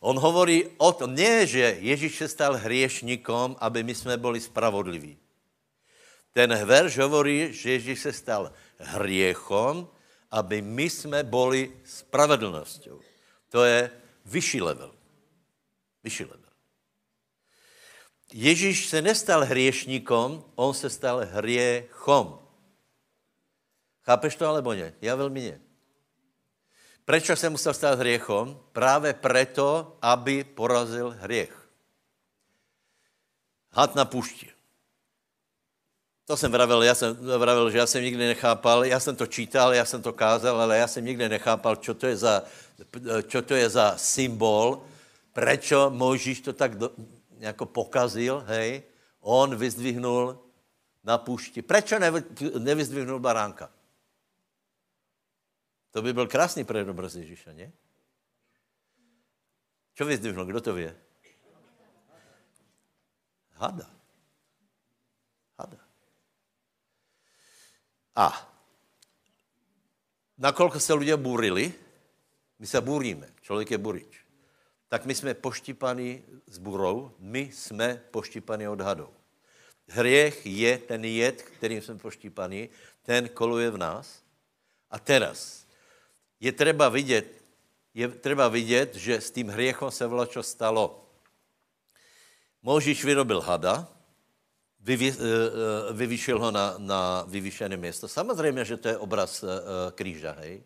on 0.00 0.18
hovorí 0.18 0.64
o 0.76 0.92
tom, 0.92 1.14
ne, 1.14 1.46
že 1.46 1.76
Ježíš 1.80 2.16
se 2.16 2.28
stal 2.28 2.56
hriešnikom, 2.56 3.56
aby 3.60 3.82
my 3.82 3.94
jsme 3.94 4.16
byli 4.16 4.40
spravodliví. 4.40 5.18
Ten 6.32 6.54
verš 6.64 6.98
hovorí, 6.98 7.52
že 7.52 7.70
Ježíš 7.70 8.00
se 8.00 8.12
stal 8.12 8.52
hriechom, 8.78 9.88
aby 10.30 10.62
my 10.62 10.90
jsme 10.90 11.22
boli 11.22 11.72
spravedlností. 11.84 12.90
To 13.48 13.64
je 13.64 13.90
vyšší 14.24 14.60
level. 14.60 14.94
Vyšší 16.04 16.24
level. 16.24 16.50
Ježíš 18.32 18.88
se 18.88 19.02
nestal 19.02 19.44
hriešníkom, 19.44 20.44
on 20.54 20.74
se 20.74 20.90
stal 20.90 21.26
hriechom. 21.26 22.38
Chápeš 24.02 24.36
to 24.36 24.48
alebo 24.48 24.72
ne? 24.72 24.94
Já 25.00 25.14
velmi 25.14 25.40
ne. 25.40 25.60
Proč 27.08 27.30
se 27.34 27.50
musel 27.50 27.74
stát 27.74 27.98
hriechom? 27.98 28.60
Právě 28.72 29.12
proto, 29.12 29.96
aby 30.02 30.44
porazil 30.44 31.16
hriech. 31.20 31.68
Had 33.72 33.94
na 33.94 34.04
pušti. 34.04 34.57
To 36.28 36.36
jsem 36.36 36.52
vravil, 36.52 36.82
já 36.82 36.94
jsem 36.94 37.16
vravil, 37.16 37.70
že 37.70 37.78
já 37.78 37.86
jsem 37.86 38.02
nikdy 38.02 38.26
nechápal, 38.26 38.84
já 38.84 39.00
jsem 39.00 39.16
to 39.16 39.26
čítal, 39.26 39.74
já 39.74 39.84
jsem 39.84 40.02
to 40.02 40.12
kázal, 40.12 40.60
ale 40.60 40.78
já 40.78 40.88
jsem 40.88 41.04
nikdy 41.04 41.28
nechápal, 41.28 41.76
čo 41.76 41.94
to 41.94 42.06
je 42.06 42.16
za, 42.16 42.44
čo 43.26 43.42
to 43.42 43.54
je 43.54 43.68
za 43.68 43.96
symbol, 43.96 44.84
prečo 45.32 45.90
Mojžíš 45.90 46.40
to 46.40 46.52
tak 46.52 46.72
jako 47.38 47.66
pokazil, 47.66 48.44
hej, 48.46 48.82
on 49.20 49.56
vyzdvihnul 49.56 50.36
na 51.04 51.18
půšti. 51.18 51.62
Prečo 51.62 51.98
nevy, 51.98 52.22
nevyzdvihnul 52.58 53.20
baránka? 53.20 53.72
To 55.90 56.02
by 56.02 56.12
byl 56.12 56.26
krásný 56.28 56.64
predobraz 56.64 57.14
Ježíša, 57.14 57.56
ne? 57.56 57.72
Čo 59.96 60.04
vyzdvihnul, 60.04 60.44
kdo 60.44 60.60
to 60.60 60.74
ví? 60.74 60.92
Hada. 63.56 63.97
A 68.18 68.50
nakolko 70.38 70.80
se 70.80 70.94
lidé 70.94 71.16
burili, 71.16 71.74
my 72.58 72.66
se 72.66 72.80
buríme, 72.80 73.28
člověk 73.40 73.70
je 73.70 73.78
burič, 73.78 74.26
tak 74.88 75.04
my 75.04 75.14
jsme 75.14 75.34
poštípaní 75.34 76.24
s 76.46 76.58
burou, 76.58 77.14
my 77.18 77.40
jsme 77.40 78.02
poštípaní 78.10 78.68
od 78.68 78.80
hadou. 78.80 79.14
Hriech 79.88 80.46
je 80.46 80.78
ten 80.78 81.04
jed, 81.04 81.42
kterým 81.42 81.82
jsme 81.82 81.94
poštípaní, 81.94 82.68
ten 83.02 83.28
koluje 83.28 83.70
v 83.70 83.76
nás. 83.76 84.22
A 84.90 84.98
teraz 84.98 85.66
je 86.40 86.52
třeba 86.52 86.88
vidět, 86.88 87.44
je 87.94 88.08
třeba 88.08 88.48
vidět, 88.48 88.94
že 88.94 89.20
s 89.20 89.30
tím 89.30 89.48
hriechom 89.48 89.90
se 89.90 90.06
vlačo 90.06 90.42
stalo. 90.42 91.10
Možíš 92.62 93.04
vyrobil 93.04 93.40
hada, 93.40 93.97
eh, 94.88 95.04
eh, 95.20 95.92
vyvýšil 95.92 96.38
ho 96.38 96.50
na, 96.50 96.74
na 96.78 97.24
vyvýšené 97.28 97.76
město. 97.76 98.08
Samozřejmě, 98.08 98.64
že 98.64 98.76
to 98.76 98.88
je 98.88 98.96
obraz 98.96 99.44
eh, 99.44 99.48
kříža, 99.92 100.32
hej? 100.40 100.62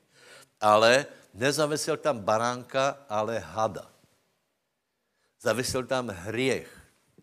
Ale 0.60 1.06
nezavesil 1.34 1.96
tam 1.96 2.20
baránka, 2.20 3.06
ale 3.08 3.38
hada. 3.38 3.90
Zavesil 5.40 5.86
tam 5.86 6.08
hriech. 6.08 6.70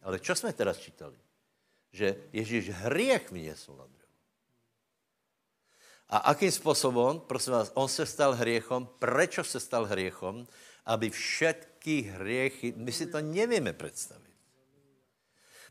Ale 0.04 0.20
čo 0.20 0.36
jsme 0.36 0.54
teraz 0.54 0.78
čítali? 0.78 1.16
Že 1.92 2.16
Ježíš 2.34 2.70
hriech 2.70 3.32
vyniesl 3.32 3.72
na 3.76 3.88
drevo. 3.88 4.14
A 6.10 6.18
akým 6.18 6.52
způsobem, 6.52 7.20
prosím 7.20 7.54
vás, 7.54 7.72
on 7.74 7.88
se 7.88 8.06
stal 8.06 8.34
hriechom, 8.36 8.90
prečo 9.00 9.44
se 9.44 9.60
stal 9.60 9.86
hriechom? 9.86 10.48
Aby 10.86 11.10
všetky 11.10 12.02
hriechy, 12.02 12.74
my 12.76 12.92
si 12.92 13.06
to 13.08 13.22
nevíme 13.22 13.74
představit. 13.74 14.29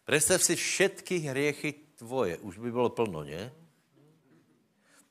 Představ 0.09 0.41
si 0.41 0.57
všetky 0.57 1.19
hriechy 1.19 1.75
tvoje, 2.01 2.41
už 2.41 2.59
by 2.59 2.73
bylo 2.73 2.89
plno, 2.89 3.29
ne? 3.29 3.53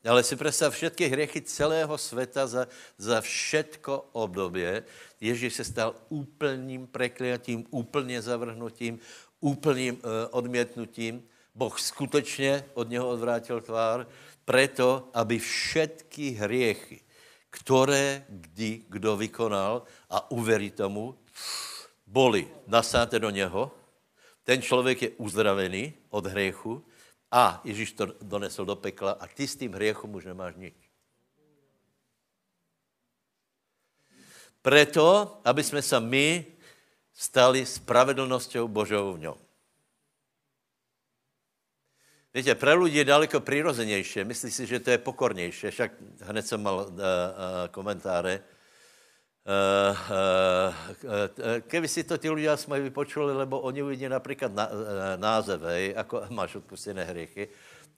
Ale 0.02 0.24
si 0.24 0.34
představ 0.36 0.74
všetky 0.74 1.06
hriechy 1.08 1.42
celého 1.42 1.98
světa 1.98 2.48
za, 2.48 2.68
za 2.98 3.22
všetko 3.22 4.10
obdobě. 4.12 4.84
Ježíš 5.22 5.54
se 5.54 5.64
stal 5.64 5.96
úplným 6.10 6.88
prekliatím, 6.88 7.66
úplně 7.70 8.22
zavrhnutím, 8.22 9.00
úplným 9.40 9.96
uh, 9.96 10.02
odmětnutím. 10.32 11.22
Boh 11.56 11.80
skutečně 11.80 12.66
od 12.74 12.90
něho 12.90 13.10
odvrátil 13.10 13.62
tvár, 13.62 14.08
preto, 14.46 15.10
aby 15.14 15.40
všetky 15.40 16.30
hriechy, 16.42 17.02
které 17.50 18.26
kdy 18.30 18.82
kdo 18.90 19.18
vykonal 19.18 19.84
a 20.10 20.32
uverí 20.32 20.72
tomu, 20.72 21.14
boli 22.08 22.50
nasáte 22.68 23.20
do 23.20 23.30
něho, 23.30 23.77
ten 24.48 24.62
člověk 24.62 25.02
je 25.02 25.10
uzdravený 25.10 25.94
od 26.10 26.26
hriechu 26.26 26.86
a 27.32 27.62
Ježíš 27.64 27.92
to 27.92 28.06
donesl 28.06 28.66
do 28.66 28.76
pekla 28.76 29.12
a 29.12 29.28
ty 29.28 29.48
s 29.48 29.56
tím 29.56 29.74
hriechom 29.74 30.16
už 30.16 30.26
nemáš 30.26 30.56
nic. 30.56 30.76
Preto, 34.62 35.38
aby 35.44 35.64
jsme 35.64 35.82
se 35.82 36.00
my 36.00 36.46
stali 37.14 37.66
spravedlnosťou 37.66 38.68
Božou 38.68 39.14
v 39.14 39.20
něm. 39.20 39.34
Víte, 42.34 42.56
pro 42.56 42.84
lidi 42.84 42.98
je 42.98 43.06
daleko 43.06 43.40
přirozenější. 43.40 44.24
Myslí 44.24 44.52
si, 44.52 44.66
že 44.66 44.80
to 44.80 44.90
je 44.90 44.98
pokornější. 44.98 45.68
Však 45.70 45.92
hned 46.22 46.48
jsem 46.48 46.64
mal 46.64 46.76
uh, 46.76 46.84
uh, 46.88 46.98
komentáře. 47.72 48.44
Uh, 49.48 49.96
uh, 51.04 51.60
keby 51.68 51.88
si 51.88 52.04
to 52.04 52.18
ti 52.18 52.30
lidé 52.30 52.58
jsme 52.58 52.80
vypočuli, 52.80 53.34
lebo 53.34 53.60
oni 53.60 53.84
uvidí 53.84 54.10
například 54.10 54.54
na, 54.54 54.68
uh, 54.68 54.76
název, 55.16 55.62
hej, 55.62 55.94
jako 55.96 56.24
máš 56.30 56.56
odpustené 56.56 57.04
hriechy, 57.04 57.50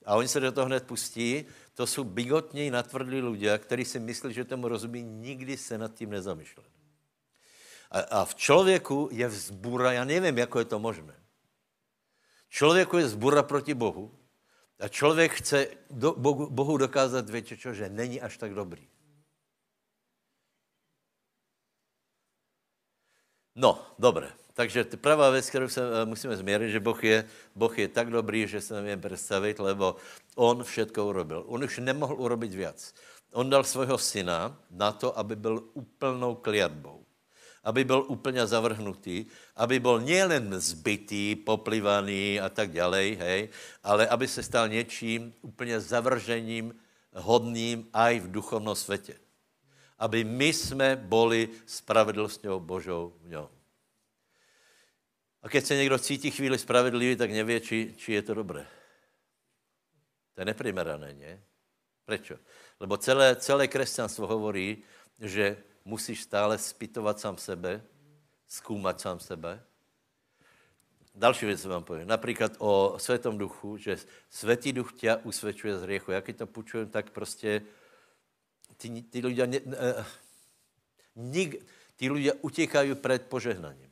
a 0.06 0.16
oni 0.16 0.28
se 0.28 0.40
do 0.40 0.52
toho 0.52 0.66
hned 0.66 0.86
pustí, 0.86 1.44
to 1.74 1.86
jsou 1.86 2.04
bigotní, 2.04 2.70
natvrdlí 2.70 3.20
lidé, 3.20 3.58
kteří 3.58 3.84
si 3.84 3.98
myslí, 3.98 4.32
že 4.32 4.44
tomu 4.44 4.68
rozumí, 4.68 5.02
nikdy 5.02 5.56
se 5.56 5.78
nad 5.78 5.94
tím 5.94 6.10
nezamýšleli. 6.10 6.68
A, 7.90 8.00
a 8.00 8.24
v 8.24 8.34
člověku 8.34 9.08
je 9.12 9.28
vzbura, 9.28 9.92
já 9.92 10.04
nevím, 10.04 10.38
jako 10.38 10.58
je 10.58 10.64
to 10.64 10.78
možné. 10.78 11.14
Člověku 12.48 12.98
je 12.98 13.08
zbura 13.08 13.42
proti 13.42 13.74
Bohu, 13.74 14.14
a 14.80 14.88
člověk 14.88 15.32
chce 15.32 15.66
do, 15.90 16.12
Bohu, 16.12 16.50
Bohu 16.50 16.76
dokázat 16.76 17.30
větě, 17.30 17.56
čo, 17.56 17.74
že 17.74 17.88
není 17.88 18.20
až 18.20 18.38
tak 18.38 18.54
dobrý. 18.54 18.88
No, 23.56 23.86
dobré. 23.98 24.30
Takže 24.54 24.84
pravá 24.84 25.30
věc, 25.30 25.48
kterou 25.48 25.68
se 25.68 25.80
eh, 25.80 26.04
musíme 26.04 26.36
změřit, 26.36 26.70
že 26.70 26.80
Boh 26.80 27.04
je, 27.04 27.28
boh 27.54 27.78
je 27.78 27.88
tak 27.88 28.10
dobrý, 28.10 28.46
že 28.46 28.60
se 28.60 28.82
nevím 28.82 29.00
představit, 29.00 29.58
lebo 29.58 29.96
On 30.34 30.64
všetko 30.64 31.06
urobil. 31.06 31.44
On 31.46 31.64
už 31.64 31.78
nemohl 31.78 32.14
urobit 32.14 32.54
víc. 32.54 32.94
On 33.32 33.50
dal 33.50 33.64
svého 33.64 33.98
syna 33.98 34.56
na 34.70 34.92
to, 34.92 35.18
aby 35.18 35.36
byl 35.36 35.64
úplnou 35.74 36.34
kliatbou 36.34 37.00
aby 37.64 37.84
byl 37.84 38.04
úplně 38.08 38.46
zavrhnutý, 38.46 39.26
aby 39.56 39.80
byl 39.80 40.00
nielen 40.00 40.60
zbytý, 40.60 41.36
poplivaný 41.36 42.40
a 42.40 42.48
tak 42.48 42.72
dále, 42.72 42.98
hej, 42.98 43.48
ale 43.82 44.08
aby 44.08 44.28
se 44.28 44.42
stal 44.42 44.68
něčím 44.68 45.34
úplně 45.42 45.80
zavržením, 45.80 46.74
hodným 47.14 47.88
aj 47.92 48.20
v 48.20 48.30
duchovnom 48.30 48.74
světě. 48.74 49.14
Aby 50.00 50.24
my 50.24 50.48
jsme 50.52 50.96
boli 50.96 51.48
spravedlností 51.66 52.48
Božou 52.58 53.12
v 53.22 53.28
něm. 53.28 53.48
A 55.42 55.48
keď 55.48 55.64
se 55.64 55.76
někdo 55.76 55.98
cítí 55.98 56.30
chvíli 56.30 56.58
spravedlivý, 56.58 57.16
tak 57.16 57.30
neví, 57.30 57.60
či, 57.60 57.94
či 57.96 58.12
je 58.12 58.22
to 58.22 58.34
dobré. 58.34 58.66
To 60.34 60.40
je 60.40 60.44
neprimerané, 60.44 61.12
ne? 61.12 61.42
Prečo? 62.04 62.36
Lebo 62.80 62.96
celé, 62.96 63.36
celé 63.36 63.68
křesťanstvo 63.68 64.26
hovorí, 64.26 64.82
že 65.20 65.56
musíš 65.84 66.22
stále 66.22 66.58
spytovat 66.58 67.20
sám 67.20 67.36
sebe, 67.36 67.82
zkoumat 68.48 69.00
sám 69.00 69.20
sebe. 69.20 69.62
Další 71.14 71.46
věc 71.46 71.64
vám 71.64 71.84
povím. 71.84 72.08
Například 72.08 72.52
o 72.58 72.94
Světom 72.96 73.38
duchu, 73.38 73.76
že 73.76 73.96
Světý 74.30 74.72
duch 74.72 74.92
tě 74.92 75.16
usvědčuje 75.16 75.78
z 75.78 75.82
hriechu. 75.82 76.12
Jak 76.12 76.24
to 76.36 76.46
půjčujem, 76.46 76.88
tak 76.88 77.10
prostě 77.10 77.62
ty, 78.80 79.02
ty 79.02 79.26
lidé 79.26 79.46
ne, 79.46 79.60
ne, 79.66 79.76
nik, 81.16 81.66
ty 81.96 82.10
lidé 82.10 82.32
utěkají 82.32 82.94
před 82.94 83.26
požehnaním. 83.26 83.90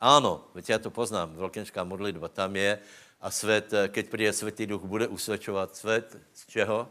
Ano, 0.00 0.50
veď 0.54 0.70
já 0.70 0.78
to 0.78 0.90
poznám, 0.90 1.36
velkenská 1.36 1.84
modlitba 1.84 2.28
tam 2.28 2.56
je 2.56 2.78
a 3.20 3.30
svět, 3.30 3.72
keď 3.88 4.08
přijde 4.08 4.32
Světý 4.32 4.66
duch, 4.66 4.82
bude 4.84 5.06
usvědčovat 5.08 5.76
svět 5.76 6.16
z 6.32 6.46
čeho? 6.46 6.88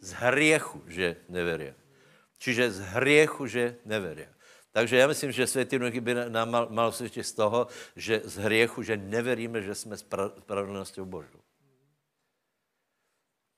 Z 0.00 0.12
hriechu, 0.12 0.82
že 0.86 1.16
neverí. 1.28 1.74
Čiže 2.38 2.70
z 2.70 2.80
hriechu, 2.80 3.46
že 3.46 3.76
neveria. 3.84 4.28
Takže 4.72 4.96
já 4.96 5.06
myslím, 5.06 5.32
že 5.32 5.46
Světý 5.46 5.78
Duch 5.78 5.94
by 5.94 6.14
nám 6.14 6.50
mal, 6.50 6.68
mal 6.70 6.92
svědčit 6.92 7.24
z 7.24 7.32
toho, 7.32 7.66
že 7.96 8.22
z 8.24 8.36
hriechu, 8.36 8.82
že 8.82 8.96
neveríme, 8.96 9.62
že 9.62 9.74
jsme 9.74 9.96
spravedlností 9.96 11.00
Božou. 11.00 11.40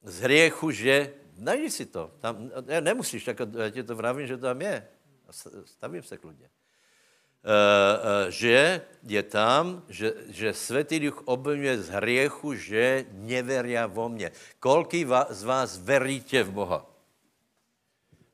Z 0.02 0.20
hriechu, 0.20 0.70
že 0.70 1.12
najdi 1.40 1.70
si 1.70 1.86
to. 1.86 2.10
Tam, 2.20 2.50
nemusíš, 2.80 3.24
tak 3.24 3.40
já 3.58 3.70
ti 3.70 3.82
to 3.82 3.96
vravím, 3.96 4.26
že 4.26 4.36
tam 4.36 4.62
je. 4.62 4.88
Stavím 5.64 6.02
se 6.02 6.16
kludně. 6.16 6.50
Uh, 7.40 7.50
uh, 7.50 8.30
že 8.30 8.82
je 9.02 9.22
tam, 9.22 9.82
že, 9.88 10.12
že 10.28 10.52
Světý 10.52 11.00
Duch 11.00 11.22
obvinuje 11.24 11.82
z 11.82 11.88
hriechu, 11.88 12.54
že 12.54 13.04
neveria 13.12 13.86
vo 13.86 14.08
mně. 14.08 14.32
Kolký 14.58 15.06
z 15.30 15.42
vás 15.42 15.78
veríte 15.78 16.42
v 16.42 16.50
Boha? 16.50 16.90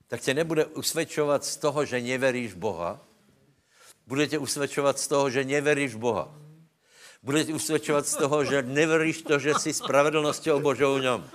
tak 0.08 0.20
tě 0.20 0.34
nebude 0.34 0.64
usvědčovat 0.64 1.44
z 1.44 1.56
toho, 1.56 1.84
že 1.84 2.00
neveríš 2.00 2.54
Boha. 2.54 3.00
Bude 4.06 4.26
tě 4.26 4.38
usvědčovat 4.38 4.98
z 4.98 5.08
toho, 5.08 5.30
že 5.30 5.44
neveríš 5.44 5.94
Boha. 5.94 6.34
Bude 7.22 7.44
tě 7.44 7.54
usvědčovat 7.54 8.06
z 8.06 8.16
toho, 8.16 8.44
že 8.44 8.62
neveríš 8.62 9.22
to, 9.22 9.38
že 9.38 9.54
jsi 9.54 9.72
spravedlností 9.72 10.50
Božou 10.58 10.98
v 10.98 11.00
něm. 11.00 11.30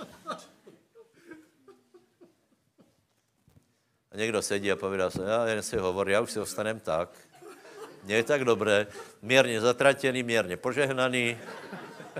A 4.14 4.16
někdo 4.16 4.42
sedí 4.42 4.72
a 4.72 4.76
povídá 4.76 5.10
se, 5.10 5.22
já 5.22 5.46
jen 5.46 5.62
si 5.62 5.76
hovorí, 5.76 6.12
já 6.12 6.20
už 6.20 6.30
si 6.30 6.40
ostanem 6.40 6.80
tak. 6.80 7.08
Mně 8.02 8.14
je 8.14 8.22
tak 8.22 8.44
dobré, 8.44 8.86
mírně 9.22 9.60
zatratěný, 9.60 10.22
mírně 10.22 10.56
požehnaný. 10.56 11.38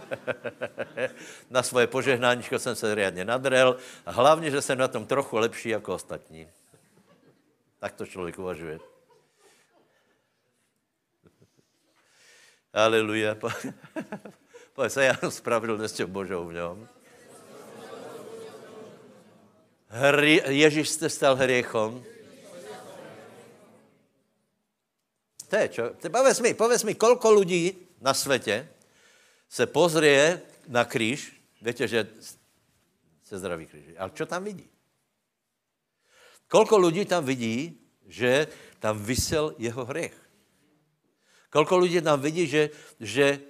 na 1.51 1.63
svoje 1.63 1.87
požehnáníčko 1.87 2.59
jsem 2.59 2.75
se 2.77 2.95
riadně 2.95 3.25
nadrel 3.25 3.77
a 4.07 4.11
hlavně, 4.11 4.51
že 4.51 4.63
jsem 4.63 4.79
na 4.79 4.89
tom 4.89 5.07
trochu 5.07 5.37
lepší 5.37 5.69
jako 5.69 5.95
ostatní. 5.95 6.49
Tak 7.79 7.93
to 7.93 8.07
člověk 8.07 8.39
uvažuje. 8.39 8.79
Aleluja. 12.73 13.37
Pojď 14.75 14.93
se, 14.93 15.05
já 15.05 15.31
spravedlnosťou 15.31 16.07
Božou 16.07 16.47
v 16.47 16.53
něm. 16.53 16.89
Hry, 19.93 20.43
Ježíš 20.47 20.89
jste 20.89 21.09
stal 21.11 21.37
hriechom. 21.37 22.05
To 25.49 25.57
je 25.57 25.69
čo? 25.69 25.85
Povedz 26.09 26.41
mi, 26.41 26.57
povedz 26.57 26.81
mi, 26.81 26.97
kolko 26.97 27.29
lidí 27.45 27.77
na 28.01 28.15
světě 28.15 28.69
se 29.49 29.67
pozrie 29.67 30.41
na 30.69 30.85
kříž, 30.85 31.37
víte, 31.63 31.89
že 31.89 32.09
se 33.25 33.39
zdraví 33.39 33.67
kříž. 33.67 33.85
Ale 33.99 34.11
co 34.17 34.27
tam 34.27 34.45
vidí? 34.45 34.69
Kolko 36.49 36.79
lidí 36.79 37.05
tam 37.05 37.25
vidí, 37.25 37.81
že 38.07 38.49
tam 38.81 38.97
vysel 38.97 39.55
jeho 39.59 39.85
hřech? 39.85 40.17
Kolko 41.51 41.79
lidí 41.79 42.01
tam 42.01 42.21
vidí, 42.21 42.47
že, 42.47 42.71
že 43.01 43.41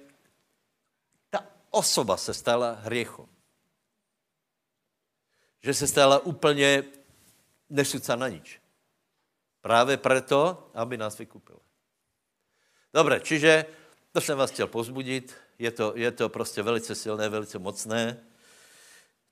ta 1.29 1.47
osoba 1.69 2.17
se 2.17 2.33
stala 2.33 2.71
hriechom? 2.83 3.32
Že 5.63 5.73
se 5.73 5.87
stala 5.87 6.19
úplně 6.19 6.83
nešuca 7.69 8.15
na 8.15 8.27
nič. 8.27 8.59
Právě 9.61 9.97
proto, 9.97 10.69
aby 10.73 10.97
nás 10.97 11.17
vykupila. 11.17 11.59
Dobře, 12.93 13.19
čiže 13.23 13.65
to 14.11 14.21
jsem 14.21 14.37
vás 14.37 14.51
chtěl 14.51 14.67
pozbudit 14.67 15.43
je 15.59 15.71
to, 15.71 15.93
je 15.95 16.11
to 16.11 16.29
prostě 16.29 16.61
velice 16.61 16.95
silné, 16.95 17.29
velice 17.29 17.59
mocné. 17.59 18.19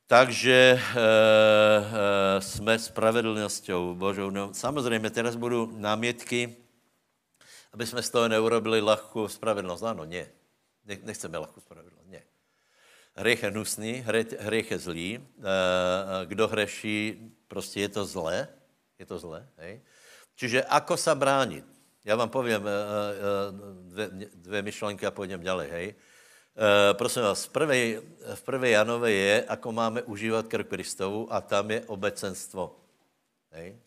Takže 0.07 0.53
e, 0.53 1.01
e, 2.38 2.41
jsme 2.41 2.79
spravedlností 2.79 3.71
Božou. 3.93 4.29
No, 4.29 4.53
samozřejmě, 4.53 5.09
teraz 5.09 5.36
budou 5.36 5.71
námětky 5.71 6.55
Aby 7.73 7.88
jsme 7.88 8.03
z 8.03 8.09
toho 8.09 8.27
neurobili 8.27 8.82
lahkou 8.82 9.27
spravedlnost. 9.27 9.84
Ano, 9.84 10.05
ne. 10.05 10.27
Nechceme 11.03 11.38
lahkou 11.38 11.61
spravedlnost. 11.61 12.01
Hřech 13.22 13.43
je 13.43 13.49
hnusný, 13.49 13.91
hřech 14.39 14.72
je 14.72 14.80
zlý. 14.80 15.09
Eh, 15.22 15.45
eh, 15.45 16.26
kdo 16.26 16.47
hreší, 16.47 17.22
prostě 17.47 17.82
je 17.82 17.89
to 17.89 18.05
zlé. 18.05 18.47
Je 18.99 19.05
to 19.05 19.19
zlé, 19.19 19.45
hej. 19.57 19.82
Čiže 20.34 20.65
ako 20.65 20.97
sa 20.97 21.13
bránit? 21.13 21.65
Já 22.01 22.17
vám 22.17 22.30
povím 22.30 22.65
eh, 22.65 22.74
dvě, 23.93 24.09
dvě 24.36 24.61
myšlenky 24.61 25.05
a 25.05 25.11
půjdem 25.13 25.41
ďalej, 25.41 25.69
hej. 25.69 25.88
Prosím 26.93 27.22
vás, 27.22 27.45
v 27.45 27.49
prvé, 27.49 27.78
v 28.57 28.69
Janové 28.69 29.11
je, 29.11 29.45
ako 29.45 29.72
máme 29.72 30.01
užívat 30.03 30.47
krv 30.51 30.67
Kristovu 30.67 31.34
a 31.34 31.41
tam 31.41 31.72
je 31.72 31.82
obecenstvo. 31.88 32.76
Hej. 33.51 33.80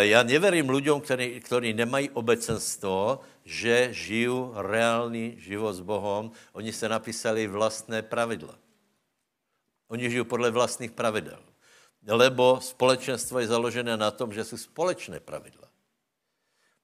Já 0.00 0.22
neverím 0.22 0.70
lidem, 0.70 1.00
kteří, 1.00 1.72
nemají 1.72 2.10
obecenstvo, 2.10 3.20
že 3.44 3.94
žijú 3.94 4.50
reálný 4.58 5.38
život 5.38 5.72
s 5.72 5.80
Bohem. 5.80 6.30
Oni 6.52 6.72
se 6.72 6.88
napísali 6.88 7.46
vlastné 7.46 8.02
pravidla. 8.02 8.58
Oni 9.88 10.10
žijí 10.10 10.24
podle 10.24 10.50
vlastních 10.50 10.90
pravidel. 10.90 11.38
Lebo 12.06 12.58
společenstvo 12.60 13.38
je 13.38 13.46
založené 13.46 13.96
na 13.96 14.10
tom, 14.10 14.32
že 14.32 14.44
jsou 14.44 14.56
společné 14.56 15.20
pravidla. 15.20 15.68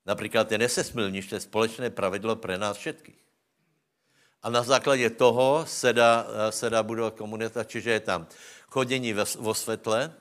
Například 0.06 0.52
je 0.52 0.58
nesesmilníš, 0.58 1.26
to 1.26 1.34
je 1.34 1.40
společné 1.40 1.90
pravidlo 1.90 2.36
pro 2.36 2.58
nás 2.58 2.76
všetkých. 2.76 3.18
A 4.42 4.50
na 4.50 4.62
základě 4.62 5.10
toho 5.10 5.66
se 5.66 5.92
dá, 5.92 6.26
se 6.50 6.70
dá 6.70 6.82
budovat 6.82 7.14
komunita, 7.14 7.64
čiže 7.64 7.90
je 7.90 8.00
tam 8.00 8.26
chodění 8.70 9.14
vo 9.38 9.54
světle 9.54 10.14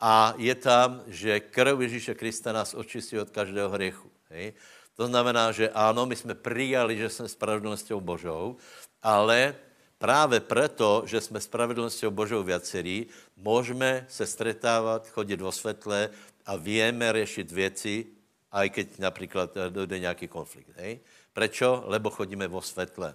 a 0.00 0.34
je 0.38 0.54
tam, 0.54 1.02
že 1.06 1.40
krv 1.40 1.82
Ježíše 1.82 2.14
Krista 2.14 2.52
nás 2.52 2.74
očistí 2.74 3.18
od 3.18 3.30
každého 3.30 3.68
hriechu. 3.68 4.10
Hej? 4.30 4.52
To 4.96 5.06
znamená, 5.06 5.52
že 5.52 5.70
ano, 5.70 6.06
my 6.06 6.16
jsme 6.16 6.34
přijali, 6.34 6.96
že 6.96 7.08
jsme 7.08 7.28
spravedlností 7.28 7.94
Božou, 7.98 8.56
ale 9.02 9.54
právě 9.98 10.40
proto, 10.40 11.02
že 11.06 11.20
jsme 11.20 11.40
spravedlností 11.40 12.06
Božou 12.10 12.42
viacerí, 12.42 13.06
můžeme 13.36 14.06
se 14.08 14.26
stretávat, 14.26 15.08
chodit 15.08 15.40
vo 15.40 15.52
světle 15.52 16.10
a 16.46 16.56
víme 16.56 17.12
řešit 17.12 17.52
věci, 17.52 18.06
aj 18.52 18.70
keď 18.70 18.98
například 18.98 19.56
eh, 19.56 19.70
dojde 19.70 19.98
nějaký 19.98 20.28
konflikt. 20.28 20.70
Hej? 20.76 21.00
Prečo? 21.32 21.84
Lebo 21.86 22.10
chodíme 22.10 22.48
vo 22.48 22.62
světle. 22.62 23.14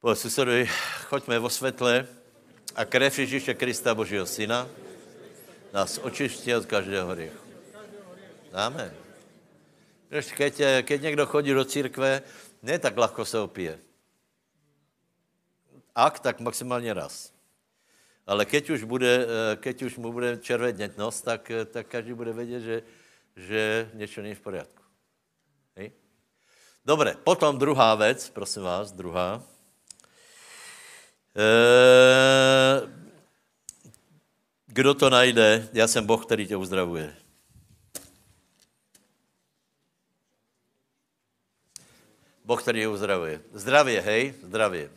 Povedz 0.00 0.20
susedovi, 0.20 0.70
choďme 1.08 1.38
vo 1.38 1.50
světle 1.50 2.06
a 2.74 2.84
krev 2.84 3.18
Ježíše 3.18 3.54
Krista, 3.54 3.94
Božího 3.94 4.26
Syna, 4.26 4.68
nás 5.74 5.98
očistí 5.98 6.54
od 6.54 6.70
každého 6.70 7.10
hriechu. 7.10 7.42
Amen. 8.54 8.94
Keď, 10.14 10.54
eh, 10.60 10.82
keď 10.86 10.98
někdo 11.02 11.26
chodí 11.26 11.50
do 11.50 11.64
církve, 11.66 12.22
ne 12.62 12.78
tak 12.78 12.94
ľahko 12.94 13.26
se 13.26 13.38
opije. 13.38 13.78
Ak, 15.94 16.22
tak 16.22 16.40
maximálně 16.40 16.94
raz. 16.94 17.34
Ale 18.26 18.46
keď 18.46 18.70
už, 18.70 18.84
bude, 18.86 19.26
eh, 19.26 19.56
keď 19.56 19.82
už 19.82 19.98
mu 19.98 20.12
bude 20.12 20.38
červenět 20.38 20.98
nos, 20.98 21.20
tak, 21.20 21.50
eh, 21.50 21.64
tak 21.64 21.86
každý 21.86 22.14
bude 22.14 22.32
vědět, 22.32 22.60
že, 22.60 22.82
že 23.36 23.90
něco 23.94 24.22
není 24.22 24.34
v 24.34 24.40
pořádku. 24.40 24.82
Hej? 25.76 25.92
Dobre, 26.84 27.16
potom 27.24 27.58
druhá 27.58 27.94
věc, 27.94 28.30
prosím 28.30 28.62
vás, 28.62 28.92
druhá. 28.92 29.42
E, 31.36 33.03
kdo 34.74 34.94
to 34.94 35.10
najde? 35.10 35.68
Já 35.72 35.88
jsem 35.88 36.06
Boh, 36.06 36.26
který 36.26 36.46
tě 36.46 36.56
uzdravuje. 36.56 37.16
Boh, 42.44 42.62
který 42.62 42.80
je 42.80 42.88
uzdravuje. 42.88 43.42
Zdravě, 43.52 44.00
hej, 44.00 44.34
zdravě. 44.42 44.90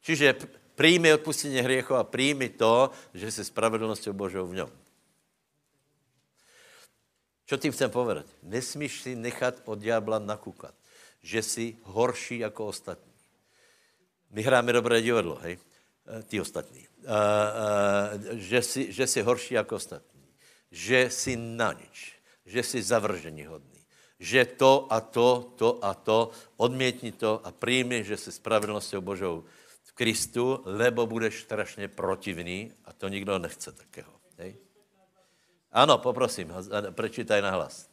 Čiže 0.00 0.34
přijmi 0.74 1.14
odpustení 1.14 1.60
hriechu 1.60 1.94
a 1.94 2.04
přijmi 2.04 2.48
to, 2.48 2.90
že 3.14 3.30
jsi 3.30 3.44
spravedlností 3.44 4.10
Božou 4.10 4.46
v 4.46 4.54
něm. 4.54 4.70
Co 7.46 7.56
tím 7.56 7.72
chcem 7.72 7.90
povedat? 7.90 8.26
Nesmíš 8.42 9.02
si 9.02 9.16
nechat 9.16 9.62
od 9.64 9.78
diabla 9.78 10.18
nakúkat, 10.18 10.74
že 11.22 11.42
jsi 11.42 11.76
horší 11.82 12.38
jako 12.38 12.66
ostatní. 12.66 13.12
My 14.30 14.42
hráme 14.42 14.72
dobré 14.72 15.02
divadlo, 15.02 15.34
hej? 15.34 15.58
E, 16.18 16.22
ty 16.22 16.40
ostatní. 16.40 16.87
Uh, 16.98 17.04
uh, 17.04 18.38
že, 18.38 18.62
jsi, 18.62 18.92
že 18.92 19.06
jsi 19.06 19.22
horší 19.22 19.54
jako 19.54 19.76
ostatní. 19.76 20.26
Že 20.70 21.10
jsi 21.10 21.36
na 21.36 21.72
nič. 21.72 22.12
Že 22.46 22.62
jsi 22.62 22.82
zavržení 22.82 23.46
hodný 23.46 23.78
že 24.18 24.44
to 24.44 24.86
a 24.90 25.00
to, 25.00 25.54
to 25.56 25.84
a 25.84 25.94
to, 25.94 26.30
odmětni 26.56 27.12
to 27.12 27.40
a 27.46 27.52
přijmi, 27.52 28.04
že 28.04 28.16
jsi 28.16 28.32
spravedlností 28.32 28.96
Božou 29.00 29.44
v 29.82 29.92
Kristu, 29.92 30.62
lebo 30.64 31.06
budeš 31.06 31.42
strašně 31.42 31.88
protivný 31.88 32.72
a 32.84 32.92
to 32.92 33.08
nikdo 33.08 33.38
nechce 33.38 33.72
takého. 33.72 34.12
Hej? 34.38 34.56
Ano, 35.72 35.98
poprosím, 35.98 36.52
prečítaj 36.90 37.42
na 37.42 37.50
hlas. 37.50 37.87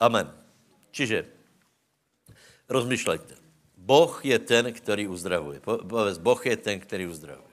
Amen. 0.00 0.30
Čiže 0.90 1.26
rozmýšlejte. 2.68 3.34
Boh 3.76 4.24
je 4.24 4.38
ten, 4.38 4.72
který 4.72 5.08
uzdravuje. 5.08 5.60
Povedz, 5.60 6.18
Boh 6.18 6.46
je 6.46 6.56
ten, 6.56 6.80
který 6.80 7.06
uzdravuje. 7.06 7.48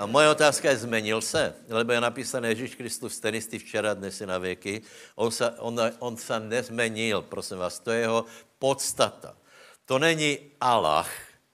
A 0.00 0.06
moje 0.06 0.28
otázka 0.28 0.70
je, 0.70 0.76
zmenil 0.76 1.20
se? 1.20 1.54
Lebo 1.68 1.92
je 1.92 2.00
napísané, 2.00 2.48
Ježíš 2.48 2.74
Kristus 2.74 3.20
ten 3.20 3.34
jistý 3.34 3.58
včera, 3.58 3.94
dnes 3.94 4.20
i 4.20 4.26
na 4.26 4.38
věky. 4.38 4.82
On 5.14 5.30
se, 5.30 5.50
on, 5.50 5.76
on 5.98 6.16
se 6.16 6.40
nezmenil, 6.40 7.22
prosím 7.22 7.58
vás, 7.58 7.78
to 7.78 7.90
je 7.90 8.00
jeho 8.00 8.24
podstata. 8.58 9.36
To 9.84 9.98
není 9.98 10.38
Allah, 10.60 11.08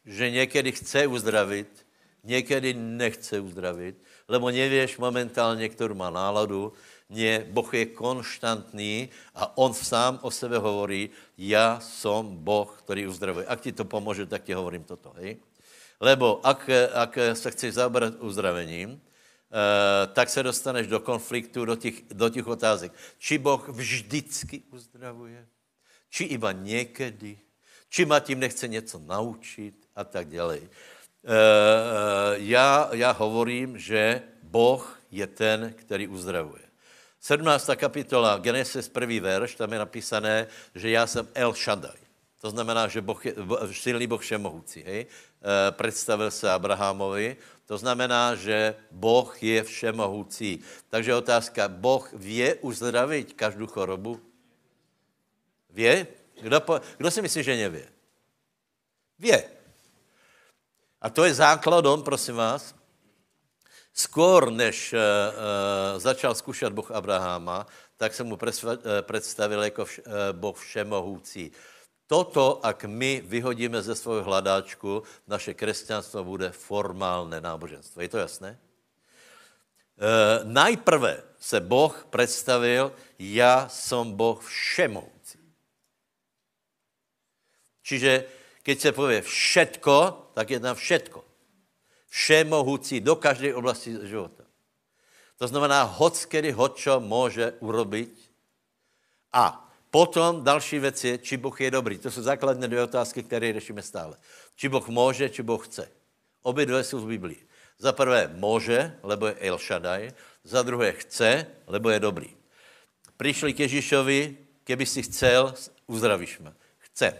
že 0.04 0.30
někdy 0.30 0.72
chce 0.72 1.06
uzdravit, 1.06 1.86
někdy 2.24 2.74
nechce 2.74 3.40
uzdravit, 3.40 3.96
lebo 4.28 4.50
nevíš 4.50 4.98
momentálně, 4.98 5.68
kterou 5.68 5.94
má 5.94 6.10
náladu, 6.10 6.72
nie, 7.08 7.46
Boh 7.50 7.74
je 7.74 7.86
konštantný 7.86 9.08
a 9.34 9.58
on 9.58 9.74
sám 9.74 10.18
o 10.22 10.30
sebe 10.30 10.58
hovorí, 10.58 11.10
já 11.38 11.80
som 11.80 12.36
Boh, 12.36 12.66
který 12.78 13.06
uzdravuje. 13.06 13.46
Ak 13.46 13.60
ti 13.60 13.72
to 13.72 13.84
pomůže, 13.84 14.26
tak 14.26 14.42
ti 14.42 14.52
hovorím 14.52 14.84
toto. 14.84 15.14
Hej? 15.16 15.36
Lebo 16.00 16.46
ak, 16.46 16.70
ak 16.94 17.18
se 17.32 17.50
chceš 17.50 17.74
zabrat 17.74 18.14
uzdravením, 18.18 19.00
Uh, 19.46 20.12
tak 20.12 20.28
se 20.28 20.42
dostaneš 20.42 20.86
do 20.86 21.00
konfliktu, 21.00 21.64
do 21.64 21.76
těch, 21.76 21.94
do 22.10 22.28
těch 22.28 22.46
otázek. 22.46 22.92
Či 23.18 23.38
Boh 23.38 23.68
vždycky 23.68 24.62
uzdravuje? 24.70 25.46
Či 26.10 26.24
iba 26.24 26.52
někdy? 26.52 27.38
Či 27.88 28.04
ma 28.04 28.20
tím 28.20 28.40
nechce 28.40 28.68
něco 28.68 28.98
naučit? 28.98 29.86
A 29.96 30.04
tak 30.04 30.28
dále. 30.28 30.58
Uh, 30.58 30.66
já, 32.34 32.90
já 32.92 33.10
hovorím, 33.12 33.78
že 33.78 34.22
Boh 34.42 35.00
je 35.10 35.26
ten, 35.26 35.74
který 35.78 36.08
uzdravuje. 36.08 36.65
17. 37.26 37.70
kapitola, 37.76 38.38
Genesis 38.38 38.88
první 38.88 39.20
verš, 39.20 39.54
tam 39.54 39.72
je 39.72 39.78
napísané, 39.78 40.46
že 40.74 40.90
já 40.90 41.06
jsem 41.06 41.28
El 41.34 41.52
Shaddai. 41.52 41.98
To 42.40 42.50
znamená, 42.50 42.88
že 42.88 43.00
boh 43.00 43.26
je, 43.26 43.34
silný 43.72 44.06
Boh 44.06 44.20
všemohoucí. 44.20 44.82
Hej? 44.86 45.06
E, 45.06 45.72
představil 45.72 46.30
se 46.30 46.50
Abrahamovi. 46.50 47.36
To 47.66 47.78
znamená, 47.78 48.34
že 48.34 48.74
Boh 48.90 49.42
je 49.42 49.62
všemohoucí. 49.62 50.62
Takže 50.88 51.14
otázka, 51.14 51.68
Boh 51.68 52.12
vě 52.12 52.54
uzdravit 52.54 53.32
každou 53.32 53.66
chorobu? 53.66 54.20
Vě? 55.70 56.06
Kdo, 56.40 56.60
po, 56.60 56.80
kdo 56.96 57.10
si 57.10 57.22
myslí, 57.22 57.42
že 57.42 57.56
nevě? 57.56 57.88
Vě. 59.18 59.44
A 61.02 61.10
to 61.10 61.24
je 61.24 61.34
základom, 61.34 62.02
prosím 62.02 62.34
vás, 62.34 62.74
Skôr, 63.96 64.52
než 64.52 64.92
uh, 64.92 65.00
uh, 65.00 65.96
začal 65.96 66.34
zkušat 66.36 66.72
Boh 66.72 66.90
Abraháma, 66.92 67.66
tak 67.96 68.14
se 68.14 68.24
mu 68.24 68.36
uh, 68.36 68.70
představil 69.02 69.62
jako 69.62 69.84
vš, 69.84 69.98
uh, 69.98 70.12
Boh 70.32 70.56
všemohoucí. 70.56 71.52
Toto, 72.06 72.60
ak 72.60 72.84
my 72.84 73.24
vyhodíme 73.24 73.82
ze 73.82 73.94
svého 73.96 74.22
hladáčku, 74.22 75.02
naše 75.26 75.54
křesťanstvo 75.54 76.24
bude 76.24 76.52
formálné 76.52 77.40
náboženstvo. 77.40 78.02
Je 78.02 78.08
to 78.08 78.18
jasné? 78.18 78.60
Uh, 79.96 80.44
najprve 80.44 81.22
se 81.40 81.60
Boh 81.60 82.06
představil, 82.10 82.92
já 83.18 83.68
jsem 83.68 84.12
Boh 84.12 84.44
všemohoucí. 84.44 85.40
Čiže, 87.82 88.24
keď 88.62 88.80
se 88.80 88.92
pově 88.92 89.22
všetko, 89.22 90.30
tak 90.34 90.50
je 90.50 90.60
tam 90.60 90.76
všetko. 90.76 91.25
Všemohúci 92.08 93.00
do 93.00 93.16
každej 93.16 93.54
oblasti 93.54 93.92
života. 94.06 94.46
To 95.36 95.44
znamená, 95.48 95.84
hoc 95.84 96.16
kedy, 96.16 96.52
hoď 96.52 96.72
čo 96.76 96.94
môže 97.00 97.52
urobiť. 97.60 98.12
A 99.36 99.68
potom 99.90 100.44
další 100.44 100.78
věc 100.78 101.04
je, 101.04 101.18
či 101.18 101.36
Boh 101.36 101.60
je 101.60 101.70
dobrý. 101.70 101.98
To 101.98 102.10
jsou 102.10 102.22
základné 102.22 102.68
dvě 102.68 102.82
otázky, 102.82 103.22
které 103.22 103.52
řešíme 103.52 103.82
stále. 103.82 104.16
Či 104.56 104.68
Boh 104.68 104.88
může, 104.88 105.30
či 105.30 105.42
Boh 105.42 105.66
chce. 105.66 105.88
Obě 106.42 106.66
dvě 106.66 106.84
jsou 106.84 107.00
v 107.00 107.08
Biblii. 107.08 107.48
Za 107.78 107.92
prvé 107.92 108.30
může, 108.34 108.98
lebo 109.02 109.26
je 109.26 109.34
El 109.34 109.58
Shaddai. 109.58 110.12
Za 110.44 110.62
druhé 110.62 110.92
chce, 110.92 111.46
lebo 111.66 111.90
je 111.90 112.00
dobrý. 112.00 112.36
Přišli 113.16 113.52
k 113.52 113.60
Ježíšovi, 113.60 114.36
keby 114.64 114.86
si 114.86 115.02
chcel, 115.02 115.54
uzdravíš 115.86 116.38
mě. 116.38 116.52
Chce. 116.78 117.18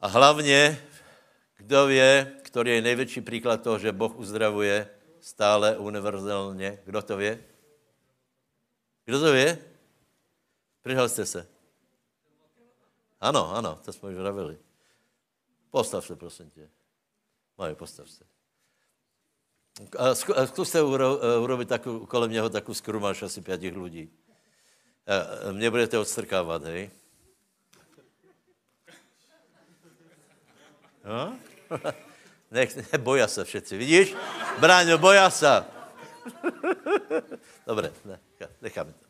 A 0.00 0.06
hlavně, 0.06 0.78
kdo 1.56 1.86
ví, 1.86 1.98
který 2.54 2.70
je 2.70 2.82
největší 2.82 3.20
příklad 3.20 3.62
toho, 3.62 3.78
že 3.78 3.92
Boh 3.92 4.16
uzdravuje 4.16 4.90
stále 5.20 5.76
univerzálně, 5.78 6.82
kdo 6.84 7.02
to 7.02 7.16
ví? 7.16 7.38
Kdo 9.04 9.20
to 9.20 9.32
ví? 9.32 9.58
Přihlaste 10.82 11.26
se. 11.26 11.48
Ano, 13.20 13.56
ano, 13.56 13.80
to 13.84 13.92
jsme 13.92 14.08
už 14.08 14.14
vravili. 14.14 14.58
Postav 15.70 16.06
se, 16.06 16.16
prosím 16.16 16.50
tě. 16.50 16.70
Majo, 17.58 17.74
postav 17.74 18.10
se. 18.10 18.24
A 19.98 20.14
zkuste 20.46 20.82
urobit 21.42 21.68
takovou, 21.68 22.06
kolem 22.06 22.30
něho 22.30 22.50
takovou 22.50 22.74
skrumáš 22.74 23.22
asi 23.22 23.40
pětich 23.40 23.76
lidí. 23.76 24.10
Mě 25.52 25.70
budete 25.70 25.98
odstrkávat, 25.98 26.64
hej? 26.64 26.90
No? 31.04 31.38
Nech, 32.54 32.76
ne, 32.76 32.98
boja 32.98 33.28
se 33.28 33.44
všetci, 33.44 33.76
vidíš? 33.76 34.14
Bráňo, 34.62 34.98
boja 34.98 35.30
se. 35.30 35.64
Dobre, 37.66 37.92
ne, 38.04 38.20
necháme 38.62 38.92
to. 38.92 39.04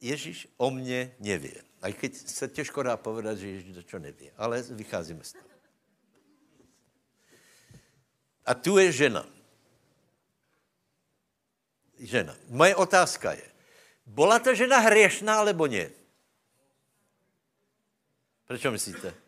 Ježíš 0.00 0.48
o 0.56 0.70
mně 0.70 1.14
neví. 1.18 1.54
A 1.82 1.92
keď 1.92 2.14
se 2.14 2.48
těžko 2.48 2.82
dá 2.82 2.96
povedat, 2.96 3.38
že 3.38 3.48
Ježíš 3.48 3.84
to 3.90 3.98
neví, 3.98 4.30
ale 4.36 4.62
vycházíme 4.62 5.24
z 5.24 5.32
toho. 5.32 5.44
A 8.46 8.54
tu 8.54 8.78
je 8.78 8.92
žena. 8.92 9.26
Žena. 11.98 12.34
Moje 12.48 12.74
otázka 12.74 13.32
je, 13.32 13.46
byla 14.06 14.38
ta 14.38 14.54
žena 14.54 14.78
hriešná, 14.78 15.38
alebo 15.38 15.70
ne? 15.70 15.90
Proč 18.46 18.66
myslíte? 18.66 19.21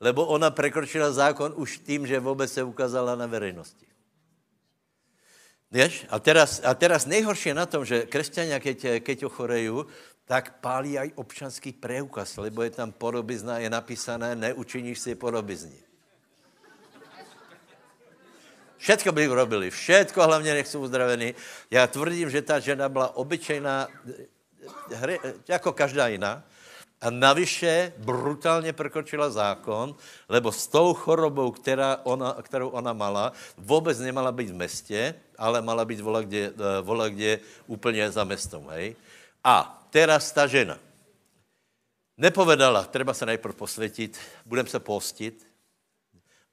Lebo 0.00 0.26
ona 0.26 0.50
prekročila 0.50 1.12
zákon 1.12 1.52
už 1.56 1.78
tím, 1.78 2.06
že 2.06 2.20
vůbec 2.20 2.52
se 2.52 2.62
ukázala 2.62 3.16
na 3.16 3.26
veřejnosti. 3.26 3.86
Víš? 5.70 6.06
A 6.10 6.18
teraz, 6.18 6.60
a 6.64 6.74
teraz 6.74 7.06
nejhorší 7.06 7.48
je 7.48 7.54
na 7.54 7.66
tom, 7.66 7.84
že 7.84 8.08
křesťania, 8.08 8.58
keď, 8.58 9.04
keď 9.06 9.30
ochorejú, 9.30 9.86
tak 10.26 10.58
pálí 10.58 10.98
aj 10.98 11.14
občanský 11.14 11.74
preukaz, 11.74 12.38
lebo 12.38 12.62
je 12.62 12.70
tam 12.70 12.90
podobizna, 12.90 13.58
je 13.58 13.70
napísané, 13.70 14.34
neučiníš 14.34 14.98
si 14.98 15.14
podobizni. 15.14 15.78
Všetko 18.78 19.12
by 19.12 19.28
urobili, 19.28 19.70
všetko, 19.70 20.24
hlavně 20.24 20.54
nech 20.54 20.68
jsou 20.68 20.80
uzdravení. 20.80 21.34
Já 21.70 21.86
tvrdím, 21.86 22.30
že 22.30 22.42
ta 22.42 22.58
žena 22.58 22.88
byla 22.88 23.16
obyčejná, 23.16 23.88
jako 25.48 25.72
každá 25.72 26.08
jiná, 26.08 26.42
a 27.00 27.10
navyše 27.10 27.92
brutálně 27.96 28.72
prokročila 28.72 29.30
zákon, 29.30 29.96
lebo 30.28 30.52
s 30.52 30.66
tou 30.66 30.94
chorobou, 30.94 31.50
která 31.50 32.00
ona, 32.04 32.36
kterou 32.42 32.68
ona 32.68 32.92
mala, 32.92 33.32
vůbec 33.56 33.98
nemala 33.98 34.32
být 34.32 34.50
v 34.50 34.54
městě, 34.54 35.14
ale 35.38 35.62
mala 35.62 35.84
být 35.84 36.00
vola 36.00 36.20
kde, 36.20 36.52
eh, 36.52 36.80
vola 36.80 37.08
kde 37.08 37.40
úplně 37.66 38.10
za 38.10 38.24
městem. 38.24 38.68
Hej? 38.68 38.96
A 39.44 39.86
teraz 39.90 40.32
ta 40.32 40.46
žena 40.46 40.78
nepovedala, 42.20 42.84
treba 42.84 43.14
se 43.14 43.26
najprv 43.26 43.54
posvětit, 43.56 44.20
budem 44.46 44.66
se 44.66 44.80
postit, 44.80 45.46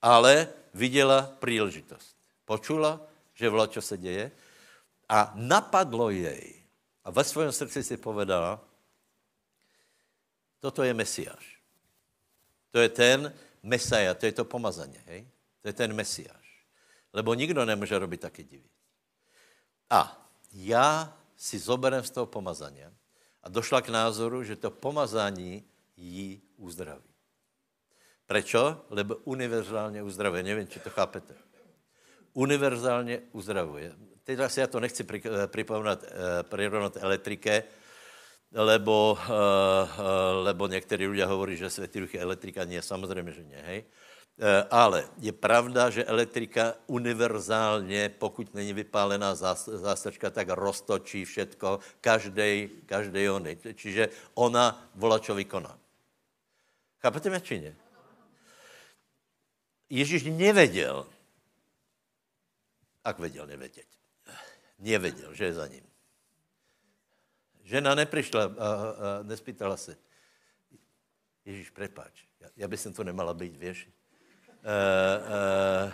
ale 0.01 0.47
viděla 0.73 1.35
příležitost. 1.39 2.15
Počula, 2.45 3.01
že 3.35 3.49
vola, 3.49 3.67
čo 3.67 3.81
se 3.81 3.97
děje 3.97 4.31
a 5.09 5.31
napadlo 5.35 6.09
jej. 6.09 6.63
A 7.03 7.11
ve 7.11 7.23
svém 7.23 7.51
srdci 7.51 7.83
si 7.83 7.97
povedala, 7.97 8.66
Toto 10.59 10.83
je 10.83 10.93
Mesiáš. 10.93 11.57
To 12.71 12.79
je 12.79 12.89
ten 12.89 13.33
Mesaja, 13.63 14.13
to 14.13 14.25
je 14.25 14.31
to 14.31 14.45
pomazaně, 14.45 15.03
hej? 15.05 15.27
To 15.61 15.67
je 15.67 15.73
ten 15.73 15.93
Mesiáš. 15.93 16.65
Lebo 17.13 17.33
nikdo 17.33 17.65
nemůže 17.65 17.99
robit 17.99 18.21
taky 18.21 18.43
divy. 18.43 18.69
A 19.89 20.29
já 20.53 21.17
si 21.35 21.59
zoberem 21.59 22.03
z 22.03 22.09
toho 22.09 22.25
pomazania 22.25 22.93
a 23.43 23.49
došla 23.49 23.81
k 23.81 23.89
názoru, 23.89 24.43
že 24.43 24.55
to 24.55 24.71
pomazání 24.71 25.63
jí 25.97 26.41
uzdraví. 26.57 27.13
Prečo? 28.25 28.85
Lebo 28.89 29.15
univerzálně 29.15 30.03
uzdravuje. 30.03 30.43
Nevím, 30.43 30.67
či 30.67 30.79
to 30.79 30.89
chápete. 30.89 31.33
Univerzálně 32.33 33.21
uzdravuje. 33.31 33.95
Teď 34.23 34.39
asi 34.39 34.59
já 34.59 34.67
to 34.67 34.79
nechci 34.79 35.05
připomínat, 35.47 36.03
eh, 36.03 36.43
prirovnat 36.43 36.97
elektrike, 36.97 37.63
lebo, 38.51 39.17
uh, 39.17 39.25
lebo 40.43 40.67
někteří 40.67 41.07
lidé 41.07 41.25
hovorí, 41.25 41.57
že 41.57 41.69
světý 41.69 41.99
duch 41.99 42.13
je 42.13 42.21
elektrika. 42.21 42.63
Nie, 42.63 42.81
samozřejmě, 42.81 43.31
že 43.31 43.43
ne, 43.43 43.61
hej. 43.65 43.83
Uh, 44.37 44.45
ale 44.69 45.09
je 45.17 45.31
pravda, 45.33 45.89
že 45.89 46.05
elektrika 46.05 46.73
univerzálně, 46.87 48.09
pokud 48.09 48.53
není 48.53 48.73
vypálená 48.73 49.35
zástrčka, 49.35 50.29
tak 50.29 50.49
roztočí 50.49 51.25
všetko, 51.25 51.79
každý, 52.01 52.69
každý 52.85 53.29
ony. 53.29 53.57
Čiže 53.73 54.09
ona 54.37 54.89
volá, 54.95 55.19
čo 55.19 55.33
vykoná. 55.33 55.73
Chápete 57.01 57.29
mě, 57.29 57.41
či 57.41 57.59
ne? 57.61 57.75
Ježíš 59.89 60.23
nevěděl, 60.23 61.07
ak 63.03 63.19
věděl, 63.19 63.47
nevědět. 63.47 63.87
Nevěděl, 64.79 65.33
že 65.33 65.45
je 65.45 65.53
za 65.53 65.67
ním. 65.67 65.86
Žena 67.67 67.95
neprišla 67.95 68.43
a, 68.43 68.47
a 68.47 68.51
nespýtala 69.23 69.77
se. 69.77 69.97
Ježíš, 71.45 71.69
prepáč, 71.69 72.23
já, 72.39 72.47
já 72.57 72.67
bych 72.67 72.87
to 72.95 73.03
nemala 73.03 73.33
být, 73.33 73.57
víš? 73.57 73.89
Uh, 74.47 74.53
uh, 75.85 75.93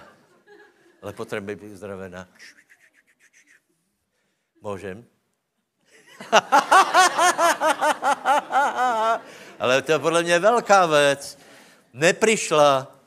ale 1.02 1.14
potřebuji 1.14 1.56
být 1.56 1.74
uzdravená. 1.74 2.28
Můžem? 4.62 5.06
ale 9.60 9.82
to 9.82 9.92
je 9.92 10.00
podle 10.00 10.24
mě 10.24 10.40
velká 10.40 10.86
věc. 10.86 11.40
Neprišla. 11.94 13.00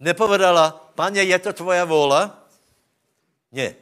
Nepovedala, 0.00 0.90
paně, 0.94 1.22
je 1.22 1.38
to 1.38 1.52
tvoja 1.52 1.84
vůle? 1.84 2.30
Ne, 3.52 3.74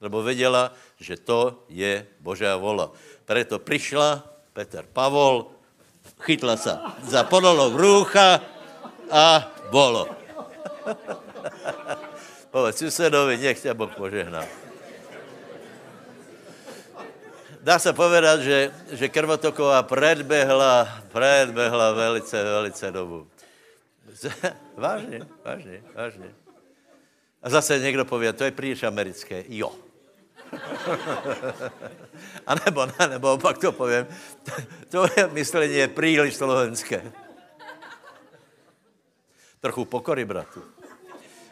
lebo 0.00 0.22
věděla, 0.22 0.72
že 1.00 1.16
to 1.16 1.64
je 1.68 2.06
Božá 2.20 2.56
vola. 2.56 2.92
Preto 3.24 3.58
přišla 3.58 4.24
Petr 4.52 4.86
Pavol, 4.92 5.50
chytla 6.20 6.56
se 6.56 6.78
za 7.04 7.24
podolok 7.24 7.74
rúcha 7.74 8.40
a 9.10 9.52
bolo. 9.70 10.08
Povedz 12.50 12.78
susedovi, 12.78 13.36
nech 13.36 13.60
ťa 13.60 13.76
Boh 13.76 13.92
požehná. 13.92 14.46
Dá 17.60 17.78
se 17.82 17.92
povedat, 17.92 18.40
že, 18.40 18.70
že 18.94 19.10
krvotoková 19.10 19.82
predbehla, 19.82 21.02
predbehla 21.12 21.92
velice, 21.92 22.38
velice 22.38 22.90
dobu. 22.94 23.26
vážně, 24.76 25.26
vážně, 25.44 25.82
vážně. 25.94 26.30
A 27.42 27.50
zase 27.50 27.78
někdo 27.78 28.04
pově, 28.04 28.32
to 28.32 28.44
je 28.44 28.50
příliš 28.50 28.82
americké. 28.82 29.44
Jo, 29.48 29.72
a 32.46 32.54
nebo, 32.64 32.86
ne, 32.86 33.08
nebo 33.08 33.32
opak 33.32 33.58
to 33.58 33.72
povím, 33.72 34.06
to 34.88 35.06
je 35.16 35.26
myšlení 35.26 35.74
je 35.74 35.88
příliš 35.88 36.34
slovenské. 36.34 37.12
Trochu 39.60 39.84
pokory, 39.84 40.24
bratu. 40.24 40.62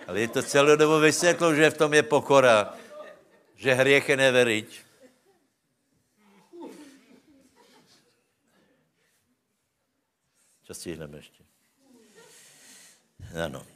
Ale 0.07 0.21
je 0.21 0.29
to 0.29 0.43
celou 0.43 0.77
dobu 0.77 1.01
vysvětlo, 1.01 1.55
že 1.55 1.71
v 1.71 1.79
tom 1.79 1.95
je 1.95 2.03
pokora, 2.03 2.75
že 3.57 3.75
hriech 3.75 4.09
je 4.09 4.17
neveriť. 4.17 4.81
Co 10.63 10.75
stihneme 10.75 11.19
ještě? 11.19 11.45
Ano. 13.45 13.67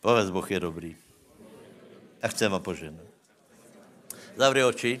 Povedz, 0.00 0.30
Boh 0.30 0.50
je 0.50 0.60
dobrý. 0.60 0.96
A 2.26 2.28
chcem 2.28 2.52
vám 2.52 2.62
poženat. 2.62 3.06
Zavři 4.36 4.64
oči. 4.64 5.00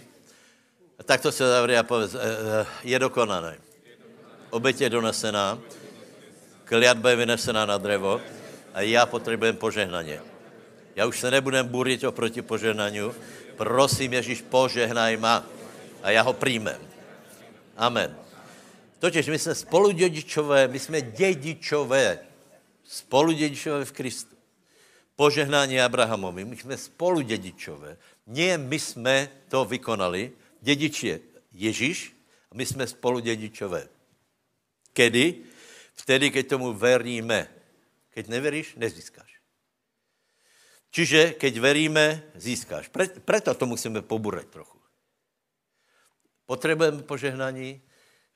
Tak 1.04 1.20
to 1.20 1.32
se 1.32 1.48
zavře 1.48 1.78
a 1.78 1.82
povedz, 1.82 2.14
eh, 2.14 2.18
eh, 2.22 2.66
je 2.86 2.98
dokonané. 2.98 3.58
Oběť 4.50 4.80
je 4.80 4.90
donesená, 4.90 5.58
kliatba 6.64 7.10
je 7.10 7.16
vynesená 7.16 7.66
na 7.66 7.78
drevo 7.78 8.20
a 8.74 8.80
já 8.80 9.06
potřebujem 9.06 9.56
požehnaně. 9.56 10.22
Já 10.96 11.06
už 11.06 11.20
se 11.20 11.30
nebudem 11.30 11.66
burit 11.66 12.04
oproti 12.04 12.42
požehnaniu. 12.42 13.14
Prosím, 13.56 14.12
Ježíš, 14.12 14.42
požehnaj 14.42 15.16
ma 15.16 15.42
a 16.02 16.10
já 16.10 16.22
ho 16.22 16.32
přijmem. 16.32 16.78
Amen. 17.76 18.16
Totiž 18.98 19.26
my 19.26 19.38
jsme 19.38 19.54
spoludědičové, 19.54 20.68
my 20.68 20.78
jsme 20.78 21.00
dědičové, 21.00 22.18
spoludědičové 22.84 23.84
v 23.84 23.92
Kristu. 23.92 24.35
Požehnání 25.16 25.80
Abrahamovi, 25.80 26.44
my 26.44 26.56
jsme 26.56 26.76
spoludědičové. 26.76 27.96
Nie 28.26 28.58
my 28.58 28.78
jsme 28.78 29.28
to 29.48 29.64
vykonali, 29.64 30.32
dědič 30.60 31.02
je 31.02 31.20
Ježíš 31.52 32.12
a 32.50 32.54
my 32.54 32.66
jsme 32.66 32.86
spoludědičové. 32.86 33.88
Kedy? 34.92 35.44
Vtedy, 35.94 36.30
keď 36.30 36.48
tomu 36.48 36.72
veríme. 36.72 37.48
Keď 38.12 38.28
neveríš, 38.28 38.76
nezískáš. 38.76 39.40
Čiže, 40.92 41.36
keď 41.36 41.52
veríme, 41.60 42.24
získáš. 42.36 42.88
Pre, 42.88 43.08
preto 43.08 43.52
to 43.52 43.68
musíme 43.68 44.00
poburať 44.00 44.48
trochu. 44.48 44.80
Potřebujeme 46.46 47.02
požehnání, 47.02 47.82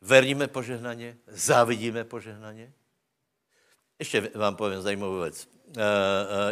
veríme 0.00 0.48
požehnaně, 0.48 1.16
závidíme 1.26 2.04
požehnaně. 2.04 2.72
Ještě 3.98 4.20
vám 4.34 4.56
povím 4.56 4.80
zajímavou 4.82 5.20
věc. 5.20 5.48
Uh, 5.70 5.76
uh, 5.76 5.82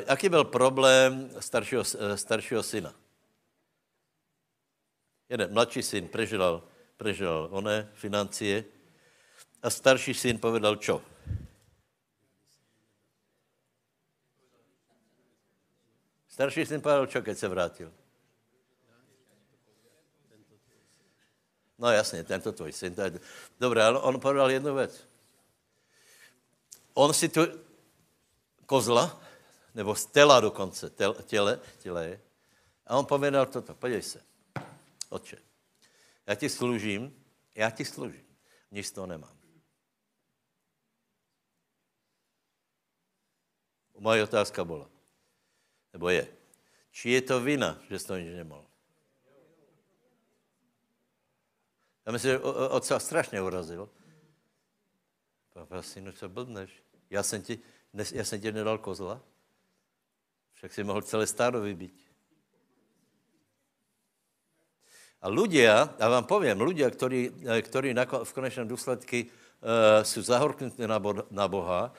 jaký 0.08 0.28
byl 0.28 0.44
problém 0.44 1.30
staršího, 1.40 1.82
uh, 1.82 2.14
staršího 2.14 2.62
syna? 2.62 2.94
Jeden 5.28 5.52
mladší 5.52 5.82
syn 5.82 6.08
prežil, 6.08 6.62
prežil 6.96 7.48
oné 7.50 7.90
financie 7.94 8.64
a 9.62 9.70
starší 9.70 10.14
syn 10.14 10.38
povedal 10.38 10.76
čo? 10.76 11.02
Starší 16.28 16.66
syn 16.66 16.80
povedal 16.80 17.06
čo, 17.06 17.22
keď 17.22 17.38
se 17.38 17.48
vrátil? 17.48 17.92
No 21.78 21.90
jasně, 21.90 22.24
tento 22.24 22.52
tvoj 22.52 22.72
syn. 22.72 22.94
Je... 23.04 23.20
Dobré, 23.60 23.82
ale 23.82 23.98
on 23.98 24.20
povedal 24.20 24.50
jednu 24.50 24.74
věc. 24.74 25.08
On 26.94 27.14
si 27.14 27.28
tu 27.28 27.67
kozla, 28.68 29.20
nebo 29.74 29.94
stela 29.94 30.40
dokonce, 30.40 30.90
těle, 31.24 31.60
těle 31.78 32.08
je, 32.08 32.20
a 32.86 32.96
on 32.96 33.06
povedal 33.06 33.46
toto, 33.46 33.74
podívej 33.74 34.02
se, 34.02 34.20
otče, 35.08 35.38
já 36.26 36.34
ti 36.34 36.48
služím, 36.48 37.24
já 37.54 37.70
ti 37.70 37.84
služím, 37.84 38.26
nic 38.70 38.86
z 38.86 38.92
toho 38.92 39.06
nemám. 39.06 39.38
Moje 43.98 44.22
otázka 44.22 44.64
byla, 44.64 44.90
nebo 45.92 46.08
je, 46.08 46.28
či 46.90 47.10
je 47.10 47.22
to 47.22 47.40
vina, 47.40 47.80
že 47.88 47.98
jsi 47.98 48.06
to 48.06 48.16
nic 48.16 48.36
nemal? 48.36 48.66
Já 52.06 52.12
myslím, 52.12 52.30
že 52.30 52.38
otce 52.70 53.00
strašně 53.00 53.42
urazil. 53.42 53.90
Papa, 55.52 55.82
synu, 55.82 56.12
co 56.12 56.28
blbneš? 56.28 56.82
Já 57.10 57.22
jsem 57.22 57.42
ti, 57.42 57.62
já 57.92 58.24
jsem 58.24 58.40
ti 58.40 58.52
nedal 58.52 58.78
kozla. 58.78 59.20
Však 60.54 60.72
si 60.72 60.84
mohl 60.84 61.02
celé 61.02 61.26
stádo 61.26 61.60
vybít. 61.60 61.94
A 65.18 65.26
ľudia, 65.28 65.98
já 65.98 66.08
vám 66.08 66.24
povím, 66.24 66.62
ľudia, 66.62 66.86
ktorí, 66.90 67.42
ktorí 67.42 67.90
v 68.24 68.32
konečném 68.32 68.68
důsledku 68.68 69.16
uh, 69.16 70.02
jsou 70.02 70.22
zahorknutí 70.22 70.86
na, 70.86 70.98
bo, 70.98 71.26
na 71.30 71.48
Boha, 71.48 71.92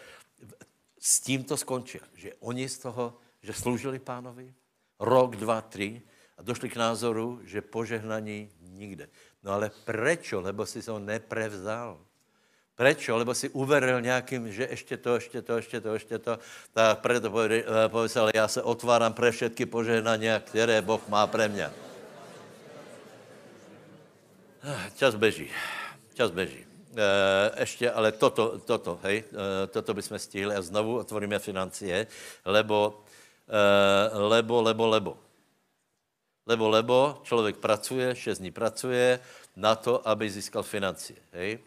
s 1.00 1.20
tím 1.20 1.44
to 1.44 1.58
skončí. 1.58 2.00
Že 2.16 2.34
oni 2.40 2.70
z 2.70 2.78
toho, 2.78 3.20
že 3.44 3.54
sloužili 3.54 4.00
pánovi, 4.00 4.54
rok, 5.00 5.36
dva, 5.36 5.62
tři, 5.62 6.02
a 6.38 6.44
došli 6.44 6.70
k 6.70 6.80
názoru, 6.80 7.44
že 7.44 7.62
požehnaní 7.62 8.52
nikde. 8.62 9.10
No 9.44 9.52
ale 9.52 9.72
prečo? 9.84 10.40
Lebo 10.40 10.64
si 10.66 10.80
ho 10.88 11.00
neprevzal. 11.00 12.00
Prečo? 12.80 13.12
Lebo 13.20 13.36
si 13.36 13.52
uveril 13.52 14.00
nějakým, 14.02 14.52
že 14.52 14.64
ještě 14.72 14.98
to, 14.98 15.16
ještě 15.16 15.42
to, 15.42 15.56
ještě 15.56 15.82
to, 15.82 15.94
ještě 15.94 16.16
to. 16.20 16.40
Tak 16.72 17.00
preto 17.04 17.28
povedal, 17.92 18.32
já 18.32 18.48
se 18.48 18.64
otváram 18.64 19.12
pre 19.14 19.32
všetky 19.32 19.66
požehnania, 19.68 20.40
které 20.40 20.80
Boh 20.82 21.04
má 21.12 21.28
pre 21.28 21.52
mě. 21.52 21.68
Čas 24.96 25.16
beží. 25.16 25.52
Čas 26.16 26.32
beží. 26.32 26.64
Ještě, 27.60 27.92
ale 27.92 28.12
toto, 28.12 28.60
toto, 28.60 29.00
hej, 29.04 29.24
toto 29.72 29.94
bychom 29.94 30.20
stihli 30.20 30.56
a 30.56 30.62
znovu 30.62 30.98
otvoríme 30.98 31.40
financie, 31.40 32.08
lebo, 32.46 33.04
lebo, 34.14 34.56
lebo, 34.62 34.88
lebo. 34.88 35.12
Lebo, 36.48 36.66
lebo 36.70 37.20
člověk 37.24 37.58
pracuje, 37.58 38.16
šest 38.16 38.40
dní 38.40 38.52
pracuje 38.52 39.20
na 39.56 39.76
to, 39.76 40.08
aby 40.08 40.30
získal 40.30 40.64
financie. 40.64 41.20
Hej? 41.32 41.60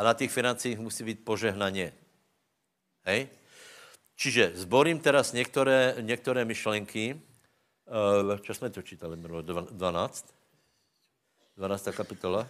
A 0.00 0.02
na 0.02 0.14
těch 0.14 0.32
financích 0.32 0.78
musí 0.78 1.04
být 1.04 1.24
požehnaně. 1.24 1.92
Hej? 3.02 3.28
Čiže 4.16 4.52
zborím 4.54 5.00
teraz 5.00 5.32
některé, 5.32 5.94
některé 6.00 6.44
myšlenky. 6.44 7.20
Uh, 8.24 8.38
čo 8.38 8.54
jsme 8.54 8.70
to 8.70 8.82
čítali? 8.82 9.16
12? 9.16 10.34
12. 11.56 11.88
kapitola? 11.92 12.48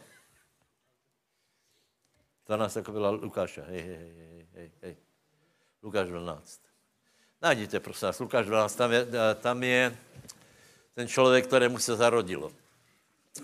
12. 2.46 2.74
kapitola 2.74 3.10
Lukáša. 3.10 3.62
Hej, 3.66 3.82
hej, 3.82 3.96
hej, 3.96 4.46
hej, 4.54 4.70
hej. 4.82 4.96
Lukáš 5.82 6.08
12. 6.08 6.60
Najdete, 7.42 7.80
prosím 7.80 8.06
vás, 8.06 8.18
Lukáš 8.20 8.46
12, 8.46 8.74
tam 8.74 8.92
je, 8.92 9.06
tam 9.40 9.62
je 9.62 9.98
ten 10.94 11.08
člověk, 11.08 11.46
kterému 11.46 11.78
se 11.78 11.96
zarodilo. 11.96 12.52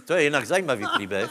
To 0.06 0.14
je 0.14 0.22
jinak 0.22 0.46
zajímavý 0.46 0.84
příběh. 0.94 1.30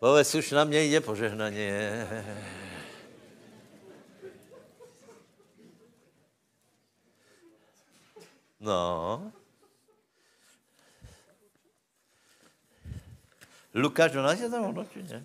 Povedz, 0.00 0.34
už 0.34 0.50
na 0.50 0.64
mě 0.64 0.82
jde 0.82 1.00
požehnaně. 1.00 2.08
No. 8.60 9.32
Lukáš, 13.74 14.16
ona 14.16 14.32
je 14.32 14.50
tam 14.50 14.64
ono, 14.64 14.84
či 14.84 15.02
ne? 15.02 15.24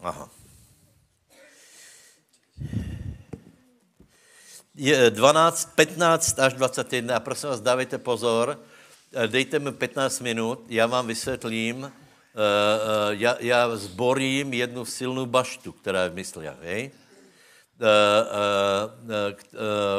Aha. 0.00 0.30
Je 4.74 5.10
12, 5.10 5.74
15 5.74 6.38
až 6.38 6.52
21. 6.54 7.16
A 7.16 7.20
prosím 7.20 7.48
vás, 7.48 7.60
dávejte 7.60 7.98
pozor. 7.98 8.64
Eh, 9.10 9.28
dejte 9.28 9.58
mi 9.58 9.72
15 9.72 10.20
minut, 10.20 10.64
já 10.68 10.86
vám 10.86 11.06
vysvětlím. 11.06 11.84
Eh, 11.84 11.90
eh, 11.90 13.10
já, 13.10 13.36
já 13.40 13.76
zborím 13.76 14.54
jednu 14.54 14.84
silnou 14.84 15.26
baštu, 15.26 15.72
která 15.72 16.02
je 16.02 16.10
v 16.10 16.14
mysli. 16.14 16.46
Hej? 16.62 16.90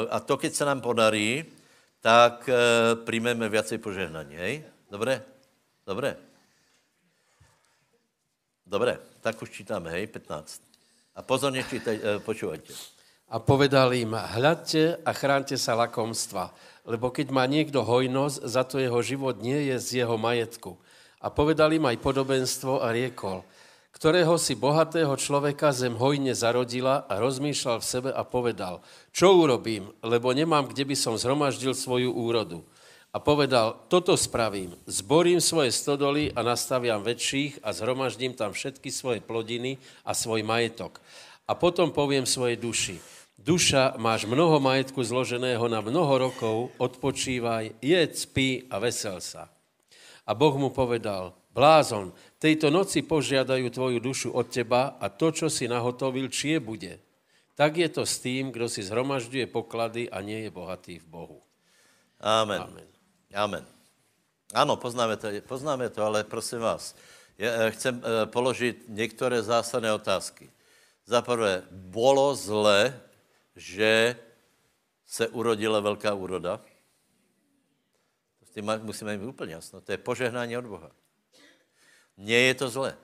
A 0.09 0.19
to, 0.19 0.37
keď 0.37 0.53
se 0.53 0.65
nám 0.65 0.81
podarí, 0.81 1.45
tak 2.01 2.49
přijmeme 3.03 3.49
viacej 3.49 3.77
požehnaní. 3.77 4.35
Hej? 4.35 4.63
Dobré? 4.91 5.23
Dobré? 5.87 6.17
Dobré, 8.65 8.99
tak 9.21 9.41
už 9.41 9.49
čítáme, 9.49 9.89
hej, 9.91 10.07
15. 10.07 10.61
A 11.15 11.21
pozorně 11.21 11.63
čítaj, 11.63 11.99
počúvajte. 12.21 12.73
A 13.31 13.39
povedal 13.39 13.95
jim, 13.95 14.11
hľadte 14.11 14.99
a 15.07 15.11
chránte 15.15 15.55
sa 15.57 15.71
lakomstva, 15.75 16.51
lebo 16.87 17.13
keď 17.13 17.29
má 17.29 17.45
niekto 17.45 17.85
hojnosť, 17.85 18.37
za 18.45 18.63
to 18.65 18.81
jeho 18.81 18.99
život 19.05 19.39
nie 19.39 19.69
je 19.71 19.75
z 19.77 19.87
jeho 20.03 20.17
majetku. 20.17 20.77
A 21.21 21.29
povedal 21.29 21.69
im 21.77 21.85
aj 21.85 22.01
podobenstvo 22.01 22.81
a 22.81 22.89
riekol, 22.89 23.45
ktorého 23.93 24.39
si 24.41 24.57
bohatého 24.57 25.13
človeka 25.13 25.69
zem 25.75 25.93
hojne 25.93 26.33
zarodila 26.33 27.05
a 27.05 27.21
rozmýšľal 27.21 27.77
v 27.83 27.89
sebe 27.89 28.09
a 28.09 28.25
povedal, 28.25 28.81
čo 29.13 29.37
urobím, 29.37 29.93
lebo 30.01 30.33
nemám, 30.33 30.71
kde 30.71 30.89
by 30.89 30.95
som 30.97 31.19
zhromaždil 31.19 31.77
svoju 31.77 32.09
úrodu 32.09 32.65
a 33.11 33.19
povedal, 33.19 33.75
toto 33.91 34.15
spravím, 34.15 34.71
zborím 34.87 35.43
svoje 35.43 35.75
stodoly 35.75 36.31
a 36.31 36.39
nastaviam 36.47 37.03
väčších 37.03 37.59
a 37.59 37.75
zhromaždím 37.75 38.31
tam 38.31 38.55
všetky 38.55 38.87
svoje 38.87 39.19
plodiny 39.19 39.75
a 40.07 40.15
svoj 40.15 40.47
majetok. 40.47 41.03
A 41.43 41.51
potom 41.51 41.91
poviem 41.91 42.23
svojej 42.23 42.55
duši, 42.55 42.95
duša, 43.41 43.97
máš 43.97 44.29
mnoho 44.29 44.61
majetku 44.61 45.01
zloženého 45.01 45.65
na 45.65 45.81
mnoho 45.81 46.29
rokov, 46.29 46.69
odpočívaj, 46.77 47.81
jedz, 47.81 48.29
spí 48.29 48.69
a 48.69 48.77
vesel 48.77 49.17
sa. 49.17 49.49
A 50.23 50.31
Boh 50.37 50.53
mu 50.55 50.69
povedal, 50.69 51.33
Blázon, 51.51 52.15
tejto 52.39 52.71
noci 52.71 53.03
požiadajú 53.03 53.67
tvoju 53.75 53.99
dušu 53.99 54.29
od 54.31 54.47
teba 54.47 54.95
a 54.95 55.11
to, 55.11 55.35
čo 55.35 55.51
si 55.51 55.67
nahotovil, 55.67 56.31
čie 56.31 56.63
bude. 56.63 56.95
Tak 57.59 57.75
je 57.75 57.89
to 57.91 58.07
s 58.07 58.23
tým, 58.23 58.55
kdo 58.55 58.71
si 58.71 58.79
zhromažďuje 58.79 59.51
poklady 59.51 60.07
a 60.07 60.23
nie 60.23 60.47
je 60.47 60.49
bohatý 60.49 61.03
v 61.03 61.07
Bohu. 61.11 61.39
Amen. 62.23 62.63
Amen. 62.63 62.87
Amen. 63.35 63.63
Ano, 64.55 64.79
poznáme 64.79 65.19
to, 65.19 65.27
poznáme 65.43 65.91
to, 65.91 65.99
ale 66.03 66.23
prosím 66.23 66.59
vás, 66.59 66.95
já 67.37 67.51
eh, 67.51 67.71
chcem 67.71 67.99
eh, 67.99 68.25
položit 68.25 68.87
některé 68.87 69.41
zásadné 69.43 69.93
otázky. 69.93 70.49
Za 71.05 71.21
prvé, 71.21 71.63
bylo 71.71 72.35
zle, 72.35 72.95
že 73.55 74.15
se 75.05 75.27
urodila 75.27 75.79
velká 75.79 76.13
úroda? 76.13 76.61
S 78.43 78.51
tím 78.51 78.71
musíme 78.81 79.17
mít 79.17 79.27
úplně 79.27 79.53
jasno. 79.53 79.81
To 79.81 79.91
je 79.91 79.97
požehnání 79.97 80.57
od 80.57 80.65
Boha. 80.65 80.91
Nie 82.17 82.39
je 82.39 82.53
to 82.53 82.69
zlé. 82.69 82.97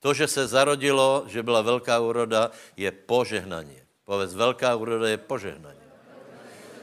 To, 0.00 0.14
že 0.14 0.28
se 0.28 0.46
zarodilo, 0.46 1.24
že 1.26 1.42
byla 1.42 1.62
velká 1.62 2.00
úroda, 2.00 2.50
je 2.76 2.90
požehnání. 2.90 3.82
Povedz, 4.04 4.34
velká 4.34 4.76
úroda 4.76 5.08
je 5.08 5.16
požehnání. 5.16 5.80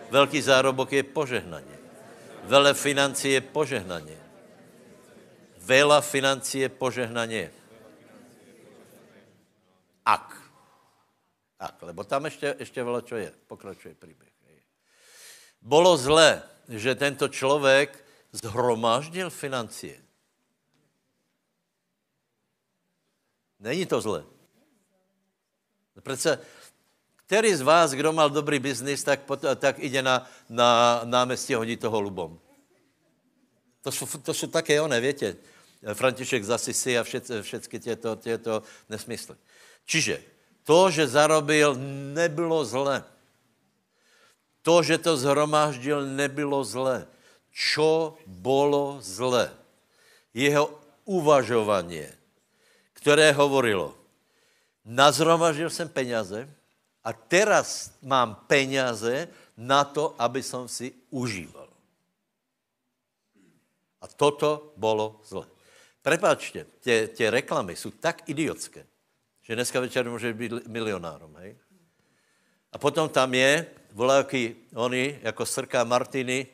Velký 0.09 0.41
zárobok 0.41 0.91
je 0.91 1.03
požehnání. 1.03 1.75
Vele 2.43 2.73
financí 2.73 3.31
je 3.31 3.41
požehnání. 3.41 4.17
Vela 5.57 6.01
financí 6.01 6.59
je 6.59 6.69
požehnání. 6.69 7.49
Ak. 10.05 10.38
Ak, 11.59 11.81
lebo 11.81 12.03
tam 12.03 12.25
ještě, 12.25 12.55
ještě 12.59 12.83
veľa 12.83 13.01
čo 13.01 13.15
je. 13.15 13.31
Pokračuje 13.47 13.95
příběh. 13.95 14.29
Bolo 15.61 15.97
zlé, 15.97 16.43
že 16.69 16.95
tento 16.95 17.27
člověk 17.27 18.05
zhromáždil 18.31 19.29
financie. 19.29 19.99
Není 23.59 23.85
to 23.85 24.01
zlé. 24.01 24.23
Přece, 26.01 26.39
který 27.15 27.55
z 27.55 27.61
vás, 27.61 27.91
kdo 27.91 28.13
mal 28.13 28.29
dobrý 28.29 28.59
biznis, 28.59 29.03
tak, 29.03 29.19
tak 29.55 29.79
ide 29.79 30.01
na, 30.01 30.29
na 30.49 31.01
náměstí 31.03 31.53
hodí 31.53 31.77
to 31.77 31.89
holubom. 31.89 32.39
To 33.81 33.91
jsou, 33.91 34.05
to 34.05 34.33
jsou 34.33 34.47
také 34.47 34.81
one, 34.81 34.99
větě. 34.99 35.35
František 35.93 36.43
Zasisi 36.43 36.97
a 36.97 37.03
všet, 37.03 37.31
všechny 37.41 37.79
těto, 37.79 38.15
těto 38.15 38.63
nesmysly. 38.89 39.35
Čiže 39.85 40.23
to, 40.63 40.91
že 40.91 41.07
zarobil, 41.07 41.75
nebylo 42.13 42.65
zlé. 42.65 43.03
To, 44.61 44.83
že 44.83 44.97
to 44.97 45.17
zhromáždil, 45.17 46.05
nebylo 46.05 46.63
zlé. 46.63 47.07
Čo 47.49 48.17
bolo 48.27 49.01
zlé? 49.01 49.51
Jeho 50.33 50.79
uvažování, 51.05 52.05
které 52.93 53.31
hovorilo, 53.31 53.97
nazhromaždil 54.85 55.69
jsem 55.69 55.89
peněze 55.89 56.49
a 57.03 57.13
teraz 57.13 57.97
mám 58.01 58.35
peněze 58.47 59.27
na 59.57 59.83
to, 59.83 60.15
aby 60.21 60.43
som 60.43 60.67
si 60.67 60.93
užíval. 61.09 61.67
A 64.01 64.07
toto 64.07 64.71
bylo 64.77 65.19
zlé. 65.25 65.45
Prepáčte, 66.01 66.65
tě, 66.79 67.07
tě 67.07 67.29
reklamy 67.29 67.75
jsou 67.75 67.91
tak 67.91 68.29
idiotské, 68.29 68.85
že 69.49 69.55
dneska 69.55 69.79
večer 69.79 70.09
může 70.09 70.33
být 70.33 70.67
milionárom, 70.67 71.35
hej? 71.41 71.57
A 72.71 72.77
potom 72.77 73.09
tam 73.09 73.33
je 73.33 73.65
voláky, 73.97 74.55
oni, 74.77 75.19
jako 75.21 75.45
Srka 75.45 75.83
Martiny 75.83 76.47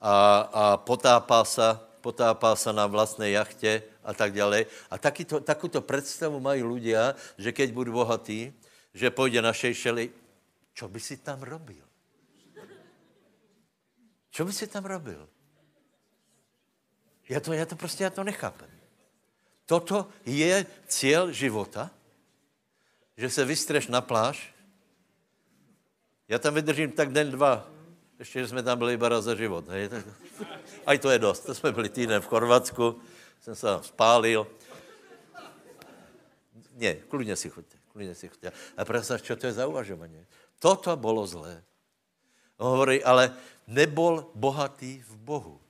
a, 0.00 0.38
a 0.52 0.76
potápá 0.76 1.44
se, 1.44 1.64
potápá 2.00 2.56
se 2.56 2.72
na 2.72 2.86
vlastné 2.86 3.30
jachtě 3.30 3.82
a 4.04 4.12
tak 4.14 4.36
dále. 4.36 4.66
A 4.90 4.98
taky 4.98 5.24
to, 5.24 5.80
představu 5.80 6.40
mají 6.40 6.60
ľudia, 6.60 7.16
že 7.40 7.56
keď 7.56 7.72
budou 7.72 8.04
bohatí, 8.04 8.52
že 8.92 9.10
půjde 9.10 9.40
na 9.40 9.52
šejšeli, 9.56 10.10
čo 10.76 10.88
by 10.92 11.00
si 11.00 11.16
tam 11.16 11.40
robil? 11.40 11.88
Čo 14.28 14.44
by 14.44 14.52
si 14.52 14.66
tam 14.68 14.84
robil? 14.84 15.24
Já 17.28 17.40
to, 17.40 17.52
já 17.52 17.66
to 17.66 17.76
prostě 17.76 18.04
já 18.04 18.10
to 18.10 18.24
nechápem. 18.24 18.70
Toto 19.66 20.12
je 20.26 20.66
cíl 20.86 21.32
života, 21.32 21.95
že 23.16 23.30
se 23.30 23.44
vystreš 23.44 23.86
na 23.88 24.00
pláž. 24.00 24.54
Já 26.28 26.38
tam 26.38 26.54
vydržím 26.54 26.92
tak 26.92 27.12
den, 27.12 27.30
dva. 27.30 27.68
Ještě, 28.18 28.40
že 28.40 28.48
jsme 28.48 28.62
tam 28.62 28.78
byli 28.78 28.94
iba 28.94 29.08
raz 29.08 29.24
za 29.24 29.34
život. 29.34 29.68
Hej? 29.68 29.88
Tak, 29.88 30.04
aj 30.86 30.98
to 30.98 31.10
je 31.10 31.18
dost. 31.18 31.40
To 31.40 31.54
jsme 31.54 31.72
byli 31.72 31.88
týden 31.88 32.20
v 32.20 32.26
Chorvatsku, 32.26 33.00
jsem 33.40 33.54
se 33.54 33.66
tam 33.66 33.82
spálil. 33.82 34.46
Ne, 36.76 36.94
klidně 36.94 37.36
si 37.36 37.50
chodte, 37.50 37.76
klidně 37.92 38.14
si 38.14 38.28
chodte. 38.28 38.52
A 38.76 38.84
představ, 38.84 39.22
čo 39.22 39.36
to 39.36 39.46
je 39.46 39.52
za 39.52 39.66
uvažování. 39.66 40.26
Toto 40.58 40.96
bylo 40.96 41.26
zlé. 41.26 41.62
On 42.56 42.72
hovorí, 42.72 43.04
ale 43.04 43.36
nebol 43.68 44.32
bohatý 44.34 45.04
v 45.04 45.16
Bohu. 45.16 45.60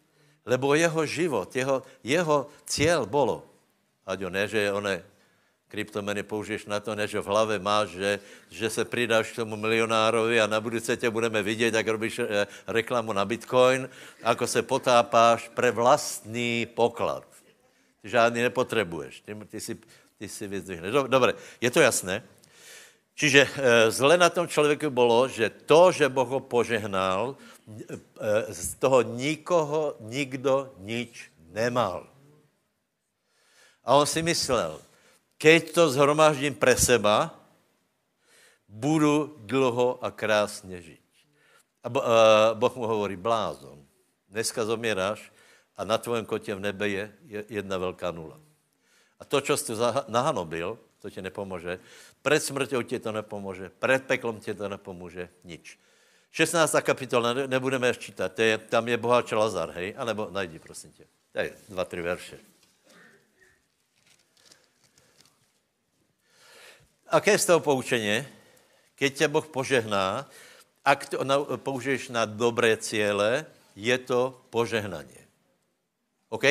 Lebo 0.47 0.75
jeho 0.75 1.07
život, 1.07 1.51
jeho, 1.57 1.83
jeho 2.03 2.47
cíl 2.67 3.07
bylo, 3.07 3.43
ať 4.07 4.21
ne, 4.31 4.49
že 4.49 4.73
one 4.73 5.03
kryptomeny 5.77 6.25
použiješ 6.25 6.73
na 6.73 6.81
to, 6.81 6.97
než 6.97 7.21
v 7.21 7.29
hlavě 7.29 7.61
máš, 7.61 7.89
že, 8.01 8.11
že 8.49 8.71
se 8.73 8.85
přidáš 8.89 9.37
k 9.37 9.45
tomu 9.45 9.61
milionárovi 9.61 10.41
a 10.41 10.49
na 10.49 10.57
budouce 10.57 10.97
tě 10.97 11.13
budeme 11.13 11.45
vidět, 11.45 11.77
jak 11.77 11.85
robíš 11.85 12.19
eh, 12.19 12.49
reklamu 12.65 13.13
na 13.13 13.29
Bitcoin, 13.29 13.85
ako 14.25 14.47
se 14.49 14.65
potápáš 14.65 15.53
pre 15.53 15.69
vlastní 15.69 16.65
poklad. 16.73 17.29
Žádný 18.01 18.49
nepotřebuješ, 18.49 19.21
ty, 19.21 19.37
ty, 19.53 19.61
si, 19.61 19.77
ty 20.17 20.27
si 20.29 20.49
vyzdvihneš. 20.49 20.93
Dobře, 21.13 21.35
je 21.61 21.71
to 21.71 21.81
jasné? 21.85 22.25
Čiže 23.17 23.49
e, 23.49 23.91
zle 23.91 24.17
na 24.17 24.29
tom 24.29 24.49
člověku 24.49 24.91
bylo, 24.93 25.29
že 25.29 25.51
to, 25.65 25.93
že 25.93 26.09
Boh 26.09 26.29
ho 26.29 26.41
požehnal, 26.41 27.33
e, 27.33 28.53
z 28.53 28.77
toho 28.77 29.03
nikoho 29.03 29.97
nikdo 30.01 30.73
nič 30.85 31.33
nemal. 31.49 32.05
A 33.85 33.97
on 33.97 34.07
si 34.07 34.23
myslel, 34.23 34.86
keď 35.39 35.73
to 35.73 35.91
zhromáždím 35.91 36.55
pre 36.55 36.77
seba, 36.77 37.35
budu 38.69 39.37
dlho 39.45 40.05
a 40.05 40.11
krásně 40.11 40.83
žít. 40.83 41.01
A 41.85 41.89
uh, 41.89 42.59
Boh 42.59 42.77
mu 42.77 42.87
hovorí, 42.87 43.17
blázon, 43.17 43.85
dneska 44.29 44.65
zomíráš 44.65 45.33
a 45.77 45.85
na 45.85 45.99
tvém 45.99 46.27
kotě 46.27 46.55
v 46.55 46.61
nebe 46.61 46.89
je, 46.89 47.13
je 47.25 47.45
jedna 47.49 47.79
velká 47.79 48.11
nula. 48.11 48.41
A 49.21 49.25
to, 49.25 49.41
čo 49.41 49.57
jsi 49.57 49.73
nahanobil, 50.09 50.79
to 50.99 51.11
ti 51.11 51.23
nepomůže. 51.23 51.79
Před 52.23 52.41
smrťou 52.41 52.83
ti 52.83 52.99
to 52.99 53.13
nepomůže, 53.13 53.71
před 53.79 54.05
peklom 54.05 54.41
ti 54.41 54.55
to 54.55 54.69
nepomůže, 54.69 55.29
nič. 55.45 55.79
16. 56.31 56.75
kapitola, 56.83 57.33
nebudeme 57.33 57.95
čítat, 57.95 58.33
to 58.33 58.43
je, 58.43 58.59
tam 58.59 58.89
je 58.89 58.97
boháč 58.97 59.33
Lazar, 59.33 59.71
hej? 59.71 59.95
A 59.97 60.05
nebo 60.05 60.29
najdi, 60.31 60.59
prosím 60.59 60.93
tě. 60.93 61.05
Tady, 61.33 61.53
dva, 61.69 61.85
tři 61.85 62.03
verše. 62.03 62.39
Aké 67.17 67.31
je 67.31 67.39
z 67.39 67.47
toho 67.47 67.61
poučení? 67.61 68.29
Keď 68.95 69.11
tě 69.17 69.29
Boh 69.29 69.47
požehná, 69.49 70.29
ak 70.85 71.09
to 71.09 71.25
použiješ 71.57 72.13
na 72.13 72.29
dobré 72.29 72.77
cíle, 72.77 73.47
je 73.77 73.99
to 73.99 74.45
požehnaně. 74.53 75.25
OK? 76.29 76.45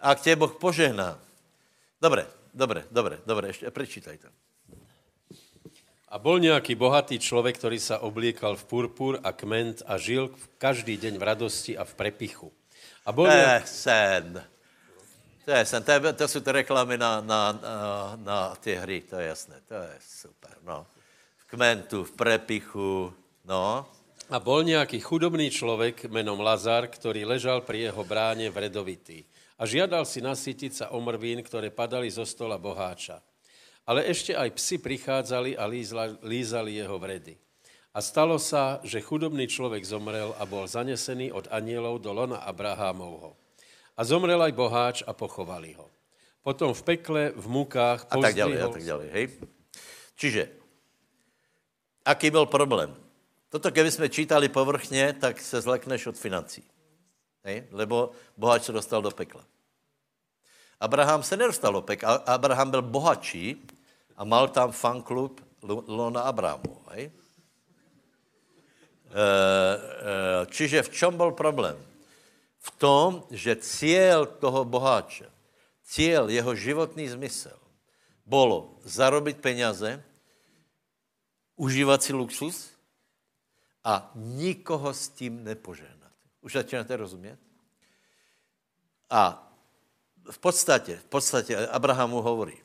Ak 0.00 0.20
tě 0.20 0.36
Boh 0.36 0.56
požehná. 0.56 1.20
Dobré, 2.00 2.26
dobré, 2.54 2.88
dobré, 2.90 3.20
dobré, 3.26 3.48
ještě 3.48 3.70
prečítaj 3.70 4.18
to. 4.18 4.28
A 6.08 6.18
bol 6.18 6.40
nějaký 6.40 6.74
bohatý 6.74 7.18
člověk, 7.18 7.58
který 7.58 7.80
se 7.80 7.98
oblíkal 7.98 8.56
v 8.56 8.64
purpur 8.64 9.20
a 9.24 9.32
kment 9.32 9.82
a 9.86 9.98
žil 9.98 10.32
každý 10.58 10.96
den 10.96 11.18
v 11.18 11.22
radosti 11.22 11.78
a 11.78 11.84
v 11.84 11.94
prepichu. 11.94 12.52
A 13.06 13.12
bol 13.12 13.26
nějak... 13.26 13.68
sen. 13.68 14.44
To 15.44 15.50
je 15.50 15.66
sen, 15.66 15.82
to, 15.82 15.90
je, 15.90 16.12
to 16.12 16.28
jsou 16.28 16.40
ty 16.40 16.52
reklamy 16.52 16.98
na, 16.98 17.20
na, 17.20 17.52
na, 17.52 18.12
na 18.16 18.54
ty 18.54 18.74
hry, 18.74 19.00
to 19.00 19.16
je 19.16 19.26
jasné, 19.26 19.56
to 19.68 19.74
je 19.74 19.98
super, 19.98 20.54
no. 20.62 20.86
V 21.36 21.44
kmentu, 21.44 22.04
v 22.04 22.12
prepichu, 22.12 23.12
no. 23.44 23.86
A 24.30 24.38
bol 24.38 24.64
nějaký 24.64 25.00
chudobný 25.00 25.50
člověk 25.50 26.04
menom 26.04 26.40
Lazar, 26.40 26.86
který 26.86 27.24
ležal 27.24 27.60
pri 27.60 27.80
jeho 27.80 28.04
bráně 28.04 28.50
vredovitý. 28.50 29.24
A 29.58 29.66
žiadal 29.66 30.06
si 30.06 30.22
nasytiť 30.22 30.72
sa 30.74 30.86
omrvín, 30.90 31.42
které 31.42 31.70
padali 31.70 32.10
zo 32.10 32.26
stola 32.26 32.58
boháča. 32.58 33.22
Ale 33.86 34.06
ešte 34.06 34.34
aj 34.34 34.50
psi 34.58 34.78
prichádzali 34.78 35.58
a 35.58 35.66
lízali 36.22 36.70
jeho 36.78 36.98
vredy. 36.98 37.34
A 37.92 37.98
stalo 38.00 38.38
sa, 38.38 38.80
že 38.86 39.04
chudobný 39.04 39.46
člověk 39.50 39.84
zomrel 39.84 40.34
a 40.38 40.46
bol 40.46 40.70
zanesený 40.70 41.34
od 41.34 41.50
anielov 41.50 41.98
do 42.00 42.14
lona 42.14 42.40
Abrahámovho. 42.46 43.41
A 43.96 44.00
zomrel 44.04 44.40
aj 44.42 44.52
boháč 44.52 44.96
a 45.06 45.12
pochovali 45.12 45.76
ho. 45.76 45.92
Potom 46.42 46.74
v 46.74 46.82
pekle, 46.82 47.22
v 47.36 47.46
mukách... 47.46 48.08
A 48.10 48.16
tak 48.18 48.34
ďalej, 48.34 48.58
a 48.58 48.68
tak 48.68 48.84
ďalej, 48.84 49.08
hej. 49.14 49.24
Čiže, 50.18 50.42
aký 52.04 52.30
byl 52.30 52.46
problém? 52.46 52.94
Toto, 53.48 53.70
keby 53.70 53.90
jsme 53.90 54.08
čítali 54.08 54.48
povrchně, 54.48 55.12
tak 55.12 55.40
se 55.40 55.60
zlekneš 55.60 56.06
od 56.06 56.16
financí. 56.16 56.64
Hej? 57.44 57.68
Lebo 57.70 58.10
bohač 58.36 58.62
se 58.62 58.72
dostal 58.72 59.02
do 59.02 59.10
pekla. 59.10 59.44
Abraham 60.80 61.22
se 61.22 61.36
nedostal 61.36 61.72
do 61.72 61.82
pekla. 61.82 62.14
Abraham 62.26 62.70
byl 62.70 62.82
bohatší 62.82 63.66
a 64.16 64.24
mal 64.24 64.48
tam 64.48 64.72
fanklub 64.72 65.40
Lona 65.86 66.20
Abrahamu. 66.20 66.82
Hej? 66.90 67.02
E, 67.02 67.10
e, 69.14 70.46
čiže 70.46 70.82
v 70.82 70.90
čom 70.90 71.16
byl 71.16 71.32
problém? 71.32 71.91
V 72.62 72.70
tom, 72.70 73.26
že 73.30 73.56
cíl 73.56 74.26
toho 74.26 74.64
boháče, 74.64 75.30
cíl, 75.82 76.30
jeho 76.30 76.54
životný 76.54 77.08
zmysel, 77.08 77.58
bolo 78.26 78.78
zarobit 78.84 79.40
peněze, 79.40 80.04
užívat 81.56 82.02
si 82.02 82.12
luxus 82.12 82.70
a 83.84 84.10
nikoho 84.14 84.94
s 84.94 85.08
tím 85.08 85.44
nepožehnat. 85.44 86.12
Už 86.40 86.52
začínáte 86.52 86.96
rozumět? 86.96 87.38
A 89.10 89.52
v 90.30 90.38
podstatě, 90.38 90.96
v 90.96 91.04
podstatě 91.04 91.66
Abrahamu 91.66 92.22
hovorí, 92.22 92.58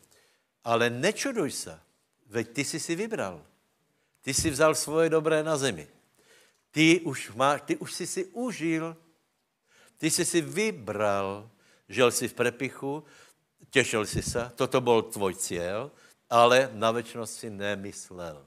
ale 0.64 0.90
nečuduj 0.90 1.52
se, 1.52 1.80
veď 2.26 2.50
ty 2.50 2.64
jsi 2.64 2.80
si 2.80 2.96
vybral. 2.96 3.46
Ty 4.22 4.34
jsi 4.34 4.50
vzal 4.50 4.76
svoje 4.76 5.10
dobré 5.10 5.44
na 5.44 5.58
zemi. 5.58 5.88
Ty 6.72 7.02
už, 7.02 7.32
máš, 7.36 7.62
ty 7.62 7.78
už 7.78 7.94
jsi 7.94 8.08
si 8.08 8.26
užil. 8.26 8.98
Ty 9.98 10.12
jsi 10.12 10.26
si 10.26 10.42
vybral. 10.42 11.50
Žil 11.90 12.12
jsi 12.12 12.28
v 12.28 12.34
prepichu, 12.34 13.04
těšil 13.70 14.06
jsi 14.06 14.22
se, 14.22 14.52
toto 14.56 14.82
byl 14.82 15.02
tvoj 15.02 15.36
cíl, 15.36 15.92
ale 16.30 16.70
na 16.74 16.92
věčnost 16.92 17.34
si 17.34 17.50
nemyslel. 17.50 18.46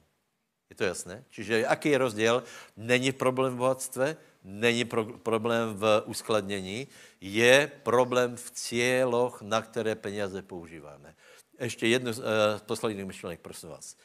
Je 0.70 0.76
to 0.76 0.84
jasné? 0.84 1.24
Čiže 1.30 1.60
jaký 1.60 1.88
je 1.88 1.98
rozdíl? 1.98 2.42
Není 2.76 3.12
problém 3.12 3.54
v 3.54 3.56
bohatstve, 3.56 4.16
není 4.44 4.84
pro, 4.84 5.04
problém 5.04 5.74
v 5.74 6.02
uskladnění, 6.06 6.88
je 7.20 7.72
problém 7.82 8.36
v 8.36 8.50
cíloch, 8.50 9.42
na 9.42 9.62
které 9.62 9.94
peníze 9.94 10.42
používáme. 10.42 11.14
Ještě 11.60 11.86
jednu 11.86 12.12
z 12.12 12.18
uh, 12.18 12.24
posledních 12.66 13.06
myšlenek, 13.06 13.40
prosím 13.40 13.68
vás. 13.68 13.96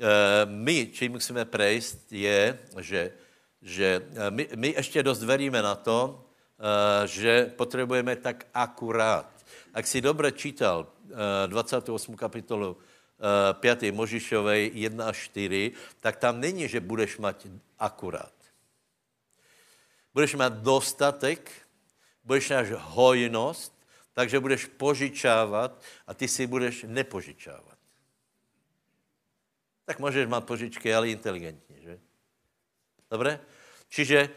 Uh, 0.00 0.06
my, 0.50 0.86
čím 0.86 1.12
musíme 1.12 1.44
prejsť, 1.44 2.12
je, 2.12 2.58
že, 2.80 3.12
že 3.62 4.02
uh, 4.10 4.16
my, 4.30 4.48
my 4.56 4.68
ještě 4.68 5.02
dost 5.02 5.22
veríme 5.22 5.62
na 5.62 5.74
to, 5.74 6.24
že 7.04 7.52
potřebujeme 7.56 8.16
tak 8.16 8.46
akurát. 8.54 9.44
Ak 9.74 9.86
si 9.86 10.00
dobře 10.00 10.32
čítal 10.32 10.86
uh, 10.86 11.16
28. 11.46 12.16
kapitolu 12.16 12.76
5. 13.60 13.82
Možišovej 13.94 14.70
1 14.74 15.06
až 15.06 15.16
4, 15.16 15.72
tak 16.00 16.16
tam 16.16 16.40
není, 16.40 16.68
že 16.68 16.80
budeš 16.80 17.18
mať 17.18 17.46
akurát. 17.78 18.34
Budeš 20.14 20.34
mít 20.34 20.52
dostatek, 20.52 21.50
budeš 22.24 22.50
mít 22.50 22.78
hojnost, 22.78 23.72
takže 24.12 24.40
budeš 24.40 24.66
požičávat 24.66 25.82
a 26.06 26.14
ty 26.14 26.28
si 26.28 26.46
budeš 26.46 26.84
nepožičávat. 26.88 27.78
Tak 29.84 29.98
můžeš 29.98 30.26
mít 30.26 30.44
požičky, 30.44 30.94
ale 30.94 31.08
inteligentně, 31.08 31.76
že? 31.80 32.00
Dobre? 33.10 33.40
Čiže 33.88 34.30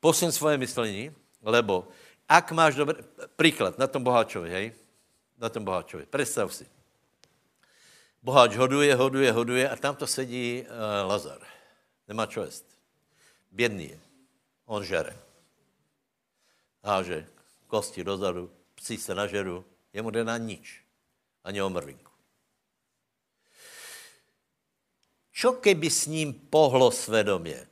posun 0.00 0.32
svoje 0.32 0.58
myslení, 0.58 1.14
lebo 1.42 1.88
ak 2.28 2.52
máš 2.52 2.74
dobré... 2.74 3.02
Příklad 3.36 3.78
na 3.78 3.86
tom 3.86 4.04
boháčovi, 4.04 4.50
hej? 4.50 4.72
Na 5.38 5.48
tom 5.48 5.64
boháčovi. 5.64 6.06
Představ 6.06 6.54
si. 6.54 6.66
Boháč 8.22 8.56
hoduje, 8.56 8.94
hoduje, 8.94 9.32
hoduje 9.32 9.68
a 9.68 9.76
tam 9.76 9.96
to 9.96 10.06
sedí 10.06 10.62
uh, 10.62 11.10
Lazar. 11.10 11.42
Nemá 12.08 12.26
čo 12.26 12.42
jest. 12.42 12.64
Bědný 13.50 13.88
je. 13.88 14.00
On 14.66 14.84
žere. 14.84 15.18
Háže 16.82 17.26
kosti 17.66 18.04
dozadu, 18.04 18.50
psi 18.74 18.98
se 18.98 19.14
nažeru, 19.14 19.64
jemu 19.92 20.10
jde 20.10 20.24
na 20.24 20.38
nič. 20.38 20.84
Ani 21.44 21.62
o 21.62 21.70
mrvinku. 21.70 22.12
Čo 25.32 25.52
keby 25.52 25.90
s 25.90 26.06
ním 26.06 26.32
pohlo 26.32 26.90
svědomě? 26.90 27.66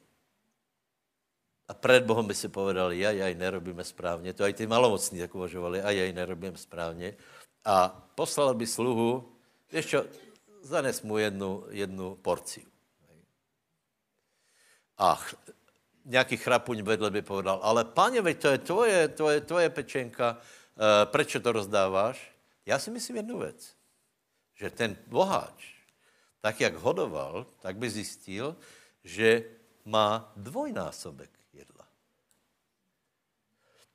A 1.71 1.75
před 1.75 2.03
Bohem 2.03 2.27
by 2.27 2.35
si 2.35 2.49
povedali, 2.51 2.99
ja, 2.99 3.15
jaj, 3.15 3.35
nerobíme 3.35 3.85
správně. 3.85 4.35
To 4.35 4.43
aj 4.43 4.59
ty 4.59 4.67
malomocní 4.67 5.23
tak 5.23 5.35
uvažovali, 5.35 5.83
a 5.83 5.91
jaj, 5.91 6.13
nerobíme 6.13 6.59
správně. 6.59 7.15
A 7.65 7.95
poslal 8.15 8.55
by 8.55 8.67
sluhu, 8.67 9.31
čo, 9.71 10.03
zanes 10.67 11.03
mu 11.03 11.19
jednu, 11.19 11.65
jednu 11.71 12.19
porciu. 12.19 12.67
A 14.99 15.15
nějaký 16.05 16.37
chrapuň 16.37 16.83
vedle 16.83 17.11
by 17.11 17.23
povedal, 17.23 17.61
ale 17.63 17.85
páně, 17.85 18.21
veď 18.21 18.43
to 18.43 18.49
je 18.49 18.59
tvoje, 18.59 19.09
tvoje, 19.09 19.41
tvoje 19.41 19.71
pečenka, 19.71 20.37
e, 20.37 21.07
proč 21.07 21.37
to 21.43 21.53
rozdáváš? 21.53 22.35
Já 22.67 22.79
si 22.79 22.91
myslím 22.91 23.17
jednu 23.17 23.39
věc, 23.39 23.75
že 24.55 24.71
ten 24.71 24.97
boháč, 25.07 25.75
tak 26.41 26.61
jak 26.61 26.75
hodoval, 26.75 27.47
tak 27.63 27.77
by 27.77 27.91
zjistil, 27.91 28.57
že 29.05 29.45
má 29.85 30.33
dvojnásobek. 30.37 31.40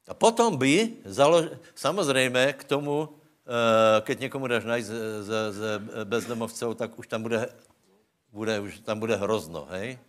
A 0.07 0.13
potom 0.13 0.57
by, 0.57 0.97
založ... 1.05 1.45
samozřejmě 1.75 2.53
k 2.53 2.63
tomu, 2.63 3.09
e, 3.45 4.01
keď 4.01 4.19
někomu 4.19 4.47
dáš 4.47 4.63
najít 4.65 4.85
z, 4.85 5.51
z 5.51 5.79
bezdomovců, 6.03 6.73
tak 6.73 6.99
už 6.99 7.07
tam 7.07 7.21
bude, 7.21 7.55
bude, 8.31 8.59
už 8.59 8.79
tam 8.79 8.99
bude 8.99 9.15
hrozno, 9.15 9.65
hej? 9.69 9.99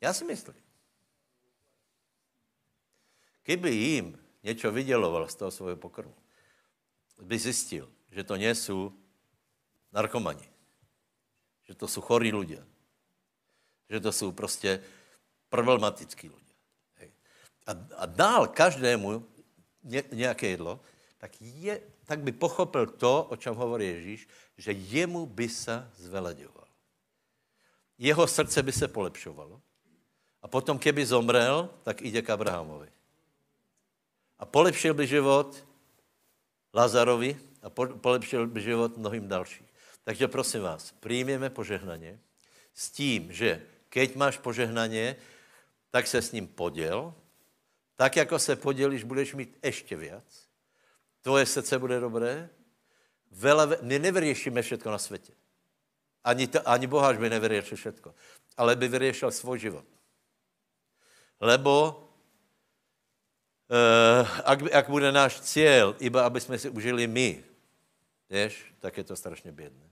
Já 0.00 0.12
si 0.12 0.24
myslím. 0.24 0.54
Kdyby 3.44 3.70
jim 3.74 4.18
něco 4.42 4.72
vyděloval 4.72 5.28
z 5.28 5.34
toho 5.34 5.50
svého 5.50 5.76
pokrmu, 5.76 6.14
by 7.22 7.38
zjistil, 7.38 7.90
že 8.10 8.24
to 8.24 8.36
nejsou 8.36 8.92
narkomani, 9.92 10.48
že 11.62 11.74
to 11.74 11.88
jsou 11.88 12.00
chorí 12.00 12.32
lidé, 12.32 12.66
že 13.90 14.00
to 14.00 14.12
jsou 14.12 14.32
prostě 14.32 14.82
problematický 15.48 16.28
lidé. 16.28 16.51
A, 17.66 17.72
a 17.96 18.06
dál 18.06 18.46
každému 18.46 19.26
ně, 19.82 20.02
nějaké 20.12 20.46
jedlo, 20.46 20.80
tak, 21.18 21.32
je, 21.40 21.80
tak 22.04 22.20
by 22.20 22.32
pochopil 22.32 22.86
to, 22.86 23.24
o 23.24 23.36
čem 23.36 23.54
hovorí 23.54 23.86
Ježíš, 23.86 24.28
že 24.58 24.72
jemu 24.72 25.26
by 25.26 25.48
se 25.48 25.90
zveladěval. 25.96 26.64
Jeho 27.98 28.26
srdce 28.26 28.62
by 28.62 28.72
se 28.72 28.88
polepšovalo 28.88 29.60
a 30.42 30.48
potom, 30.48 30.78
keby 30.78 31.06
zomrel, 31.06 31.70
tak 31.82 32.02
jde 32.02 32.22
k 32.22 32.30
Abrahamovi. 32.30 32.88
A 34.38 34.46
polepšil 34.46 34.94
by 34.94 35.06
život 35.06 35.64
Lazarovi 36.74 37.38
a 37.62 37.70
polepšil 37.70 38.46
by 38.46 38.60
život 38.60 38.96
mnohým 38.96 39.28
dalším. 39.28 39.66
Takže 40.04 40.28
prosím 40.28 40.62
vás, 40.62 40.90
přijměme 41.00 41.50
požehnaně 41.50 42.18
s 42.74 42.90
tím, 42.90 43.32
že 43.32 43.62
keď 43.88 44.16
máš 44.16 44.38
požehnaně, 44.38 45.16
tak 45.90 46.06
se 46.06 46.22
s 46.22 46.32
ním 46.32 46.46
poděl. 46.46 47.14
Tak, 47.96 48.16
jako 48.16 48.38
se 48.38 48.56
podělíš, 48.56 49.04
budeš 49.04 49.34
mít 49.34 49.58
ještě 49.62 49.96
víc. 49.96 50.48
Tvoje 51.22 51.46
srdce 51.46 51.78
bude 51.78 52.00
dobré. 52.00 52.50
Vele, 53.30 53.78
my 53.82 53.98
nevyřešíme 53.98 54.62
všechno 54.62 54.92
na 54.92 54.98
světě. 54.98 55.32
Ani, 56.24 56.46
to, 56.46 56.68
ani 56.68 56.86
Boháš 56.86 57.16
by 57.16 57.30
nevyřešil 57.30 57.76
všechno. 57.76 58.14
Ale 58.56 58.76
by 58.76 58.88
vyřešil 58.88 59.30
svůj 59.30 59.58
život. 59.58 59.84
Lebo 61.40 62.08
uh, 63.68 64.28
ak, 64.44 64.74
ak 64.74 64.88
bude 64.88 65.12
náš 65.12 65.40
cíl, 65.40 65.96
iba 65.98 66.26
aby 66.26 66.40
jsme 66.40 66.58
si 66.58 66.68
užili 66.68 67.06
my, 67.06 67.44
víš, 68.30 68.74
tak 68.78 68.96
je 68.96 69.04
to 69.04 69.16
strašně 69.16 69.52
bědné. 69.52 69.90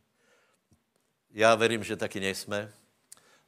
Já 1.31 1.55
verím, 1.55 1.85
že 1.85 1.97
taky 1.97 2.21
nejsme. 2.21 2.73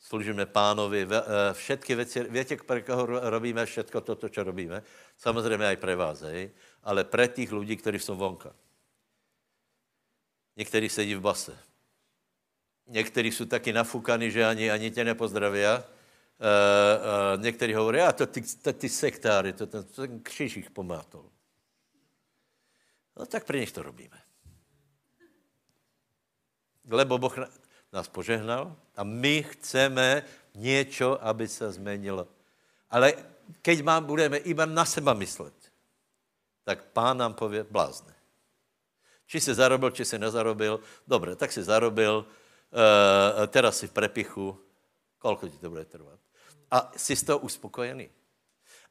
Služíme 0.03 0.47
pánovi, 0.47 1.07
eh, 1.11 1.55
všetky 1.55 1.95
věci, 1.95 2.25
větě, 2.25 2.57
pro 2.57 2.83
koho 2.83 3.07
robíme 3.31 3.67
všetko 3.67 4.01
toto, 4.01 4.29
co 4.29 4.43
robíme, 4.43 4.83
samozřejmě 5.19 5.67
i 5.67 5.77
pro 5.77 5.97
vás, 5.97 6.21
hej? 6.21 6.51
ale 6.83 7.05
pro 7.05 7.27
těch 7.27 7.53
lidí, 7.53 7.77
kteří 7.77 7.99
jsou 7.99 8.17
vonka. 8.17 8.55
Někteří 10.57 10.89
sedí 10.89 11.15
v 11.15 11.21
base. 11.21 11.59
Někteří 12.87 13.33
jsou 13.33 13.45
taky 13.45 13.73
nafukaní, 13.73 14.31
že 14.31 14.45
ani, 14.45 14.71
ani 14.71 14.91
tě 14.91 15.05
nepozdraví 15.05 15.61
uh, 15.61 15.79
uh, 15.79 17.43
někteří 17.43 17.75
hovorí, 17.75 18.01
a 18.01 18.13
to 18.13 18.27
ty, 18.27 18.43
to 18.43 18.73
ty 18.73 18.89
sektáry, 18.89 19.53
to 19.53 19.67
ten, 19.67 19.85
ten 19.85 20.21
kříž 20.21 20.57
jich 20.57 20.71
pomátol. 20.71 21.31
No 23.17 23.27
tak 23.27 23.45
pro 23.45 23.57
nich 23.57 23.73
to 23.73 23.83
robíme. 23.83 24.23
Lebo 26.91 27.19
Boh 27.19 27.39
nás 27.93 28.09
požehnal 28.09 28.77
a 28.97 29.05
my 29.05 29.43
chceme 29.43 30.23
něco, 30.55 31.25
aby 31.25 31.49
se 31.49 31.73
změnilo. 31.73 32.29
Ale 32.91 33.15
keď 33.63 33.83
mám, 33.83 34.05
budeme 34.05 34.37
iba 34.37 34.67
na 34.67 34.85
seba 34.85 35.15
myslet, 35.15 35.55
tak 36.65 36.85
pán 36.93 37.19
nám 37.19 37.35
pově 37.35 37.65
blázne. 37.65 38.15
Či 39.27 39.41
si 39.41 39.55
zarobil, 39.55 39.91
či 39.91 40.05
si 40.05 40.19
nezarobil. 40.19 40.81
Dobře, 41.09 41.37
tak 41.37 41.53
si 41.53 41.63
zarobil, 41.65 42.25
uh, 42.27 43.47
teraz 43.49 43.79
si 43.79 43.89
v 43.89 43.93
prepichu. 43.93 44.59
Kolko 45.19 45.49
ti 45.49 45.59
to 45.59 45.71
bude 45.71 45.85
trvat? 45.85 46.21
A 46.71 46.93
jsi 46.97 47.17
z 47.17 47.23
toho 47.23 47.39
uspokojený. 47.39 48.11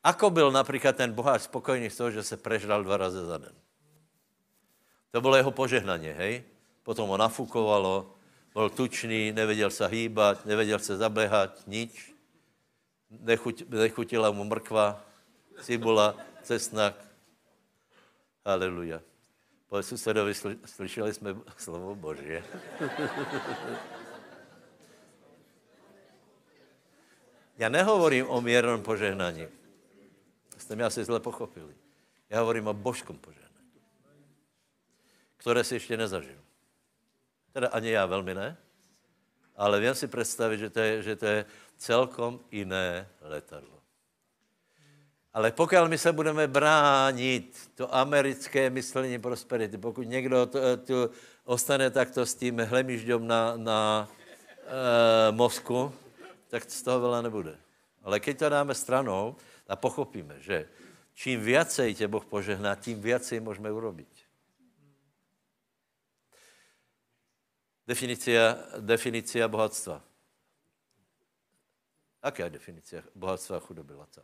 Ako 0.03 0.29
byl 0.29 0.51
například 0.51 0.95
ten 0.95 1.13
boháč 1.13 1.41
spokojný 1.41 1.89
z 1.89 1.97
toho, 1.97 2.11
že 2.11 2.23
se 2.23 2.37
prežral 2.37 2.83
dva 2.83 2.97
razy 2.97 3.25
za 3.25 3.37
den? 3.37 3.53
To 5.11 5.21
bylo 5.21 5.35
jeho 5.35 5.51
požehnání, 5.51 6.07
hej? 6.07 6.43
Potom 6.83 7.09
ho 7.09 7.17
nafukovalo, 7.17 8.15
byl 8.53 8.69
tučný, 8.69 9.31
nevěděl 9.31 9.69
se 9.69 9.87
hýbat, 9.87 10.45
nevěděl 10.45 10.79
se 10.79 10.97
zabehat, 10.97 11.67
nič. 11.67 12.13
Nechutila 13.69 14.31
mu 14.31 14.43
mrkva, 14.43 15.05
cibula, 15.61 16.15
cesnak. 16.43 16.95
Haleluja. 18.45 19.01
Po 19.67 19.83
susedovi 19.83 20.33
slyšeli 20.65 21.13
jsme 21.13 21.35
slovo 21.57 21.95
Boží. 21.95 22.43
Já 27.57 27.69
nehovorím 27.69 28.29
o 28.29 28.41
mírném 28.41 28.83
požehnání. 28.83 29.47
Jste 30.57 30.75
mě 30.75 30.85
asi 30.85 31.03
zle 31.03 31.19
pochopili. 31.19 31.75
Já 32.29 32.39
hovorím 32.39 32.67
o 32.67 32.73
božskom 32.73 33.17
požehnání, 33.17 33.71
které 35.37 35.63
si 35.63 35.75
ještě 35.75 35.97
nezažil. 35.97 36.41
Teda 37.53 37.67
ani 37.67 37.89
já 37.89 38.05
velmi 38.05 38.33
ne, 38.33 38.57
ale 39.55 39.79
vím 39.79 39.95
si 39.95 40.07
představit, 40.07 40.57
že 40.57 40.69
to 40.69 40.79
je, 40.79 41.03
že 41.03 41.15
to 41.15 41.25
je 41.25 41.45
celkom 41.77 42.39
jiné 42.51 43.07
letadlo. 43.21 43.81
Ale 45.33 45.51
pokud 45.51 45.87
my 45.87 45.97
se 45.97 46.11
budeme 46.11 46.47
bránit 46.47 47.71
to 47.75 47.95
americké 47.95 48.69
myšlení 48.69 49.19
prosperity, 49.19 49.77
pokud 49.77 50.07
někdo 50.07 50.45
to 50.85 51.09
ostane 51.45 51.89
takto 51.89 52.25
s 52.25 52.35
tím 52.35 52.59
hlemížďom 52.59 53.27
na, 53.27 53.53
na 53.55 54.09
e, 54.67 55.31
mozku, 55.31 55.93
tak 56.51 56.67
z 56.67 56.83
toho 56.83 56.99
veľa 56.99 57.23
nebude. 57.23 57.55
Ale 58.03 58.19
keď 58.19 58.37
to 58.37 58.47
dáme 58.49 58.73
stranou 58.75 59.39
a 59.67 59.75
pochopíme, 59.79 60.35
že 60.43 60.67
čím 61.13 61.39
viacej 61.39 61.95
tě 61.95 62.07
Boh 62.07 62.25
požehná, 62.25 62.75
tím 62.75 63.01
viacej 63.01 63.39
můžeme 63.39 63.71
urobiť. 63.71 64.20
Definícia, 67.91 68.55
definícia 68.79 69.47
bohatstva. 69.51 69.99
Aká 72.23 72.47
je 72.47 72.55
definícia 72.55 73.03
bohatstva 73.11 73.59
a 73.59 73.59
chudoby, 73.59 73.93
Laca? 73.99 74.23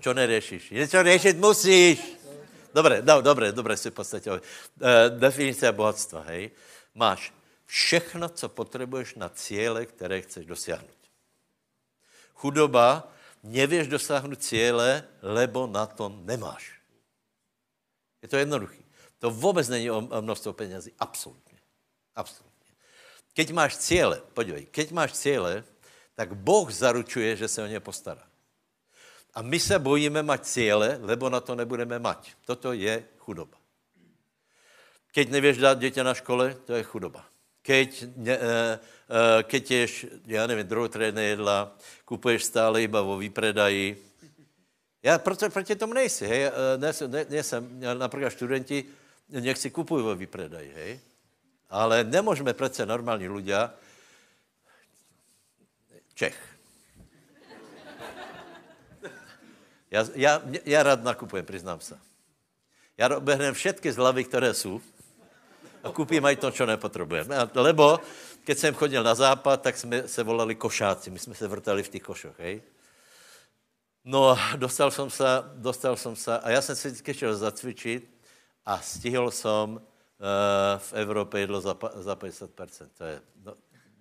Čo 0.00 0.14
neřešíš? 0.14 0.70
Něco 0.70 1.02
řešit 1.02 1.36
musíš. 1.36 1.98
Dobre, 2.74 3.02
no, 3.02 3.22
dobre, 3.22 3.52
dobre 3.52 3.76
si 3.76 3.90
v 3.90 3.94
podstatě. 3.94 4.30
Uh, 4.30 4.38
definice 5.18 5.72
bohatstva, 5.72 6.20
hej. 6.20 6.50
Máš 6.94 7.34
všechno, 7.66 8.28
co 8.28 8.48
potřebuješ 8.48 9.14
na 9.14 9.28
cíle, 9.28 9.86
které 9.86 10.22
chceš 10.22 10.46
dosáhnout. 10.46 11.02
Chudoba, 12.34 13.12
nevěš 13.42 13.88
dosáhnout 13.88 14.42
cíle, 14.42 15.04
lebo 15.22 15.66
na 15.66 15.86
to 15.86 16.08
nemáš. 16.08 16.80
Je 18.22 18.28
to 18.28 18.36
jednoduché. 18.36 18.82
To 19.18 19.30
vůbec 19.30 19.68
není 19.68 19.90
o 19.90 20.00
množstvo 20.20 20.52
penězí. 20.52 20.92
Absolutně. 20.98 21.58
Absolutně. 22.14 22.72
Keď 23.34 23.50
máš 23.50 23.76
cíle, 23.76 24.22
podívej, 24.34 24.66
keď 24.66 24.90
máš 24.90 25.12
cíle, 25.12 25.64
tak 26.14 26.34
Boh 26.34 26.70
zaručuje, 26.70 27.36
že 27.36 27.48
se 27.48 27.62
o 27.62 27.66
ně 27.66 27.80
postará. 27.80 28.26
A 29.34 29.42
my 29.42 29.60
se 29.60 29.78
bojíme 29.78 30.22
mať 30.22 30.40
cíle, 30.42 30.98
lebo 31.02 31.30
na 31.30 31.40
to 31.40 31.54
nebudeme 31.54 31.98
mať. 31.98 32.34
Toto 32.42 32.72
je 32.74 33.04
chudoba. 33.18 33.58
Keď 35.14 35.30
nevěš 35.30 35.58
dát 35.58 35.78
dětě 35.78 36.04
na 36.04 36.14
škole, 36.14 36.54
to 36.66 36.74
je 36.74 36.82
chudoba. 36.82 37.24
Keď, 37.62 38.04
ne, 38.16 38.32
e, 38.32 38.38
e, 38.38 38.78
keď 39.42 39.70
ješ, 39.70 40.06
já 40.26 40.46
nevím, 40.46 40.66
druhotrédné 40.66 41.24
jedla, 41.24 41.72
kupuješ 42.04 42.44
stále 42.44 42.82
iba 42.82 43.00
vo 43.02 43.16
výpredaji. 43.18 44.04
Já 45.02 45.18
proto, 45.18 45.50
proti 45.50 45.76
tomu 45.76 45.94
nejsi, 45.94 46.26
hej. 46.26 46.50
Ne, 46.76 46.92
ne, 47.06 47.26
nejsem, 47.28 47.80
například 47.80 48.30
studenti, 48.30 48.84
nech 49.28 49.58
si 49.58 49.70
kupují 49.70 50.04
vo 50.04 50.14
výpredaji, 50.14 50.72
hej. 50.76 51.00
Ale 51.70 52.04
nemůžeme 52.04 52.54
přece 52.54 52.86
normální 52.86 53.28
ľudia, 53.28 53.70
Čech, 56.18 56.34
Já, 59.90 60.04
já, 60.14 60.42
já 60.64 60.82
rád 60.82 61.02
nakupujem, 61.02 61.46
přiznám 61.46 61.80
se. 61.80 61.98
Já 62.98 63.16
obehnem 63.16 63.54
všetky 63.54 63.92
zlavy, 63.92 64.24
které 64.24 64.54
jsou 64.54 64.80
a 65.84 65.90
koupím 65.90 66.24
aj 66.24 66.36
to, 66.36 66.50
co 66.50 66.66
nepotřebujeme. 66.66 67.36
Lebo, 67.54 68.00
keď 68.48 68.58
jsem 68.58 68.74
chodil 68.74 69.02
na 69.02 69.14
západ, 69.14 69.62
tak 69.62 69.76
jsme 69.76 70.08
se 70.08 70.22
volali 70.22 70.54
košáci. 70.54 71.10
My 71.10 71.18
jsme 71.18 71.34
se 71.34 71.48
vrtali 71.48 71.82
v 71.82 71.88
těch 71.88 72.02
košoch, 72.02 72.38
hej? 72.40 72.62
No, 74.04 74.38
dostal 74.56 74.90
jsem 74.90 75.10
se, 75.10 75.24
dostal 75.54 75.96
jsem 75.96 76.16
se, 76.16 76.38
a 76.38 76.50
já 76.50 76.62
jsem 76.62 76.76
si 76.76 76.88
vždycky 76.88 77.14
chtěl 77.14 77.36
zacvičit 77.36 78.08
a 78.64 78.80
stihl 78.80 79.30
jsem 79.30 79.70
uh, 79.76 79.80
v 80.78 80.92
Evropě 80.92 81.40
jedlo 81.40 81.60
za, 81.60 81.76
za 81.94 82.14
50%. 82.14 82.88
To 82.98 83.04
je, 83.04 83.20
no, 83.44 83.54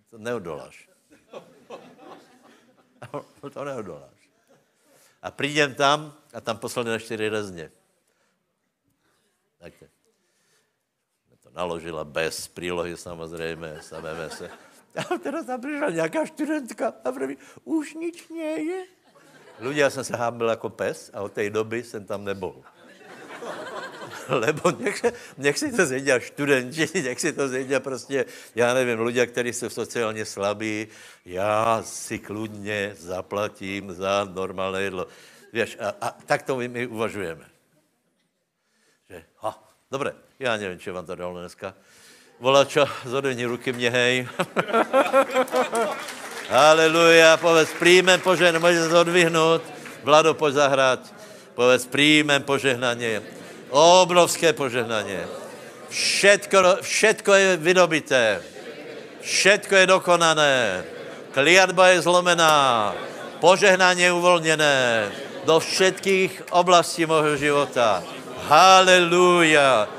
to 0.10 0.18
neodoláš. 0.18 0.90
to 3.54 3.64
neodoláš. 3.64 4.30
A 5.22 5.32
přijdem 5.32 5.76
tam 5.76 6.14
a 6.34 6.42
tam 6.42 6.58
poslali 6.58 6.90
na 6.90 7.00
čtyři 7.00 7.30
rezně. 7.30 7.72
Takto. 9.58 9.86
To 9.86 9.97
naložila 11.58 12.04
bez 12.06 12.48
přílohy 12.48 12.98
samozřejmě, 12.98 13.82
sameme 13.82 14.30
se. 14.30 14.50
A 14.98 15.18
teda 15.18 15.44
tam 15.44 15.62
přišla 15.62 15.90
nějaká 15.90 16.26
studentka 16.26 16.94
a 17.04 17.12
praví, 17.12 17.38
už 17.66 17.94
nič 17.94 18.30
nie 18.30 18.62
je. 18.62 18.82
Ľudia 19.58 19.90
jsem 19.90 20.04
se 20.04 20.18
hábil 20.18 20.50
jako 20.50 20.70
pes 20.70 21.10
a 21.14 21.22
od 21.22 21.34
té 21.34 21.50
doby 21.50 21.84
jsem 21.84 22.06
tam 22.06 22.26
nebyl. 22.26 22.62
Lebo 24.30 24.72
nech, 24.72 25.02
nech 25.38 25.58
si 25.58 25.72
to 25.74 25.86
zjedia 25.86 26.20
študenti, 26.20 26.86
nech 27.10 27.20
si 27.20 27.34
to 27.34 27.48
zjedia 27.48 27.80
prostě, 27.80 28.26
já 28.56 28.74
nevím, 28.74 29.00
ľudia, 29.00 29.26
kteří 29.26 29.54
jsou 29.54 29.70
sociálně 29.70 30.26
slabí, 30.26 30.88
já 31.26 31.82
si 31.84 32.20
kludně 32.20 32.94
zaplatím 32.98 33.94
za 33.94 34.30
normálné 34.30 34.82
jedlo. 34.82 35.08
Víš, 35.54 35.78
a, 35.80 35.90
a 36.02 36.12
tak 36.12 36.44
to 36.44 36.56
my, 36.56 36.68
my 36.68 36.88
uvažujeme. 36.88 37.50
Že, 39.10 39.26
ha, 39.38 39.64
dobré, 39.92 40.14
já 40.40 40.58
nevím, 40.58 40.80
či 40.80 40.92
vám 40.92 41.06
to 41.06 41.16
dalo 41.16 41.40
dneska. 41.40 41.74
Volačo, 42.40 42.86
zodvihni 43.06 43.46
ruky 43.46 43.74
mě, 43.74 43.90
hej. 43.90 44.28
Haleluja, 46.50 47.38
povedz, 47.38 47.70
príjmem 47.80 48.22
požehnání, 48.22 48.66
můžeš 48.66 48.92
se 48.92 48.98
odvihnout. 49.00 49.62
Vlado, 50.04 50.34
pojď 50.34 50.54
zahrát. 50.54 51.00
Povedz, 51.56 51.86
príjmem 51.86 52.44
požehnání. 52.44 53.20
Obrovské 53.70 54.54
požehnání. 54.54 55.18
Všetko, 55.90 56.58
všetko 56.82 57.34
je 57.34 57.58
vydobité. 57.58 58.42
Všetko 59.22 59.76
je 59.76 59.86
dokonané. 59.88 60.84
Kliatba 61.32 61.88
je 61.88 62.02
zlomená. 62.02 62.96
Požehnání 63.40 64.02
je 64.02 64.12
uvolněné 64.12 65.12
do 65.46 65.60
všetkých 65.60 66.44
oblastí 66.52 67.06
mého 67.06 67.38
života. 67.38 68.04
Haleluja. 68.48 69.97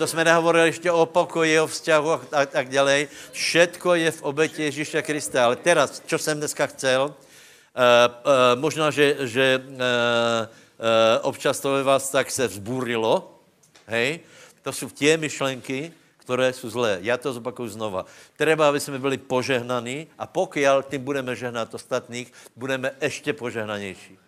To 0.00 0.06
jsme 0.06 0.24
nehovorili 0.24 0.68
ještě 0.68 0.92
o 0.92 1.06
pokoji, 1.06 1.60
o 1.60 1.66
vzťahu 1.66 2.10
a 2.10 2.18
tak, 2.18 2.50
tak 2.50 2.68
dále. 2.68 3.06
Všetko 3.32 3.94
je 3.94 4.10
v 4.10 4.22
oběti 4.22 4.62
Ježíše 4.62 5.02
Krista. 5.02 5.44
Ale 5.44 5.56
teraz, 5.56 6.02
co 6.06 6.18
jsem 6.18 6.38
dneska 6.38 6.66
chcel, 6.66 7.04
uh, 7.04 7.12
uh, 7.12 8.60
možná, 8.60 8.90
že, 8.90 9.16
že 9.20 9.62
uh, 9.68 10.48
Eh, 10.80 11.20
občas 11.20 11.60
to 11.60 11.72
ve 11.72 11.82
vás 11.82 12.10
tak 12.10 12.30
se 12.30 12.48
vzbúrilo, 12.48 13.40
hej, 13.86 14.20
to 14.62 14.72
jsou 14.72 14.88
tě 14.90 15.16
myšlenky, 15.16 15.92
které 16.16 16.52
jsou 16.52 16.70
zlé. 16.70 16.98
Já 17.02 17.16
to 17.16 17.32
zopakuju 17.32 17.68
znova. 17.68 18.06
Treba, 18.36 18.68
aby 18.68 18.80
jsme 18.80 18.98
byli 18.98 19.18
požehnaní 19.18 20.06
a 20.18 20.26
pokud 20.26 20.60
tím 20.90 21.04
budeme 21.04 21.36
žehnat 21.36 21.74
ostatních, 21.74 22.32
budeme 22.56 22.92
ještě 23.00 23.32
požehnanější. 23.32 24.18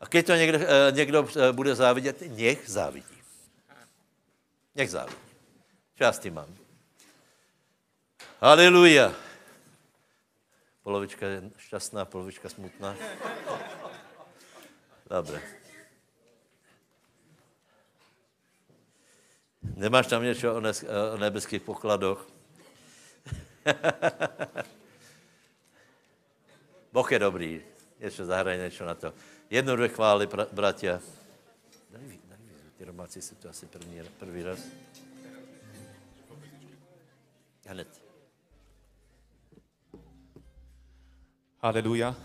A 0.00 0.04
když 0.08 0.24
to 0.24 0.34
někdo, 0.34 0.58
někdo 0.90 1.28
bude 1.52 1.74
závidět, 1.74 2.22
nech 2.36 2.58
závidí. 2.66 3.19
Nech 4.80 4.90
závidí. 4.90 5.16
Čas 5.94 6.18
tím 6.18 6.34
mám. 6.34 6.56
Haleluja. 8.40 9.12
Polovička 10.82 11.26
je 11.26 11.50
šťastná, 11.56 12.04
polovička 12.04 12.48
smutná. 12.48 12.96
Dobře. 15.10 15.42
Nemáš 19.62 20.06
tam 20.06 20.22
něco 20.22 20.54
o, 20.54 20.60
nes, 20.60 20.84
o 21.12 21.16
nebeských 21.16 21.62
pokladoch? 21.62 22.28
Boh 26.92 27.12
je 27.12 27.18
dobrý. 27.18 27.62
Ještě 27.98 28.24
zahraj 28.24 28.58
něco 28.58 28.84
na 28.84 28.94
to. 28.94 29.14
Jednoduché 29.50 29.88
chvály, 29.88 30.28
bratia. 30.52 31.00
Ty 32.80 32.88
romáci 32.88 33.20
si 33.22 33.34
to 33.34 33.48
asi 33.48 33.66
první, 33.66 34.00
první 34.18 34.42
raz. 34.42 34.64
Hned. 37.68 38.02
Halelúja. 41.60 42.16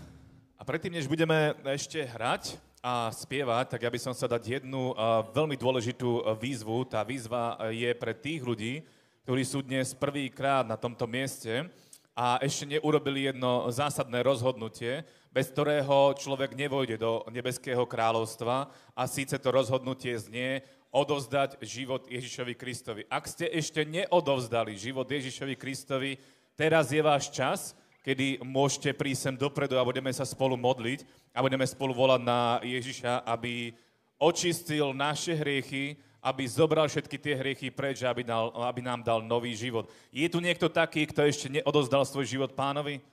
A 0.56 0.64
predtým, 0.64 0.96
než 0.96 1.12
budeme 1.12 1.52
ešte 1.60 2.00
hrať 2.08 2.56
a 2.80 3.12
spievať, 3.12 3.76
tak 3.76 3.84
ja 3.84 3.92
by 3.92 4.00
som 4.00 4.16
chcel 4.16 4.32
dať 4.32 4.48
jednu 4.48 4.96
uh, 4.96 5.28
veľmi 5.36 5.60
dôležitú 5.60 6.24
uh, 6.24 6.32
výzvu. 6.32 6.88
Tá 6.88 7.04
výzva 7.04 7.60
uh, 7.60 7.68
je 7.68 7.92
pre 7.92 8.16
tých 8.16 8.40
ľudí, 8.40 8.80
ktorí 9.28 9.44
sú 9.44 9.60
dnes 9.60 9.92
prvýkrát 9.92 10.64
na 10.64 10.80
tomto 10.80 11.04
mieste 11.04 11.68
a 12.16 12.40
ešte 12.40 12.64
neurobili 12.64 13.28
jedno 13.28 13.68
zásadné 13.68 14.24
rozhodnutie, 14.24 15.04
bez 15.36 15.52
ktorého 15.52 16.16
človek 16.16 16.56
nevojde 16.56 16.96
do 16.96 17.20
nebeského 17.28 17.84
kráľovstva 17.84 18.72
a 18.96 19.02
síce 19.04 19.36
to 19.36 19.52
rozhodnutie 19.52 20.16
znie 20.16 20.64
odovzdať 20.88 21.60
život 21.60 22.08
Ježišovi 22.08 22.56
Kristovi. 22.56 23.04
Ak 23.12 23.28
ste 23.28 23.44
ešte 23.52 23.84
neodovzdali 23.84 24.72
život 24.80 25.04
Ježišovi 25.04 25.52
Kristovi, 25.60 26.16
teraz 26.56 26.88
je 26.88 27.04
váš 27.04 27.28
čas, 27.28 27.76
kedy 28.00 28.40
môžete 28.48 28.96
prísť 28.96 29.20
sem 29.28 29.36
dopredu 29.36 29.76
a 29.76 29.84
budeme 29.84 30.08
sa 30.08 30.24
spolu 30.24 30.56
modliť 30.56 31.04
a 31.36 31.44
budeme 31.44 31.68
spolu 31.68 31.92
volať 31.92 32.20
na 32.24 32.56
Ježiša, 32.64 33.28
aby 33.28 33.76
očistil 34.16 34.96
naše 34.96 35.36
hriechy, 35.36 36.00
aby 36.24 36.48
zobral 36.48 36.88
všetky 36.88 37.20
tie 37.20 37.36
hriechy 37.36 37.68
preč, 37.68 38.00
aby, 38.08 38.24
dal, 38.24 38.56
aby 38.64 38.80
nám 38.80 39.04
dal 39.04 39.20
nový 39.20 39.52
život. 39.52 39.84
Je 40.08 40.24
tu 40.32 40.40
niekto 40.40 40.72
taký, 40.72 41.04
kto 41.04 41.28
ešte 41.28 41.52
neodozdal 41.60 42.08
svoj 42.08 42.24
život 42.24 42.56
pánovi? 42.56 43.04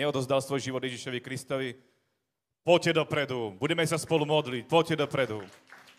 Neodozdal 0.00 0.40
svoj 0.40 0.64
život 0.64 0.80
Ježišovi 0.80 1.20
Kristovi? 1.20 1.76
Poďte 2.64 3.04
dopredu, 3.04 3.52
budeme 3.60 3.84
sa 3.84 4.00
spolu 4.00 4.24
modliť, 4.24 4.64
poďte 4.64 4.96
dopredu. 5.04 5.44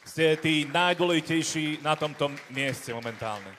Ste 0.01 0.33
tí 0.41 0.65
najdôležitejší 0.65 1.85
na 1.85 1.93
tomto 1.93 2.33
mieste 2.49 2.89
momentálne. 2.97 3.53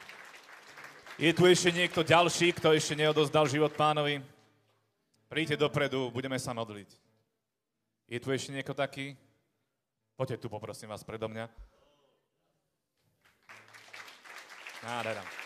Je 1.14 1.31
tu 1.31 1.47
ešte 1.47 1.70
niekto 1.70 2.02
ďalší, 2.02 2.59
kto 2.59 2.74
ešte 2.74 2.98
neodozdal 2.98 3.47
život 3.47 3.70
pánovi? 3.78 4.19
Príďte 5.31 5.62
dopredu, 5.62 6.10
budeme 6.10 6.43
sa 6.43 6.51
modliť. 6.51 6.90
Je 8.10 8.19
tu 8.19 8.35
ešte 8.35 8.51
niekto 8.51 8.74
taký? 8.74 9.14
Poďte 10.19 10.43
tu, 10.43 10.51
poprosím 10.51 10.90
vás, 10.90 11.06
predo 11.06 11.31
mňa. 11.31 11.47
Nádhera. 14.82 15.41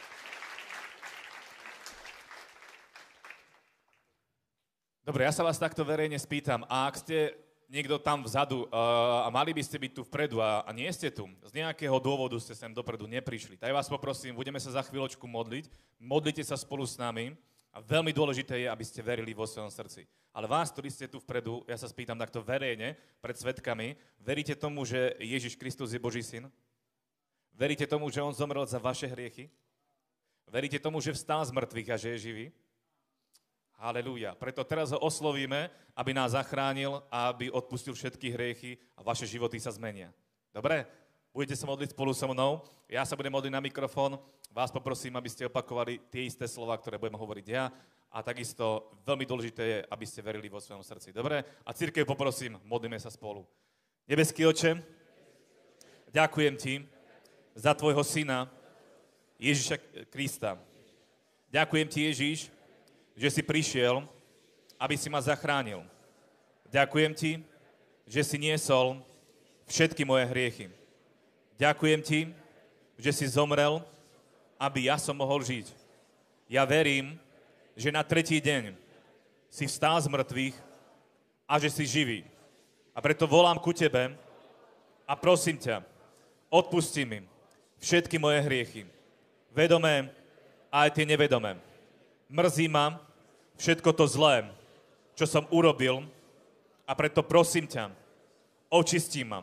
Dobre, 5.06 5.22
ja 5.22 5.30
sa 5.30 5.46
vás 5.46 5.54
takto 5.54 5.86
verejne 5.86 6.18
spýtam. 6.18 6.66
A 6.66 6.90
ak 6.90 6.98
ste 6.98 7.38
niekto 7.70 7.94
tam 7.94 8.26
vzadu 8.26 8.66
uh, 8.66 9.22
a 9.22 9.30
mali 9.30 9.54
by 9.54 9.62
ste 9.62 9.78
byť 9.78 9.92
tu 9.94 10.02
vpredu 10.02 10.42
a, 10.42 10.66
a 10.66 10.74
nie 10.74 10.90
ste 10.90 11.14
tu, 11.14 11.30
z 11.46 11.62
nejakého 11.62 11.94
dôvodu 12.02 12.34
ste 12.42 12.58
sem 12.58 12.74
dopredu 12.74 13.06
neprišli, 13.06 13.54
tak 13.54 13.70
vás 13.70 13.86
poprosím, 13.86 14.34
budeme 14.34 14.58
sa 14.58 14.74
za 14.74 14.82
chvíľočku 14.82 15.22
modliť. 15.22 15.70
Modlite 16.02 16.42
sa 16.42 16.58
spolu 16.58 16.82
s 16.82 16.98
nami. 16.98 17.38
A 17.70 17.78
veľmi 17.78 18.10
dôležité 18.10 18.66
je, 18.66 18.66
aby 18.66 18.82
ste 18.82 18.98
verili 18.98 19.30
vo 19.30 19.46
svojom 19.46 19.70
srdci. 19.70 20.10
Ale 20.34 20.50
vás, 20.50 20.74
ktorí 20.74 20.90
ste 20.90 21.06
tu 21.06 21.22
vpredu, 21.22 21.62
ja 21.70 21.78
sa 21.78 21.86
spýtam 21.86 22.18
takto 22.18 22.42
verejne, 22.42 22.98
pred 23.22 23.38
svetkami, 23.38 23.94
veríte 24.18 24.58
tomu, 24.58 24.82
že 24.82 25.14
Ježiš 25.22 25.54
Kristus 25.54 25.94
je 25.94 26.02
Boží 26.02 26.26
syn? 26.26 26.50
Veríte 27.54 27.86
tomu, 27.86 28.10
že 28.10 28.26
On 28.26 28.34
zomrel 28.34 28.66
za 28.66 28.82
vaše 28.82 29.06
hriechy? 29.06 29.54
Veríte 30.50 30.82
tomu, 30.82 30.98
že 30.98 31.14
vstal 31.14 31.46
z 31.46 31.54
mŕtvych 31.54 31.88
a 31.94 31.96
že 32.00 32.08
je 32.18 32.24
živý? 32.26 32.46
Halelúja. 33.76 34.32
Preto 34.40 34.64
teraz 34.64 34.88
ho 34.88 34.98
oslovíme, 35.04 35.68
aby 35.92 36.16
nás 36.16 36.32
zachránil 36.32 37.04
a 37.12 37.28
aby 37.28 37.52
odpustil 37.52 37.92
všetky 37.92 38.32
hriechy 38.32 38.80
a 38.96 39.04
vaše 39.04 39.28
životy 39.28 39.60
sa 39.60 39.68
zmenia. 39.68 40.08
Dobre? 40.48 40.88
Budete 41.28 41.60
sa 41.60 41.68
modliť 41.68 41.92
spolu 41.92 42.16
so 42.16 42.24
mnou. 42.32 42.64
Ja 42.88 43.04
sa 43.04 43.12
budem 43.12 43.28
modliť 43.36 43.52
na 43.52 43.60
mikrofón. 43.60 44.16
Vás 44.48 44.72
poprosím, 44.72 45.20
aby 45.20 45.28
ste 45.28 45.44
opakovali 45.44 46.00
tie 46.08 46.24
isté 46.24 46.48
slova, 46.48 46.72
ktoré 46.80 46.96
budem 46.96 47.20
hovoriť 47.20 47.46
ja. 47.52 47.68
A 48.08 48.24
takisto 48.24 48.88
veľmi 49.04 49.28
dôležité 49.28 49.62
je, 49.68 49.78
aby 49.92 50.04
ste 50.08 50.24
verili 50.24 50.48
vo 50.48 50.56
svojom 50.56 50.80
srdci. 50.80 51.12
Dobre? 51.12 51.44
A 51.60 51.76
církev 51.76 52.08
poprosím, 52.08 52.56
modlíme 52.64 52.96
sa 52.96 53.12
spolu. 53.12 53.44
Nebeský 54.08 54.48
oče, 54.48 54.80
ďakujem 56.16 56.56
ti 56.56 56.80
za 57.52 57.76
tvojho 57.76 58.00
syna 58.00 58.48
Ježiša 59.36 60.08
Krista. 60.08 60.56
Ďakujem 61.52 61.88
ti, 61.92 62.00
Ježiš, 62.08 62.38
že 63.16 63.32
si 63.32 63.42
prišiel, 63.42 64.04
aby 64.76 64.94
si 64.94 65.08
ma 65.08 65.18
zachránil. 65.24 65.80
Ďakujem 66.68 67.12
ti, 67.16 67.32
že 68.04 68.22
si 68.22 68.36
niesol 68.36 69.00
všetky 69.66 70.04
moje 70.04 70.28
hriechy. 70.28 70.66
Ďakujem 71.56 72.00
ti, 72.04 72.20
že 73.00 73.10
si 73.16 73.24
zomrel, 73.26 73.80
aby 74.60 74.92
ja 74.92 75.00
som 75.00 75.16
mohol 75.16 75.40
žiť. 75.40 75.72
Ja 76.46 76.68
verím, 76.68 77.16
že 77.72 77.88
na 77.88 78.04
tretí 78.04 78.36
deň 78.38 78.76
si 79.48 79.64
vstál 79.64 79.96
z 80.00 80.12
mŕtvych 80.12 80.56
a 81.48 81.56
že 81.56 81.72
si 81.72 81.84
živý. 81.88 82.20
A 82.92 83.00
preto 83.00 83.24
volám 83.24 83.56
ku 83.56 83.72
tebe 83.72 84.12
a 85.08 85.12
prosím 85.16 85.56
ťa, 85.56 85.84
odpusti 86.52 87.04
mi 87.04 87.24
všetky 87.80 88.16
moje 88.20 88.40
hriechy. 88.44 88.82
Vedomé 89.52 90.12
a 90.68 90.84
aj 90.84 90.96
tie 90.96 91.08
nevedomé. 91.08 91.56
Mrzí 92.28 92.68
ma 92.68 93.05
všetko 93.56 93.90
to 93.92 94.04
zlé, 94.08 94.48
čo 95.16 95.24
som 95.24 95.48
urobil 95.48 96.04
a 96.86 96.92
preto 96.92 97.24
prosím 97.24 97.66
ťa, 97.66 97.90
očisti 98.70 99.24
ma, 99.24 99.42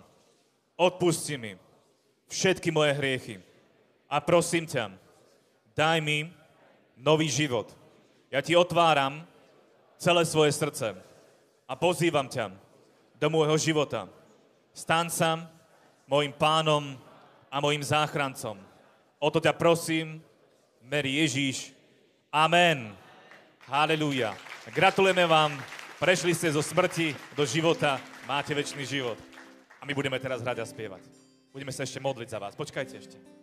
odpusti 0.78 1.36
mi, 1.36 1.58
všetky 2.30 2.70
moje 2.70 2.94
hriechy. 2.98 3.36
A 4.08 4.22
prosím 4.22 4.70
ťa, 4.70 4.94
daj 5.74 5.98
mi 6.02 6.30
nový 6.98 7.26
život. 7.26 7.74
Ja 8.30 8.42
ti 8.46 8.54
otváram 8.54 9.26
celé 9.98 10.26
svoje 10.26 10.54
srdce 10.54 10.94
a 11.66 11.74
pozývam 11.74 12.30
ťa 12.30 12.54
do 13.18 13.28
môjho 13.30 13.58
života. 13.58 14.06
Stan 14.74 15.10
sa 15.10 15.50
môjim 16.06 16.34
pánom 16.34 16.98
a 17.50 17.62
môjim 17.62 17.82
záchrancom. 17.82 18.58
O 19.22 19.28
to 19.30 19.42
ťa 19.42 19.54
prosím, 19.54 20.22
meri 20.82 21.22
Ježíš. 21.22 21.74
Amen. 22.34 23.03
Halelúja. 23.64 24.36
Gratulujeme 24.76 25.24
vám. 25.24 25.56
Prešli 25.96 26.36
ste 26.36 26.52
zo 26.52 26.60
smrti 26.60 27.16
do 27.32 27.48
života. 27.48 27.96
Máte 28.28 28.52
väčší 28.52 28.84
život. 28.84 29.16
A 29.80 29.88
my 29.88 29.96
budeme 29.96 30.20
teraz 30.20 30.44
hrať 30.44 30.60
a 30.60 30.66
spievať. 30.68 31.04
Budeme 31.56 31.72
sa 31.72 31.88
ešte 31.88 32.04
modliť 32.04 32.28
za 32.28 32.40
vás. 32.44 32.60
Počkajte 32.60 32.96
ešte. 33.00 33.43